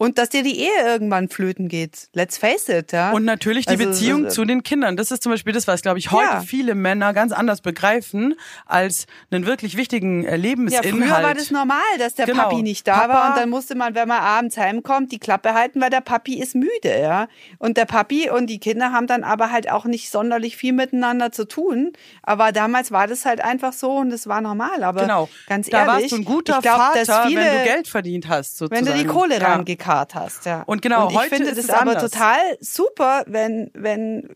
Und 0.01 0.17
dass 0.17 0.29
dir 0.29 0.45
die 0.45 0.61
Ehe 0.61 0.85
irgendwann 0.87 1.29
flöten 1.29 1.67
geht. 1.67 2.09
Let's 2.15 2.39
face 2.39 2.69
it, 2.69 2.93
ja. 2.93 3.11
Und 3.11 3.25
natürlich 3.25 3.67
die 3.67 3.73
Also, 3.73 3.85
Beziehung 3.87 4.27
äh, 4.27 4.29
zu 4.29 4.45
den 4.45 4.63
Kindern. 4.63 4.97
Das 4.97 5.11
ist 5.11 5.25
zum 5.25 5.33
Beispiel 5.33 5.53
das, 5.53 5.67
was, 5.67 5.83
glaube 5.83 5.99
ich, 5.99 6.13
heute 6.13 6.25
Ja. 6.25 6.41
viele 6.41 6.77
Männer 6.77 7.13
ganz 7.13 7.33
anders 7.33 7.61
begreifen 7.63 8.37
als 8.65 9.07
einen 9.33 9.45
wirklich 9.45 9.77
wichtigen 9.77 10.25
äh, 10.25 10.31
Ja, 10.31 10.37
Lebensinhalt. 10.37 10.89
früher 10.91 11.11
war 11.23 11.35
das 11.35 11.51
normal, 11.51 11.81
dass 11.99 12.15
der 12.15 12.27
Genau. 12.27 12.45
Papi 12.45 12.63
nicht 12.63 12.87
da 12.87 13.01
Papa- 13.01 13.13
war 13.13 13.29
und 13.31 13.37
dann 13.39 13.51
musste 13.51 13.75
man, 13.75 13.97
wenn 13.97 14.07
man 14.07 14.21
abends 14.21 14.57
heimkommt, 14.57 15.11
die 15.11 15.19
Klappe 15.19 15.53
halten, 15.55 15.81
weil 15.81 15.91
der 15.91 16.01
Papi 16.01 16.41
ist 16.41 16.55
müde, 16.55 16.97
ja. 17.01 17.27
Und 17.59 17.77
der 17.77 17.85
Papi 17.87 18.31
und 18.31 18.47
die 18.47 18.61
Kinder 18.61 18.93
haben 18.93 19.09
dann 19.09 19.25
aber 19.25 19.51
halt 19.51 19.69
auch 19.69 19.85
nicht 19.85 20.11
sonderlich 20.13 20.57
viel 20.57 20.73
miteinander 20.75 21.33
zu 21.33 21.45
tun. 21.45 21.93
Aber 22.23 22.53
damals 22.53 22.93
war 22.93 23.09
das 23.09 23.25
halt 23.25 23.41
einfach 23.41 23.73
so 23.73 23.97
und 23.97 24.13
es 24.13 24.29
war 24.29 24.41
normal. 24.43 24.85
Aber 24.85 25.01
Genau. 25.01 25.29
ganz 25.49 25.69
da 25.69 25.79
ehrlich, 25.87 26.03
warst 26.03 26.13
du 26.13 26.17
ein 26.19 26.25
guter 26.25 26.61
glaub, 26.61 26.95
dass 26.95 27.09
Vater, 27.09 27.27
viele, 27.29 27.41
wenn 27.41 27.59
du 27.59 27.65
Geld 27.65 27.89
verdient 27.89 28.29
hast, 28.29 28.61
wenn 28.61 28.69
sozusagen. 28.69 28.87
du 28.97 29.03
die 29.03 29.09
Kohle 29.09 29.35
Ja. 29.41 29.41
Rangekarrt 29.89 30.15
hast, 30.15 30.47
ja. 30.47 30.63
Und 30.67 30.83
genau, 30.83 31.07
und 31.07 31.13
ich 31.13 31.19
heute 31.19 31.29
finde 31.29 31.51
ist 31.51 31.59
das 31.59 31.65
es 31.65 31.71
aber 31.71 31.93
anders. 31.93 32.11
total 32.11 32.39
super, 32.61 33.25
wenn, 33.27 33.71
wenn 33.75 34.29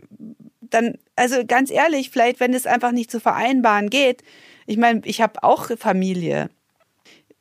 dann, 0.61 0.95
also 1.17 1.45
ganz 1.47 1.71
ehrlich, 1.71 2.11
vielleicht, 2.11 2.41
wenn 2.41 2.55
es 2.55 2.67
einfach 2.67 2.93
nicht 2.93 3.11
zu 3.11 3.21
vereinbaren 3.21 3.91
geht. 3.91 4.23
Ich 4.67 4.77
meine, 4.77 5.03
ich 5.05 5.21
habe 5.21 5.43
auch 5.43 5.71
Familie. 5.77 6.51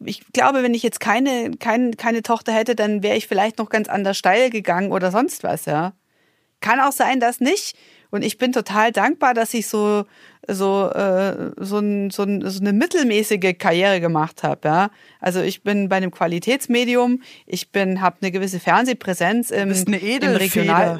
Ich 0.03 0.25
glaube, 0.33 0.63
wenn 0.63 0.73
ich 0.73 0.83
jetzt 0.83 0.99
keine, 0.99 1.51
keine, 1.59 1.91
keine 1.91 2.23
Tochter 2.23 2.51
hätte, 2.51 2.75
dann 2.75 3.03
wäre 3.03 3.15
ich 3.15 3.27
vielleicht 3.27 3.59
noch 3.59 3.69
ganz 3.69 3.87
anders 3.87 4.17
steil 4.17 4.49
gegangen 4.49 4.91
oder 4.91 5.11
sonst 5.11 5.43
was, 5.43 5.65
ja. 5.65 5.93
Kann 6.59 6.79
auch 6.79 6.91
sein, 6.91 7.19
dass 7.19 7.39
nicht. 7.39 7.75
Und 8.11 8.23
ich 8.23 8.37
bin 8.37 8.51
total 8.51 8.91
dankbar, 8.91 9.33
dass 9.33 9.53
ich 9.53 9.67
so 9.67 10.05
so 10.47 10.89
äh, 10.89 11.51
so, 11.57 11.79
ein, 11.79 12.09
so, 12.09 12.23
ein, 12.23 12.47
so 12.49 12.59
eine 12.59 12.73
mittelmäßige 12.73 13.57
Karriere 13.57 14.01
gemacht 14.01 14.43
habe. 14.43 14.67
Ja? 14.67 14.91
Also 15.19 15.41
ich 15.41 15.63
bin 15.63 15.89
bei 15.89 15.97
einem 15.97 16.11
Qualitätsmedium. 16.11 17.21
Ich 17.45 17.71
bin 17.71 18.01
habe 18.01 18.17
eine 18.21 18.31
gewisse 18.31 18.59
Fernsehpräsenz 18.59 19.51
im, 19.51 19.71
im. 19.71 19.93
Regional 20.35 20.99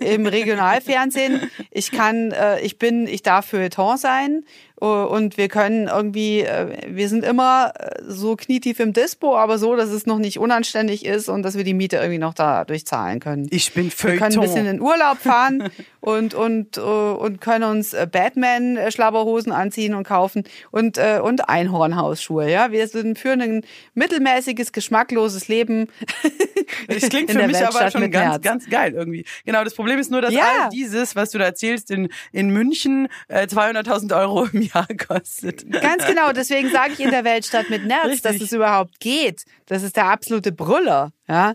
im 0.00 0.26
Regionalfernsehen. 0.26 1.50
Ich 1.70 1.90
kann, 1.90 2.32
äh, 2.32 2.60
ich 2.60 2.78
bin, 2.78 3.06
ich 3.06 3.22
darf 3.22 3.46
Feuilleton 3.46 3.96
sein 3.96 4.44
und 4.84 5.36
wir 5.38 5.48
können 5.48 5.88
irgendwie, 5.88 6.40
äh, 6.42 6.82
wir 6.88 7.08
sind 7.08 7.24
immer 7.24 7.72
äh, 7.78 8.02
so 8.06 8.36
knietief 8.36 8.78
im 8.78 8.92
Dispo, 8.92 9.36
aber 9.36 9.58
so, 9.58 9.74
dass 9.74 9.88
es 9.88 10.04
noch 10.06 10.18
nicht 10.18 10.38
unanständig 10.38 11.04
ist 11.06 11.28
und 11.30 11.42
dass 11.42 11.56
wir 11.56 11.64
die 11.64 11.72
Miete 11.74 11.96
irgendwie 11.96 12.18
noch 12.18 12.34
dadurch 12.34 12.84
zahlen 12.86 13.18
können. 13.20 13.46
Ich 13.50 13.72
bin 13.72 13.86
Wir 13.86 13.90
können 14.10 14.22
ein 14.22 14.32
Feuilleton. 14.32 14.42
bisschen 14.42 14.66
in 14.66 14.80
Urlaub 14.82 15.18
fahren 15.18 15.70
und, 16.00 16.34
und, 16.34 16.76
äh, 16.76 16.80
und 16.80 17.40
können 17.40 17.64
uns 17.64 17.96
Batman-Schlabberhosen 18.12 19.52
anziehen 19.52 19.94
und 19.94 20.04
kaufen 20.06 20.44
und, 20.70 20.98
und 20.98 21.48
Einhornhausschuhe. 21.48 22.50
Ja? 22.50 22.70
Wir 22.72 22.86
sind 22.88 23.18
für 23.18 23.32
ein 23.32 23.62
mittelmäßiges, 23.94 24.72
geschmackloses 24.72 25.48
Leben. 25.48 25.88
Das 26.88 27.08
klingt 27.08 27.30
in 27.30 27.38
für 27.38 27.46
mich 27.46 27.56
aber 27.56 27.64
Weltstadt 27.66 27.92
schon 27.92 28.00
mit 28.02 28.12
ganz, 28.12 28.32
Herz. 28.34 28.42
ganz 28.42 28.68
geil 28.68 28.92
irgendwie. 28.94 29.24
Genau, 29.44 29.62
das 29.62 29.74
Problem 29.74 29.98
ist 30.00 30.10
nur, 30.10 30.20
dass 30.20 30.32
Ja. 30.32 30.40
all 30.64 30.68
dieses, 30.70 31.14
was 31.14 31.30
du 31.30 31.38
da 31.38 31.44
erzählst, 31.44 31.90
in, 31.92 32.08
in 32.32 32.50
München 32.50 33.08
äh, 33.28 33.46
200.000 33.46 34.16
Euro 34.18 34.46
im 34.52 34.65
Jahr 34.72 34.86
kostet. 35.06 35.70
Ganz 35.70 36.06
genau, 36.06 36.32
deswegen 36.32 36.70
sage 36.70 36.92
ich 36.92 37.00
in 37.00 37.10
der 37.10 37.24
Weltstadt 37.24 37.70
mit 37.70 37.84
Nerz, 37.84 38.06
Richtig. 38.06 38.22
dass 38.22 38.40
es 38.40 38.52
überhaupt 38.52 39.00
geht. 39.00 39.44
Das 39.66 39.82
ist 39.82 39.96
der 39.96 40.06
absolute 40.06 40.52
Brüller. 40.52 41.12
Ja? 41.28 41.54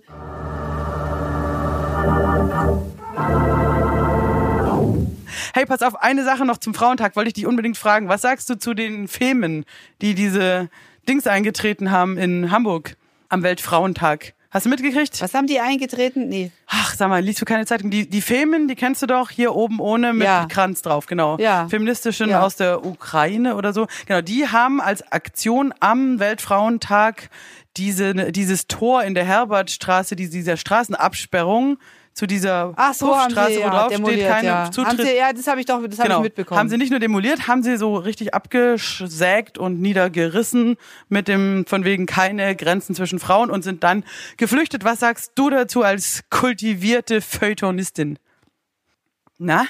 Hey, 5.53 5.66
pass 5.66 5.82
auf, 5.82 5.95
eine 5.95 6.24
Sache 6.24 6.45
noch 6.45 6.57
zum 6.57 6.74
Frauentag, 6.74 7.16
wollte 7.16 7.30
ich 7.30 7.34
dich 7.34 7.45
unbedingt 7.45 7.78
fragen. 7.78 8.07
Was 8.07 8.22
sagst 8.22 8.49
du 8.49 8.55
zu 8.57 8.74
den 8.74 9.07
Femen, 9.07 9.66
die 10.01 10.16
diese 10.16 10.70
Dings 11.07 11.28
eingetreten 11.28 11.91
haben 11.91 12.18
in 12.18 12.51
Hamburg 12.51 12.95
am 13.30 13.43
Weltfrauentag? 13.43 14.34
Hast 14.52 14.66
du 14.66 14.70
mitgekriegt? 14.70 15.22
Was 15.22 15.34
haben 15.34 15.47
die 15.47 15.62
eingetreten? 15.62 16.28
Nee. 16.28 16.52
Ach, 16.68 16.93
sag 16.93 17.08
mal, 17.08 17.24
liest 17.24 17.39
du 17.41 17.45
keine 17.45 17.66
Zeitung? 17.66 17.89
Die, 17.89 18.10
die 18.10 18.22
Femen, 18.22 18.68
die 18.68 18.76
kennst 18.76 19.02
du 19.02 19.08
doch, 19.08 19.30
hier 19.30 19.56
oben 19.56 19.80
ohne 19.80 20.12
mit 20.12 20.26
Ja. 20.28 20.45
Kranz 20.49 20.82
drauf, 20.82 21.06
genau. 21.06 21.38
Ja. 21.38 21.70
Feministischen 21.70 22.30
Ja. 22.30 22.41
aus 22.41 22.58
der 22.58 22.86
Ukraine 22.86 23.56
oder 23.56 23.72
so. 23.72 23.88
Genau, 24.08 24.20
die 24.20 24.49
haben 24.49 24.82
als 24.82 25.10
Aktion 25.10 25.74
am 25.80 26.20
Weltfrauentag 26.20 27.30
diese, 27.78 28.14
dieses 28.34 28.68
Tor 28.68 29.04
in 29.04 29.14
der 29.16 29.24
Herbertstraße, 29.24 30.18
diese, 30.18 30.32
dieser 30.32 30.58
Straßenabsperrung 30.58 31.78
zu 32.14 32.28
dieser 32.28 32.74
Ach 32.76 32.93
so, 32.93 33.16
haben 33.16 33.34
Puffstraße, 33.34 33.53
sie 33.53 33.57
wo 33.59 33.62
ja, 33.62 33.70
drauf 33.70 33.86
steht, 33.86 33.97
demoliert, 33.99 34.30
keine 34.30 34.47
ja. 34.47 34.55
Haben 34.66 34.72
Zutritt. 34.74 35.01
sie, 35.07 35.16
ja, 35.16 35.34
das 35.34 35.47
habe 35.47 35.59
ich 35.62 35.66
doch, 35.66 35.82
das 35.88 35.97
habe 35.99 36.07
Genau. 36.09 36.18
ich 36.20 36.24
mitbekommen. 36.24 36.59
Haben 36.59 36.70
sie 36.70 36.78
nicht 36.78 36.91
nur 36.91 36.99
demoliert, 36.99 37.47
haben 37.47 37.64
sie 37.64 37.78
so 37.78 37.95
richtig 37.95 38.34
abgesägt 38.34 39.57
und 39.57 39.80
niedergerissen 39.82 40.76
mit 41.09 41.28
dem 41.28 41.66
von 41.68 41.86
wegen 41.86 42.05
keine 42.05 42.55
Grenzen 42.55 42.95
zwischen 42.95 43.20
Frauen 43.20 43.49
und 43.49 43.62
sind 43.64 43.84
dann 43.84 44.03
geflüchtet. 44.38 44.84
Was 44.84 44.99
sagst 44.99 45.32
du 45.36 45.49
dazu 45.49 45.84
als 45.84 46.24
kultivierte 46.30 47.22
Feuilletonistin? 47.22 48.20
Na? 49.38 49.66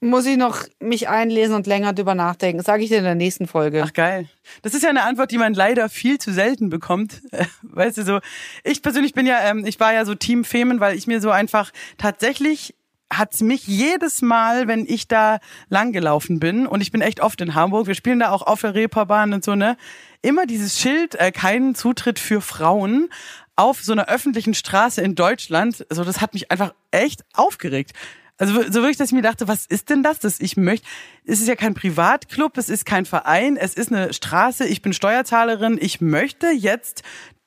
Muss 0.00 0.26
ich 0.26 0.36
noch 0.36 0.62
mich 0.78 1.08
einlesen 1.08 1.56
und 1.56 1.66
länger 1.66 1.92
drüber 1.92 2.14
nachdenken. 2.14 2.62
Sage 2.62 2.84
ich 2.84 2.88
dir 2.88 2.98
in 2.98 3.04
der 3.04 3.16
nächsten 3.16 3.48
Folge. 3.48 3.82
Ach 3.84 3.92
geil. 3.92 4.28
Das 4.62 4.74
ist 4.74 4.84
ja 4.84 4.90
eine 4.90 5.02
Antwort, 5.02 5.32
die 5.32 5.38
man 5.38 5.54
leider 5.54 5.88
viel 5.88 6.18
zu 6.18 6.32
selten 6.32 6.70
bekommt. 6.70 7.20
Weißt 7.62 7.98
du 7.98 8.04
so, 8.04 8.20
ich 8.62 8.82
persönlich 8.82 9.12
bin 9.12 9.26
ja, 9.26 9.40
ähm, 9.50 9.64
ich 9.66 9.80
war 9.80 9.92
ja 9.92 10.04
so 10.04 10.14
Team 10.14 10.44
Femen, 10.44 10.78
weil 10.78 10.96
ich 10.96 11.08
mir 11.08 11.20
so 11.20 11.30
einfach 11.30 11.72
tatsächlich 11.96 12.74
hat's 13.12 13.40
mich 13.40 13.66
jedes 13.66 14.22
Mal, 14.22 14.68
wenn 14.68 14.84
ich 14.86 15.08
da 15.08 15.38
langgelaufen 15.68 16.40
bin, 16.40 16.66
und 16.66 16.80
ich 16.80 16.92
bin 16.92 17.00
echt 17.00 17.20
oft 17.20 17.40
in 17.40 17.54
Hamburg, 17.54 17.86
wir 17.86 17.94
spielen 17.94 18.20
da 18.20 18.30
auch 18.30 18.42
auf 18.42 18.60
der 18.60 18.74
Reeperbahn 18.74 19.32
und 19.32 19.44
so, 19.44 19.54
ne, 19.54 19.76
immer 20.22 20.46
dieses 20.46 20.78
Schild, 20.78 21.14
äh, 21.14 21.32
keinen 21.32 21.74
Zutritt 21.74 22.18
für 22.18 22.40
Frauen 22.40 23.08
auf 23.56 23.82
so 23.82 23.92
einer 23.92 24.08
öffentlichen 24.08 24.54
Straße 24.54 25.00
in 25.00 25.14
Deutschland, 25.14 25.86
so 25.90 26.04
das 26.04 26.20
hat 26.20 26.34
mich 26.34 26.50
einfach 26.50 26.74
echt 26.90 27.24
aufgeregt. 27.34 27.92
Also 28.38 28.62
so 28.62 28.74
wirklich, 28.74 28.96
dass 28.96 29.08
ich 29.08 29.14
mir 29.14 29.22
dachte, 29.22 29.48
was 29.48 29.66
ist 29.66 29.90
denn 29.90 30.02
das? 30.02 30.20
Das 30.20 30.40
ich 30.40 30.56
möchte, 30.56 30.86
es 31.24 31.40
ist 31.40 31.48
ja 31.48 31.56
kein 31.56 31.74
Privatclub, 31.74 32.56
es 32.56 32.68
ist 32.68 32.86
kein 32.86 33.04
Verein, 33.04 33.56
es 33.56 33.74
ist 33.74 33.92
eine 33.92 34.12
Straße, 34.12 34.64
ich 34.66 34.80
bin 34.80 34.92
Steuerzahlerin, 34.92 35.76
ich 35.80 36.00
möchte 36.00 36.48
jetzt 36.48 37.02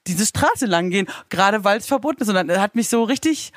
diese 0.08 0.26
Straße 0.26 0.66
lang 0.66 0.90
gehen, 0.90 1.08
gerade 1.30 1.64
weil 1.64 1.78
es 1.78 1.88
verboten 1.88 2.22
ist. 2.24 2.30
Und 2.30 2.36
dann 2.36 2.60
hat 2.60 2.76
mich 2.76 2.90
so 2.90 3.04
richtig, 3.04 3.54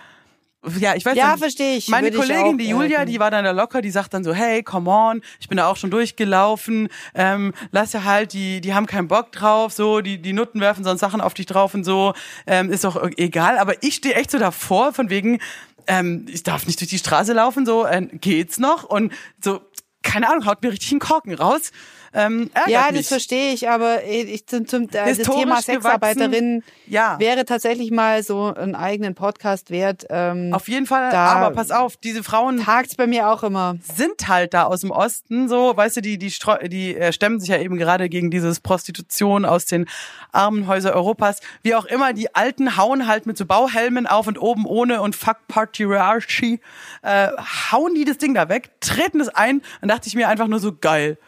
ja, 0.79 0.95
ich 0.95 1.05
weiß 1.05 1.17
Ja, 1.17 1.33
nicht. 1.33 1.41
verstehe 1.41 1.77
ich. 1.77 1.89
Meine 1.89 2.07
Würde 2.13 2.17
ich 2.19 2.23
Kollegin, 2.23 2.55
auch, 2.55 2.59
die 2.59 2.67
äh, 2.67 2.71
Julia, 2.71 2.99
können. 2.99 3.11
die 3.11 3.19
war 3.21 3.31
dann 3.31 3.45
da 3.45 3.51
locker, 3.51 3.83
die 3.83 3.91
sagt 3.91 4.15
dann 4.15 4.25
so, 4.25 4.33
hey, 4.33 4.63
come 4.63 4.91
on, 4.91 5.21
ich 5.41 5.49
bin 5.49 5.57
da 5.57 5.67
auch 5.67 5.77
schon 5.77 5.91
durchgelaufen, 5.91 6.89
ähm, 7.15 7.53
lass 7.73 7.93
ja 7.95 8.05
halt, 8.05 8.33
die, 8.33 8.61
die 8.61 8.75
haben 8.75 8.87
keinen 8.87 9.09
Bock 9.09 9.33
drauf, 9.33 9.73
so, 9.73 10.01
die, 10.01 10.19
die 10.19 10.33
Nutten 10.33 10.61
werfen 10.61 10.85
sonst 10.85 11.01
Sachen 11.01 11.21
auf 11.21 11.35
dich 11.35 11.47
drauf 11.47 11.75
und 11.75 11.85
so, 11.85 12.15
ähm, 12.47 12.71
ist 12.71 12.85
doch 12.85 13.03
egal. 13.17 13.59
Aber 13.59 13.83
ich 13.83 13.97
stehe 13.97 14.15
echt 14.15 14.31
so 14.31 14.39
davor, 14.39 14.93
von 14.93 15.11
wegen, 15.11 15.41
ähm, 15.87 16.27
ich 16.29 16.43
darf 16.43 16.67
nicht 16.67 16.81
durch 16.81 16.91
die 16.91 16.99
Straße 16.99 17.33
laufen, 17.33 17.67
so, 17.67 17.87
äh, 17.87 18.07
geht's 18.13 18.59
noch? 18.59 18.85
Und 18.85 19.13
so, 19.43 19.61
keine 20.03 20.29
Ahnung, 20.29 20.47
haut 20.47 20.63
mir 20.63 20.71
richtig 20.73 20.93
einen 20.93 21.01
Korken 21.01 21.35
raus. 21.35 21.73
Ähm, 22.15 22.51
Ja, 22.69 22.87
mich. 22.91 23.01
das 23.01 23.09
verstehe 23.09 23.53
ich, 23.53 23.69
aber 23.69 24.05
ich 24.05 24.47
zum, 24.47 24.67
zum 24.69 24.85
äh, 24.85 25.15
das 25.15 25.19
Thema 25.19 25.61
Sexarbeiterin 25.61 26.61
gewachsen, 26.61 26.65
ja. 26.87 27.19
wäre 27.19 27.45
tatsächlich 27.45 27.91
mal 27.91 28.23
so 28.23 28.55
einen 28.55 28.75
eigenen 28.75 29.15
Podcast 29.15 29.71
wert. 29.71 30.07
Ähm, 30.11 30.55
Auf 30.55 30.69
jeden 30.69 30.87
Fall, 30.87 31.13
aber 31.13 31.55
pass 31.55 31.71
auf, 31.71 31.97
diese 31.97 32.23
Frauen 32.23 32.63
tagt's 32.63 32.95
bei 32.95 33.07
mir 33.07 33.29
auch 33.31 33.43
immer. 33.43 33.77
sind 33.95 34.29
halt 34.29 34.55
da 34.55 34.65
aus 34.65 34.81
dem 34.83 34.91
Osten 34.93 35.49
so, 35.49 35.77
weißt 35.77 35.97
du, 35.97 36.01
die 36.03 36.19
die 36.19 36.31
Streu- 36.31 36.69
die 36.69 36.97
äh, 36.97 37.13
stemmen 37.13 37.41
sich 37.41 37.49
ja 37.49 37.59
eben 37.59 37.77
gerade 37.77 38.09
gegen 38.09 38.31
dieses 38.31 38.61
Prostitution 38.61 39.45
aus 39.45 39.67
den 39.67 39.87
Armenhäuser 40.33 40.95
Europas, 40.95 41.41
wie 41.63 41.75
auch 41.75 41.85
immer, 41.85 42.13
die 42.13 42.35
Alten 42.35 42.77
hauen 42.77 43.07
halt 43.09 43.27
mit 43.27 43.37
so 43.37 43.45
Bauhelmen 43.47 44.07
auf 44.07 44.27
und 44.27 44.41
oben 44.41 44.67
ohne 44.67 45.03
und 45.03 45.17
fuck 45.17 45.39
Patriarchy, 45.49 46.61
äh, 47.03 47.29
hauen 47.73 47.95
die 47.95 48.05
das 48.05 48.19
Ding 48.19 48.35
da 48.35 48.49
weg, 48.49 48.71
treten 48.81 49.21
es 49.21 49.29
ein, 49.29 49.63
dann 49.81 49.89
dachte 49.89 50.09
ich 50.09 50.15
mir 50.15 50.29
einfach 50.29 50.47
nur 50.47 50.61
so 50.61 50.73
geil. 50.73 51.19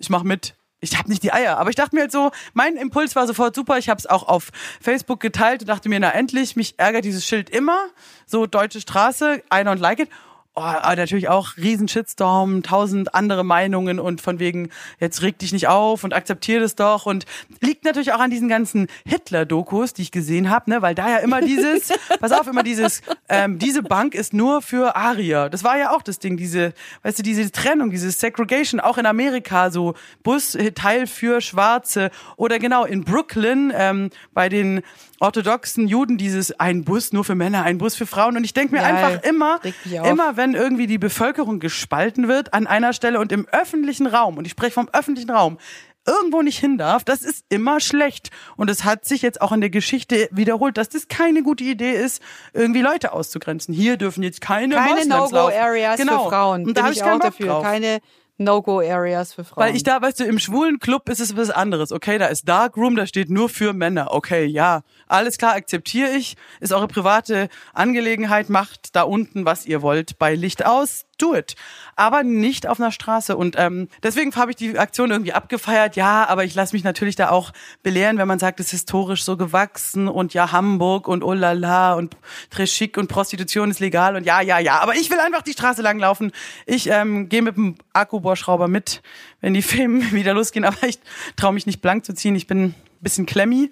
Ich 0.00 0.10
mach 0.10 0.24
mit. 0.24 0.54
Ich 0.80 0.98
habe 0.98 1.10
nicht 1.10 1.22
die 1.22 1.32
Eier, 1.32 1.58
aber 1.58 1.68
ich 1.68 1.76
dachte 1.76 1.94
mir 1.94 2.02
halt 2.02 2.12
so, 2.12 2.30
mein 2.54 2.76
Impuls 2.76 3.14
war 3.14 3.26
sofort 3.26 3.54
super. 3.54 3.76
Ich 3.76 3.90
habe 3.90 3.98
es 3.98 4.06
auch 4.06 4.26
auf 4.26 4.50
Facebook 4.80 5.20
geteilt 5.20 5.60
und 5.60 5.68
dachte 5.68 5.90
mir, 5.90 6.00
na 6.00 6.10
endlich, 6.10 6.56
mich 6.56 6.78
ärgert 6.78 7.04
dieses 7.04 7.26
Schild 7.26 7.50
immer. 7.50 7.78
So 8.24 8.46
deutsche 8.46 8.80
Straße, 8.80 9.42
I 9.52 9.58
don't 9.58 9.78
like 9.78 10.00
it. 10.00 10.08
Oh, 10.56 10.62
aber 10.62 10.96
natürlich 10.96 11.28
auch 11.28 11.56
riesen 11.58 11.86
Shitstorm, 11.86 12.64
tausend 12.64 13.14
andere 13.14 13.44
Meinungen 13.44 14.00
und 14.00 14.20
von 14.20 14.40
wegen, 14.40 14.70
jetzt 14.98 15.22
reg 15.22 15.38
dich 15.38 15.52
nicht 15.52 15.68
auf 15.68 16.02
und 16.02 16.12
akzeptier 16.12 16.58
das 16.58 16.74
doch. 16.74 17.06
Und 17.06 17.24
liegt 17.60 17.84
natürlich 17.84 18.12
auch 18.12 18.18
an 18.18 18.30
diesen 18.30 18.48
ganzen 18.48 18.88
Hitler-Dokus, 19.06 19.94
die 19.94 20.02
ich 20.02 20.10
gesehen 20.10 20.50
habe, 20.50 20.68
ne? 20.68 20.82
weil 20.82 20.96
da 20.96 21.08
ja 21.08 21.18
immer 21.18 21.40
dieses, 21.40 21.92
pass 22.20 22.32
auf, 22.32 22.48
immer 22.48 22.64
dieses, 22.64 23.00
ähm, 23.28 23.60
diese 23.60 23.84
Bank 23.84 24.16
ist 24.16 24.34
nur 24.34 24.60
für 24.60 24.96
Arier. 24.96 25.50
Das 25.50 25.62
war 25.62 25.78
ja 25.78 25.92
auch 25.92 26.02
das 26.02 26.18
Ding, 26.18 26.36
diese, 26.36 26.74
weißt 27.04 27.20
du, 27.20 27.22
diese 27.22 27.52
Trennung, 27.52 27.90
diese 27.90 28.10
Segregation, 28.10 28.80
auch 28.80 28.98
in 28.98 29.06
Amerika, 29.06 29.70
so 29.70 29.94
Busteil 30.24 31.06
für 31.06 31.40
Schwarze 31.40 32.10
oder 32.36 32.58
genau 32.58 32.84
in 32.84 33.04
Brooklyn 33.04 33.72
ähm, 33.72 34.10
bei 34.34 34.48
den 34.48 34.82
orthodoxen 35.20 35.86
Juden 35.86 36.16
dieses 36.16 36.58
ein 36.58 36.82
Bus 36.82 37.12
nur 37.12 37.24
für 37.24 37.34
Männer, 37.34 37.62
ein 37.62 37.78
Bus 37.78 37.94
für 37.94 38.06
Frauen. 38.06 38.36
Und 38.36 38.44
ich 38.44 38.54
denke 38.54 38.74
mir 38.74 38.80
Ja, 38.80 38.88
einfach 38.88 39.22
immer, 39.22 39.60
immer 39.84 40.36
wenn 40.40 40.54
irgendwie 40.54 40.86
die 40.86 40.96
Bevölkerung 40.96 41.60
gespalten 41.60 42.26
wird 42.26 42.54
an 42.54 42.66
einer 42.66 42.94
Stelle 42.94 43.20
und 43.20 43.30
im 43.30 43.46
öffentlichen 43.48 44.06
Raum, 44.06 44.38
und 44.38 44.46
ich 44.46 44.52
spreche 44.52 44.72
vom 44.72 44.88
öffentlichen 44.90 45.30
Raum, 45.30 45.58
irgendwo 46.06 46.40
nicht 46.40 46.58
hin 46.58 46.78
darf, 46.78 47.04
das 47.04 47.20
ist 47.20 47.44
immer 47.50 47.78
schlecht. 47.78 48.30
Und 48.56 48.70
es 48.70 48.84
hat 48.84 49.04
sich 49.04 49.20
jetzt 49.20 49.42
auch 49.42 49.52
in 49.52 49.60
der 49.60 49.68
Geschichte 49.68 50.30
wiederholt, 50.32 50.78
dass 50.78 50.88
das 50.88 51.08
keine 51.08 51.42
gute 51.42 51.62
Idee 51.62 51.92
ist, 51.92 52.22
irgendwie 52.54 52.80
Leute 52.80 53.12
auszugrenzen. 53.12 53.74
Hier 53.74 53.98
dürfen 53.98 54.22
jetzt 54.22 54.40
keine, 54.40 54.76
Keine. 54.76 55.06
No-Go-Areas 55.06 55.98
genau. 55.98 56.24
für 56.24 56.30
Frauen. 56.30 56.64
Und 56.64 56.74
da 56.74 56.84
habe 56.84 56.94
ich 56.94 57.00
ich 57.00 57.04
auch 57.04 57.18
dafür. 57.18 57.46
drauf. 57.46 57.62
Keine 57.62 58.00
No-Go-Areas 58.40 59.34
für 59.34 59.44
Frauen. 59.44 59.66
Weil 59.66 59.76
ich 59.76 59.82
da, 59.82 60.00
weißt 60.00 60.20
du, 60.20 60.24
im 60.24 60.38
schwulen 60.38 60.78
Club 60.78 61.08
ist 61.08 61.20
es 61.20 61.36
was 61.36 61.50
anderes. 61.50 61.92
Okay, 61.92 62.18
da 62.18 62.26
ist 62.26 62.48
Darkroom, 62.48 62.96
da 62.96 63.06
steht 63.06 63.30
nur 63.30 63.48
für 63.48 63.72
Männer. 63.72 64.12
Okay, 64.12 64.46
ja, 64.46 64.82
alles 65.06 65.38
klar, 65.38 65.54
akzeptiere 65.54 66.10
ich. 66.10 66.36
Ist 66.60 66.72
eure 66.72 66.88
private 66.88 67.48
Angelegenheit. 67.74 68.48
Macht 68.48 68.96
da 68.96 69.02
unten, 69.02 69.44
was 69.44 69.66
ihr 69.66 69.82
wollt. 69.82 70.18
Bei 70.18 70.34
Licht 70.34 70.64
aus, 70.64 71.04
do 71.20 71.34
it. 71.34 71.54
Aber 71.96 72.22
nicht 72.22 72.66
auf 72.66 72.80
einer 72.80 72.92
Straße. 72.92 73.36
Und 73.36 73.56
ähm, 73.58 73.88
deswegen 74.02 74.34
habe 74.36 74.50
ich 74.50 74.56
die 74.56 74.78
Aktion 74.78 75.10
irgendwie 75.10 75.32
abgefeiert. 75.32 75.96
Ja, 75.96 76.26
aber 76.28 76.44
ich 76.44 76.54
lasse 76.54 76.74
mich 76.74 76.84
natürlich 76.84 77.16
da 77.16 77.30
auch 77.30 77.52
belehren, 77.82 78.18
wenn 78.18 78.28
man 78.28 78.38
sagt, 78.38 78.60
es 78.60 78.66
ist 78.66 78.72
historisch 78.72 79.24
so 79.24 79.36
gewachsen 79.36 80.08
und 80.08 80.34
ja, 80.34 80.52
Hamburg 80.52 81.08
und 81.08 81.22
oh 81.22 81.32
la 81.32 81.52
la 81.52 81.94
und 81.94 82.16
très 82.52 82.66
chic 82.66 82.96
und 82.96 83.08
Prostitution 83.08 83.70
ist 83.70 83.80
legal 83.80 84.16
und 84.16 84.24
ja, 84.24 84.40
ja, 84.40 84.58
ja. 84.58 84.80
Aber 84.80 84.94
ich 84.94 85.10
will 85.10 85.18
einfach 85.18 85.42
die 85.42 85.52
Straße 85.52 85.82
lang 85.82 85.98
laufen. 85.98 86.32
Ich 86.66 86.88
ähm, 86.88 87.28
gehe 87.28 87.42
mit 87.42 87.56
dem 87.56 87.76
Akkubohrschrauber 87.92 88.68
mit, 88.68 89.02
wenn 89.40 89.54
die 89.54 89.62
Filme 89.70 90.12
wieder 90.12 90.34
losgehen. 90.34 90.64
Aber 90.64 90.86
ich 90.86 90.98
traue 91.36 91.52
mich 91.52 91.66
nicht 91.66 91.80
blank 91.80 92.04
zu 92.04 92.14
ziehen. 92.14 92.34
Ich 92.34 92.46
bin 92.46 92.64
ein 92.64 92.74
bisschen 93.00 93.26
klemmi. 93.26 93.70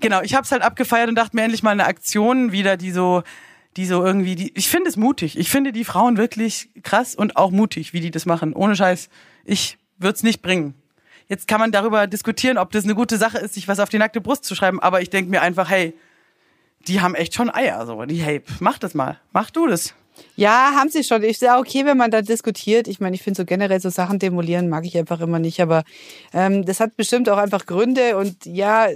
Genau, 0.00 0.22
ich 0.22 0.34
habe 0.34 0.44
es 0.44 0.52
halt 0.52 0.62
abgefeiert 0.62 1.08
und 1.08 1.14
dachte 1.14 1.36
mir 1.36 1.42
endlich 1.42 1.62
mal 1.62 1.72
eine 1.72 1.84
Aktion 1.84 2.52
wieder, 2.52 2.78
die 2.78 2.90
so, 2.90 3.22
die 3.76 3.86
so 3.86 4.04
irgendwie, 4.04 4.34
die, 4.34 4.52
ich 4.56 4.68
finde 4.68 4.88
es 4.88 4.96
mutig. 4.96 5.38
Ich 5.38 5.48
finde 5.48 5.72
die 5.72 5.84
Frauen 5.84 6.16
wirklich 6.16 6.70
krass 6.82 7.14
und 7.14 7.36
auch 7.36 7.50
mutig, 7.50 7.92
wie 7.92 8.00
die 8.00 8.10
das 8.10 8.26
machen. 8.26 8.52
Ohne 8.52 8.74
Scheiß, 8.74 9.08
ich 9.44 9.78
würde 9.98 10.14
es 10.14 10.22
nicht 10.22 10.42
bringen. 10.42 10.74
Jetzt 11.28 11.46
kann 11.46 11.60
man 11.60 11.70
darüber 11.70 12.08
diskutieren, 12.08 12.58
ob 12.58 12.72
das 12.72 12.84
eine 12.84 12.96
gute 12.96 13.16
Sache 13.16 13.38
ist, 13.38 13.54
sich 13.54 13.68
was 13.68 13.78
auf 13.78 13.88
die 13.88 13.98
nackte 13.98 14.20
Brust 14.20 14.44
zu 14.44 14.56
schreiben. 14.56 14.80
Aber 14.80 15.00
ich 15.00 15.10
denke 15.10 15.30
mir 15.30 15.42
einfach, 15.42 15.70
hey, 15.70 15.94
die 16.88 17.00
haben 17.00 17.14
echt 17.14 17.34
schon 17.34 17.50
Eier. 17.50 17.86
So, 17.86 18.04
die, 18.04 18.16
hey, 18.16 18.42
mach 18.58 18.78
das 18.78 18.94
mal, 18.94 19.20
mach 19.32 19.50
du 19.50 19.68
das. 19.68 19.94
Ja, 20.34 20.72
haben 20.74 20.90
sie 20.90 21.04
schon. 21.04 21.22
Ich 21.22 21.38
sage, 21.38 21.60
okay, 21.60 21.84
wenn 21.84 21.96
man 21.96 22.10
da 22.10 22.20
diskutiert. 22.22 22.88
Ich 22.88 23.00
meine, 23.00 23.14
ich 23.14 23.22
finde 23.22 23.38
so 23.38 23.44
generell 23.44 23.80
so 23.80 23.90
Sachen 23.90 24.18
demolieren 24.18 24.68
mag 24.68 24.84
ich 24.84 24.98
einfach 24.98 25.20
immer 25.20 25.38
nicht. 25.38 25.60
Aber 25.60 25.84
ähm, 26.32 26.64
das 26.64 26.80
hat 26.80 26.96
bestimmt 26.96 27.28
auch 27.28 27.38
einfach 27.38 27.64
Gründe. 27.64 28.16
Und 28.16 28.44
ja, 28.44 28.88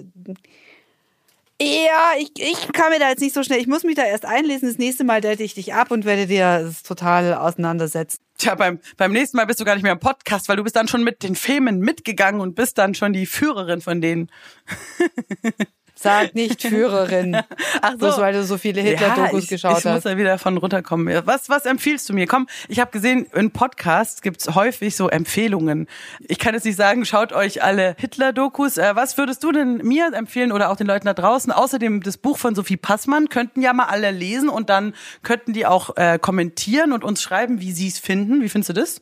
ja, 1.65 2.13
ich, 2.19 2.33
ich 2.37 2.73
kann 2.73 2.91
mir 2.91 2.99
da 2.99 3.09
jetzt 3.09 3.21
nicht 3.21 3.35
so 3.35 3.43
schnell. 3.43 3.61
Ich 3.61 3.67
muss 3.67 3.85
mich 3.85 3.97
da 3.97 4.05
erst 4.05 4.25
einlesen. 4.25 4.69
Das 4.69 4.79
nächste 4.79 5.05
Mal 5.05 5.21
date 5.21 5.41
ich 5.41 5.55
dich 5.55 5.75
ab 5.75 5.91
und 5.91 6.05
werde 6.05 6.27
dir 6.27 6.61
das 6.65 6.83
total 6.83 7.35
auseinandersetzen. 7.35 8.19
Tja, 8.39 8.55
beim, 8.55 8.81
beim 8.97 9.13
nächsten 9.13 9.37
Mal 9.37 9.47
bist 9.47 9.61
du 9.61 9.65
gar 9.65 9.75
nicht 9.75 9.85
mehr 9.85 9.93
im 9.93 10.01
Podcast, 10.01 10.49
weil 10.49 10.57
du 10.57 10.65
bist 10.65 10.77
dann 10.77 10.89
schon 10.89 11.05
mit 11.05 11.23
den 11.23 11.37
Filmen 11.37 11.79
mitgegangen 11.79 12.41
und 12.41 12.55
bist 12.55 12.79
dann 12.79 12.95
schon 12.95 13.13
die 13.13 13.27
Führerin 13.27 13.81
von 13.81 14.01
denen. 14.01 14.31
Sag 15.97 16.35
nicht 16.35 16.61
Führerin. 16.63 17.37
Ach 17.83 17.93
so. 17.93 17.99
Bloß 17.99 18.19
weil 18.19 18.33
du 18.33 18.45
so 18.45 18.59
viele 18.59 18.81
Hitler-Dokus 18.81 19.45
ich, 19.45 19.49
geschaut 19.49 19.79
ich 19.79 19.85
muss 19.85 19.95
hast. 19.95 20.07
da 20.07 20.17
wieder 20.17 20.39
von 20.39 20.57
runterkommen. 20.57 21.23
Was, 21.25 21.49
was 21.49 21.67
empfiehlst 21.67 22.09
du 22.09 22.15
mir? 22.15 22.27
Komm, 22.27 22.49
ich 22.69 22.81
habe 22.81 22.91
gesehen, 22.91 23.27
in 23.33 23.53
Podcasts 23.53 24.21
gibt's 24.21 24.55
häufig 24.55 24.97
so 24.97 25.09
Empfehlungen. 25.09 25.87
Ich 26.21 26.39
kann 26.39 26.55
jetzt 26.55 26.65
nicht 26.65 26.77
sagen, 26.77 27.05
schaut 27.05 27.33
euch 27.33 27.63
alle 27.63 27.95
Hitler-Dokus. 27.99 28.79
Äh, 28.79 28.97
was 28.97 29.17
würdest 29.17 29.45
du 29.45 29.53
denn 29.53 29.77
mir 29.79 30.13
empfehlen 30.13 30.53
oder 30.53 30.71
auch 30.71 30.77
den 30.77 30.87
Leuten 30.87 31.07
da 31.07 31.15
draußen? 31.15 31.53
Außerdem 31.53 32.03
das 32.03 32.19
Buch 32.19 32.39
von 32.39 32.55
Sophie 32.55 32.77
Passmann 32.77 33.29
könnten 33.29 33.63
ja 33.63 33.73
mal 33.73 33.87
alle 33.87 34.11
lesen 34.11 34.49
und 34.49 34.71
dann 34.71 34.95
könnten 35.23 35.53
die 35.53 35.65
auch 35.65 35.97
äh, 35.97 36.19
kommentieren 36.19 36.93
und 36.93 37.05
uns 37.05 37.23
schreiben, 37.23 37.61
wie 37.61 37.73
sie 37.73 37.89
es 37.89 37.99
finden. 37.99 38.43
Wie 38.43 38.49
findest 38.49 38.71
du 38.71 38.75
das? 38.75 39.01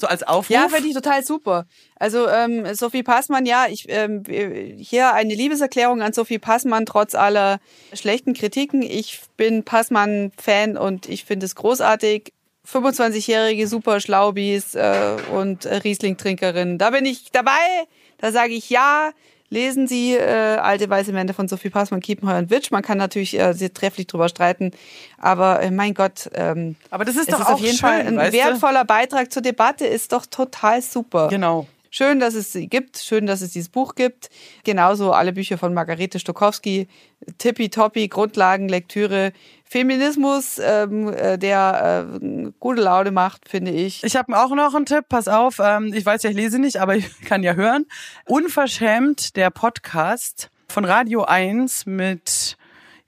So 0.00 0.06
als 0.06 0.22
Aufruf? 0.22 0.50
Ja, 0.50 0.68
finde 0.68 0.88
ich 0.88 0.94
total 0.94 1.24
super. 1.24 1.66
Also 1.96 2.28
ähm, 2.28 2.72
Sophie 2.74 3.02
Passmann, 3.02 3.46
ja, 3.46 3.66
ich 3.68 3.86
ähm, 3.88 4.22
hier 4.78 5.12
eine 5.12 5.34
Liebeserklärung 5.34 6.02
an 6.02 6.12
Sophie 6.12 6.38
Passmann 6.38 6.86
trotz 6.86 7.16
aller 7.16 7.58
schlechten 7.92 8.32
Kritiken. 8.32 8.82
Ich 8.82 9.20
bin 9.36 9.64
Passmann-Fan 9.64 10.76
und 10.76 11.08
ich 11.08 11.24
finde 11.24 11.46
es 11.46 11.56
großartig. 11.56 12.32
25-jährige 12.70 13.66
super 13.66 13.98
Schlaubis 13.98 14.74
äh, 14.74 15.16
und 15.32 15.66
Riesling-Trinkerin. 15.66 16.78
Da 16.78 16.90
bin 16.90 17.06
ich 17.06 17.32
dabei. 17.32 17.50
Da 18.18 18.30
sage 18.30 18.52
ich 18.52 18.68
ja. 18.70 19.10
Lesen 19.50 19.86
Sie 19.86 20.14
äh, 20.14 20.56
Alte 20.56 20.90
weiße 20.90 21.12
Männer 21.12 21.32
von 21.32 21.48
Sophie 21.48 21.70
Passmann, 21.70 22.00
Kiepenheuer 22.00 22.38
und 22.38 22.50
Witsch. 22.50 22.70
Man 22.70 22.82
kann 22.82 22.98
natürlich 22.98 23.38
äh, 23.38 23.54
sehr 23.54 23.72
trefflich 23.72 24.06
drüber 24.06 24.28
streiten, 24.28 24.72
aber 25.16 25.62
äh, 25.62 25.70
mein 25.70 25.94
Gott, 25.94 26.28
ähm, 26.34 26.76
Aber 26.90 27.04
das 27.04 27.16
ist 27.16 27.32
doch 27.32 27.40
ist 27.40 27.46
auf 27.46 27.60
jeden 27.60 27.76
schön, 27.76 27.88
Fall 27.88 28.00
ein 28.00 28.16
weißt 28.16 28.34
du? 28.34 28.38
wertvoller 28.38 28.84
Beitrag 28.84 29.32
zur 29.32 29.42
Debatte, 29.42 29.86
ist 29.86 30.12
doch 30.12 30.26
total 30.26 30.82
super. 30.82 31.28
Genau. 31.28 31.66
Schön, 31.90 32.20
dass 32.20 32.34
es 32.34 32.52
sie 32.52 32.68
gibt, 32.68 32.98
schön, 32.98 33.26
dass 33.26 33.40
es 33.40 33.52
dieses 33.52 33.70
Buch 33.70 33.94
gibt. 33.94 34.28
Genauso 34.62 35.12
alle 35.12 35.32
Bücher 35.32 35.56
von 35.56 35.72
Margarete 35.72 36.18
Stokowski, 36.18 36.86
tippitoppi, 37.38 38.08
Grundlagenlektüre. 38.08 39.32
Feminismus, 39.68 40.58
ähm, 40.62 41.12
äh, 41.12 41.38
der 41.38 42.08
äh, 42.10 42.50
gute 42.58 42.82
Laune 42.82 43.10
macht, 43.10 43.48
finde 43.48 43.70
ich. 43.70 44.02
Ich 44.02 44.16
habe 44.16 44.36
auch 44.38 44.54
noch 44.54 44.74
einen 44.74 44.86
Tipp, 44.86 45.04
pass 45.08 45.28
auf. 45.28 45.60
Ähm, 45.62 45.92
ich 45.94 46.04
weiß 46.04 46.22
ja, 46.22 46.30
ich 46.30 46.36
lese 46.36 46.58
nicht, 46.58 46.78
aber 46.78 46.96
ich 46.96 47.20
kann 47.22 47.42
ja 47.42 47.54
hören. 47.54 47.86
Unverschämt, 48.26 49.36
der 49.36 49.50
Podcast 49.50 50.50
von 50.68 50.84
Radio 50.84 51.24
1 51.24 51.86
mit 51.86 52.57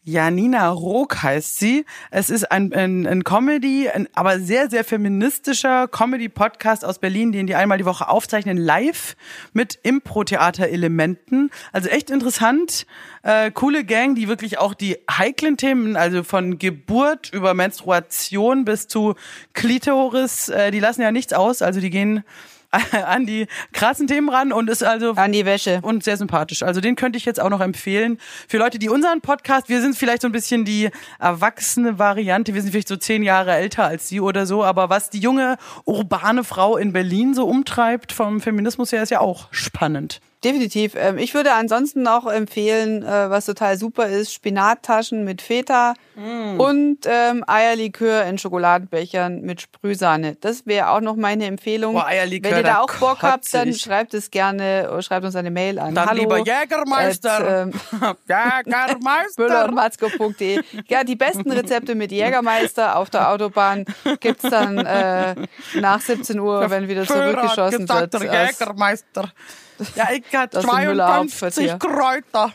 Janina 0.03 0.71
Rook 0.71 1.23
heißt 1.23 1.59
sie. 1.59 1.85
Es 2.11 2.31
ist 2.31 2.51
ein, 2.51 2.73
ein, 2.73 3.07
ein 3.07 3.23
Comedy, 3.23 3.91
ein, 3.91 4.09
aber 4.15 4.41
sehr, 4.41 4.71
sehr 4.71 4.83
feministischer 4.83 5.89
Comedy-Podcast 5.89 6.87
aus 6.87 6.99
Berlin, 6.99 7.33
den 7.33 7.47
die 7.47 7.55
einmal 7.55 7.77
die 7.77 7.85
Woche 7.85 8.09
aufzeichnen, 8.09 8.57
live 8.57 9.15
mit 9.53 9.79
Impro-Theater-Elementen. 9.83 11.51
Also 11.73 11.91
echt 11.91 12.09
interessant. 12.09 12.87
Äh, 13.23 13.51
coole 13.51 13.85
Gang, 13.85 14.15
die 14.15 14.27
wirklich 14.27 14.57
auch 14.57 14.73
die 14.73 14.97
heiklen 15.11 15.59
Themen, 15.59 15.97
also 15.97 16.25
von 16.25 16.59
Geburt 16.59 17.31
über 17.35 17.53
Menstruation 17.53 18.65
bis 18.65 18.89
zu 18.89 19.17
Klitoris, 19.53 20.49
äh, 20.49 20.71
die 20.71 20.81
lassen 20.81 21.03
ja 21.03 21.13
nichts 21.13 21.35
aus. 21.35 21.61
Also 21.61 21.81
die 21.81 21.91
gehen 21.91 22.25
an 23.07 23.27
die 23.27 23.47
krassen 23.73 24.07
Themen 24.07 24.29
ran 24.29 24.53
und 24.53 24.71
ist 24.71 24.83
also 24.83 25.13
An 25.13 25.33
die 25.33 25.45
Wäsche. 25.45 25.81
und 25.83 26.05
sehr 26.05 26.17
sympathisch. 26.17 26.63
Also 26.63 26.81
den 26.81 26.97
könnte 26.97 27.17
ich 27.17 27.25
jetzt 27.25 27.41
auch 27.41 27.51
noch 27.51 27.61
empfehlen. 27.61 28.19
Für 28.49 28.59
Leute, 28.59 28.79
die 28.79 28.89
unseren 28.89 29.21
Podcast, 29.21 29.69
wir 29.69 29.81
sind 29.81 29.97
vielleicht 29.97 30.23
so 30.23 30.29
ein 30.29 30.33
bisschen 30.33 30.65
die 30.65 30.91
erwachsene 31.19 31.99
Variante, 31.99 32.55
wir 32.55 32.63
sind 32.63 32.71
vielleicht 32.71 32.89
so 32.89 32.97
zehn 32.97 33.23
Jahre 33.23 33.53
älter 33.55 33.85
als 33.85 34.09
sie 34.09 34.21
oder 34.21 34.47
so, 34.47 34.65
aber 34.65 34.89
was 34.89 35.11
die 35.11 35.19
junge 35.19 35.57
urbane 35.85 36.45
Frau 36.45 36.77
in 36.77 36.93
Berlin 36.93 37.35
so 37.35 37.47
umtreibt 37.47 38.13
vom 38.13 38.41
Feminismus 38.41 38.93
her, 38.93 39.03
ist 39.03 39.11
ja 39.11 39.21
auch 39.21 39.49
spannend. 39.51 40.21
Definitiv. 40.43 40.95
Ähm, 40.97 41.19
Ich 41.19 41.35
würde 41.35 41.53
ansonsten 41.53 42.07
auch 42.07 42.27
empfehlen, 42.27 43.03
äh, 43.03 43.29
was 43.31 43.45
total 43.47 43.77
super 43.77 44.07
ist, 44.07 44.33
Spinattaschen 44.33 45.25
mit 45.25 45.43
Feta 45.43 45.95
und 46.59 46.99
ähm, 47.07 47.45
Eierlikör 47.47 48.25
in 48.25 48.37
Schokoladenbechern 48.39 49.41
mit 49.43 49.61
Sprühsahne. 49.61 50.37
Das 50.41 50.67
wäre 50.67 50.91
auch 50.91 51.01
noch 51.01 51.17
meine 51.17 51.47
Empfehlung. 51.47 51.95
Boah, 51.95 52.07
Eierlikör, 52.07 52.51
Wenn 52.51 52.59
ihr 52.59 52.63
da 52.65 52.81
auch 52.81 52.93
Bock 52.97 53.23
habt, 53.23 53.53
dann 53.55 53.73
schreibt 53.75 54.15
es 54.15 54.31
gerne, 54.31 54.89
schreibt 55.03 55.25
uns 55.25 55.37
eine 55.37 55.51
Mail 55.51 55.79
an. 55.79 55.95
Dann 55.95 56.09
Hallo 56.09 56.21
lieber 56.21 56.39
Jägermeister. 56.39 57.63
at, 57.63 57.69
ähm, 57.69 57.73
Jägermeister. 58.29 59.37
Ja, 60.89 61.05
die 61.05 61.17
besten 61.17 61.51
Rezepte 61.53 61.95
mit 61.95 62.13
Jägermeister 62.13 62.97
auf 62.97 63.11
der 63.11 63.31
Autobahn 63.31 63.85
gibt's 64.21 64.49
dann 64.49 64.79
äh, 64.79 65.35
nach 65.75 66.01
17 66.01 66.39
Uhr, 66.39 66.71
wenn 66.71 66.89
wieder 66.89 67.07
zurückgeschossen 67.07 67.89
wird. 67.89 68.15
Jägermeister. 68.59 69.33
Ja, 69.95 70.09
ich 70.13 70.23
Müller 70.31 71.07
52 71.27 71.73
Hauptquartier. 71.73 71.79
Kräuter. 71.79 72.55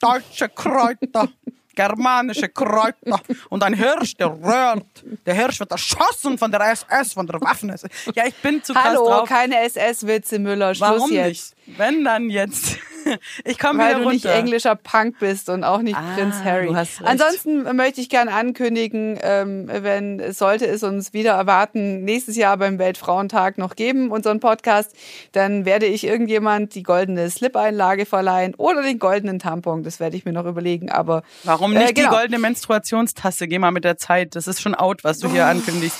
Deutsche 0.00 0.48
Kräuter. 0.48 1.28
Germanische 1.74 2.48
Kräuter. 2.48 3.20
Und 3.50 3.62
ein 3.62 3.74
Hirsch, 3.74 4.14
der 4.16 4.28
röhrt. 4.28 4.86
Der 5.26 5.34
Hirsch 5.34 5.60
wird 5.60 5.70
erschossen 5.70 6.38
von 6.38 6.50
der 6.50 6.60
SS, 6.72 7.12
von 7.12 7.26
der 7.26 7.40
Waffen. 7.40 7.74
Ja, 8.14 8.26
ich 8.26 8.34
bin 8.36 8.62
zu 8.64 8.72
krass 8.72 8.84
Hallo, 8.84 9.04
drauf. 9.08 9.28
keine 9.28 9.60
SS-Witze, 9.60 10.38
Müller. 10.38 10.74
Schluss 10.74 10.88
Warum 10.88 11.10
jetzt. 11.12 11.28
nicht? 11.28 11.55
Wenn 11.66 12.04
dann 12.04 12.30
jetzt. 12.30 12.78
Ich 13.44 13.60
komme 13.60 13.78
Weil 13.78 13.90
wieder 13.90 13.98
du 14.00 14.02
runter. 14.06 14.14
nicht 14.14 14.24
englischer 14.26 14.74
Punk 14.74 15.20
bist 15.20 15.48
und 15.48 15.62
auch 15.62 15.80
nicht 15.80 15.96
Ah, 15.96 16.14
Prinz 16.16 16.34
Harry. 16.42 16.66
du. 16.66 17.04
Ansonsten 17.04 17.62
möchte 17.76 18.00
ich 18.00 18.08
gern 18.08 18.26
ankündigen, 18.28 19.16
ähm, 19.22 19.68
wenn 19.68 20.32
sollte 20.32 20.66
es 20.66 20.82
uns 20.82 21.12
wieder 21.12 21.34
erwarten, 21.34 22.02
nächstes 22.02 22.34
Jahr 22.34 22.56
beim 22.56 22.80
Weltfrauentag 22.80 23.58
noch 23.58 23.76
geben, 23.76 24.10
unseren 24.10 24.40
Podcast, 24.40 24.90
dann 25.30 25.64
werde 25.64 25.86
ich 25.86 26.02
irgendjemand 26.04 26.74
die 26.74 26.82
goldene 26.82 27.30
Slip-Einlage 27.30 28.06
verleihen 28.06 28.56
oder 28.56 28.82
den 28.82 28.98
goldenen 28.98 29.38
Tampon. 29.38 29.84
Das 29.84 30.00
werde 30.00 30.16
ich 30.16 30.24
mir 30.24 30.32
noch 30.32 30.44
überlegen. 30.46 30.90
Aber 30.90 31.22
Warum 31.44 31.76
äh, 31.76 31.78
nicht 31.84 31.94
genau. 31.94 32.10
die 32.10 32.16
goldene 32.16 32.40
Menstruationstasse? 32.40 33.46
Geh 33.46 33.60
mal 33.60 33.70
mit 33.70 33.84
der 33.84 33.98
Zeit. 33.98 34.34
Das 34.34 34.48
ist 34.48 34.60
schon 34.60 34.74
out, 34.74 35.04
was 35.04 35.20
du 35.20 35.30
hier 35.30 35.46
ankündigst. 35.46 35.96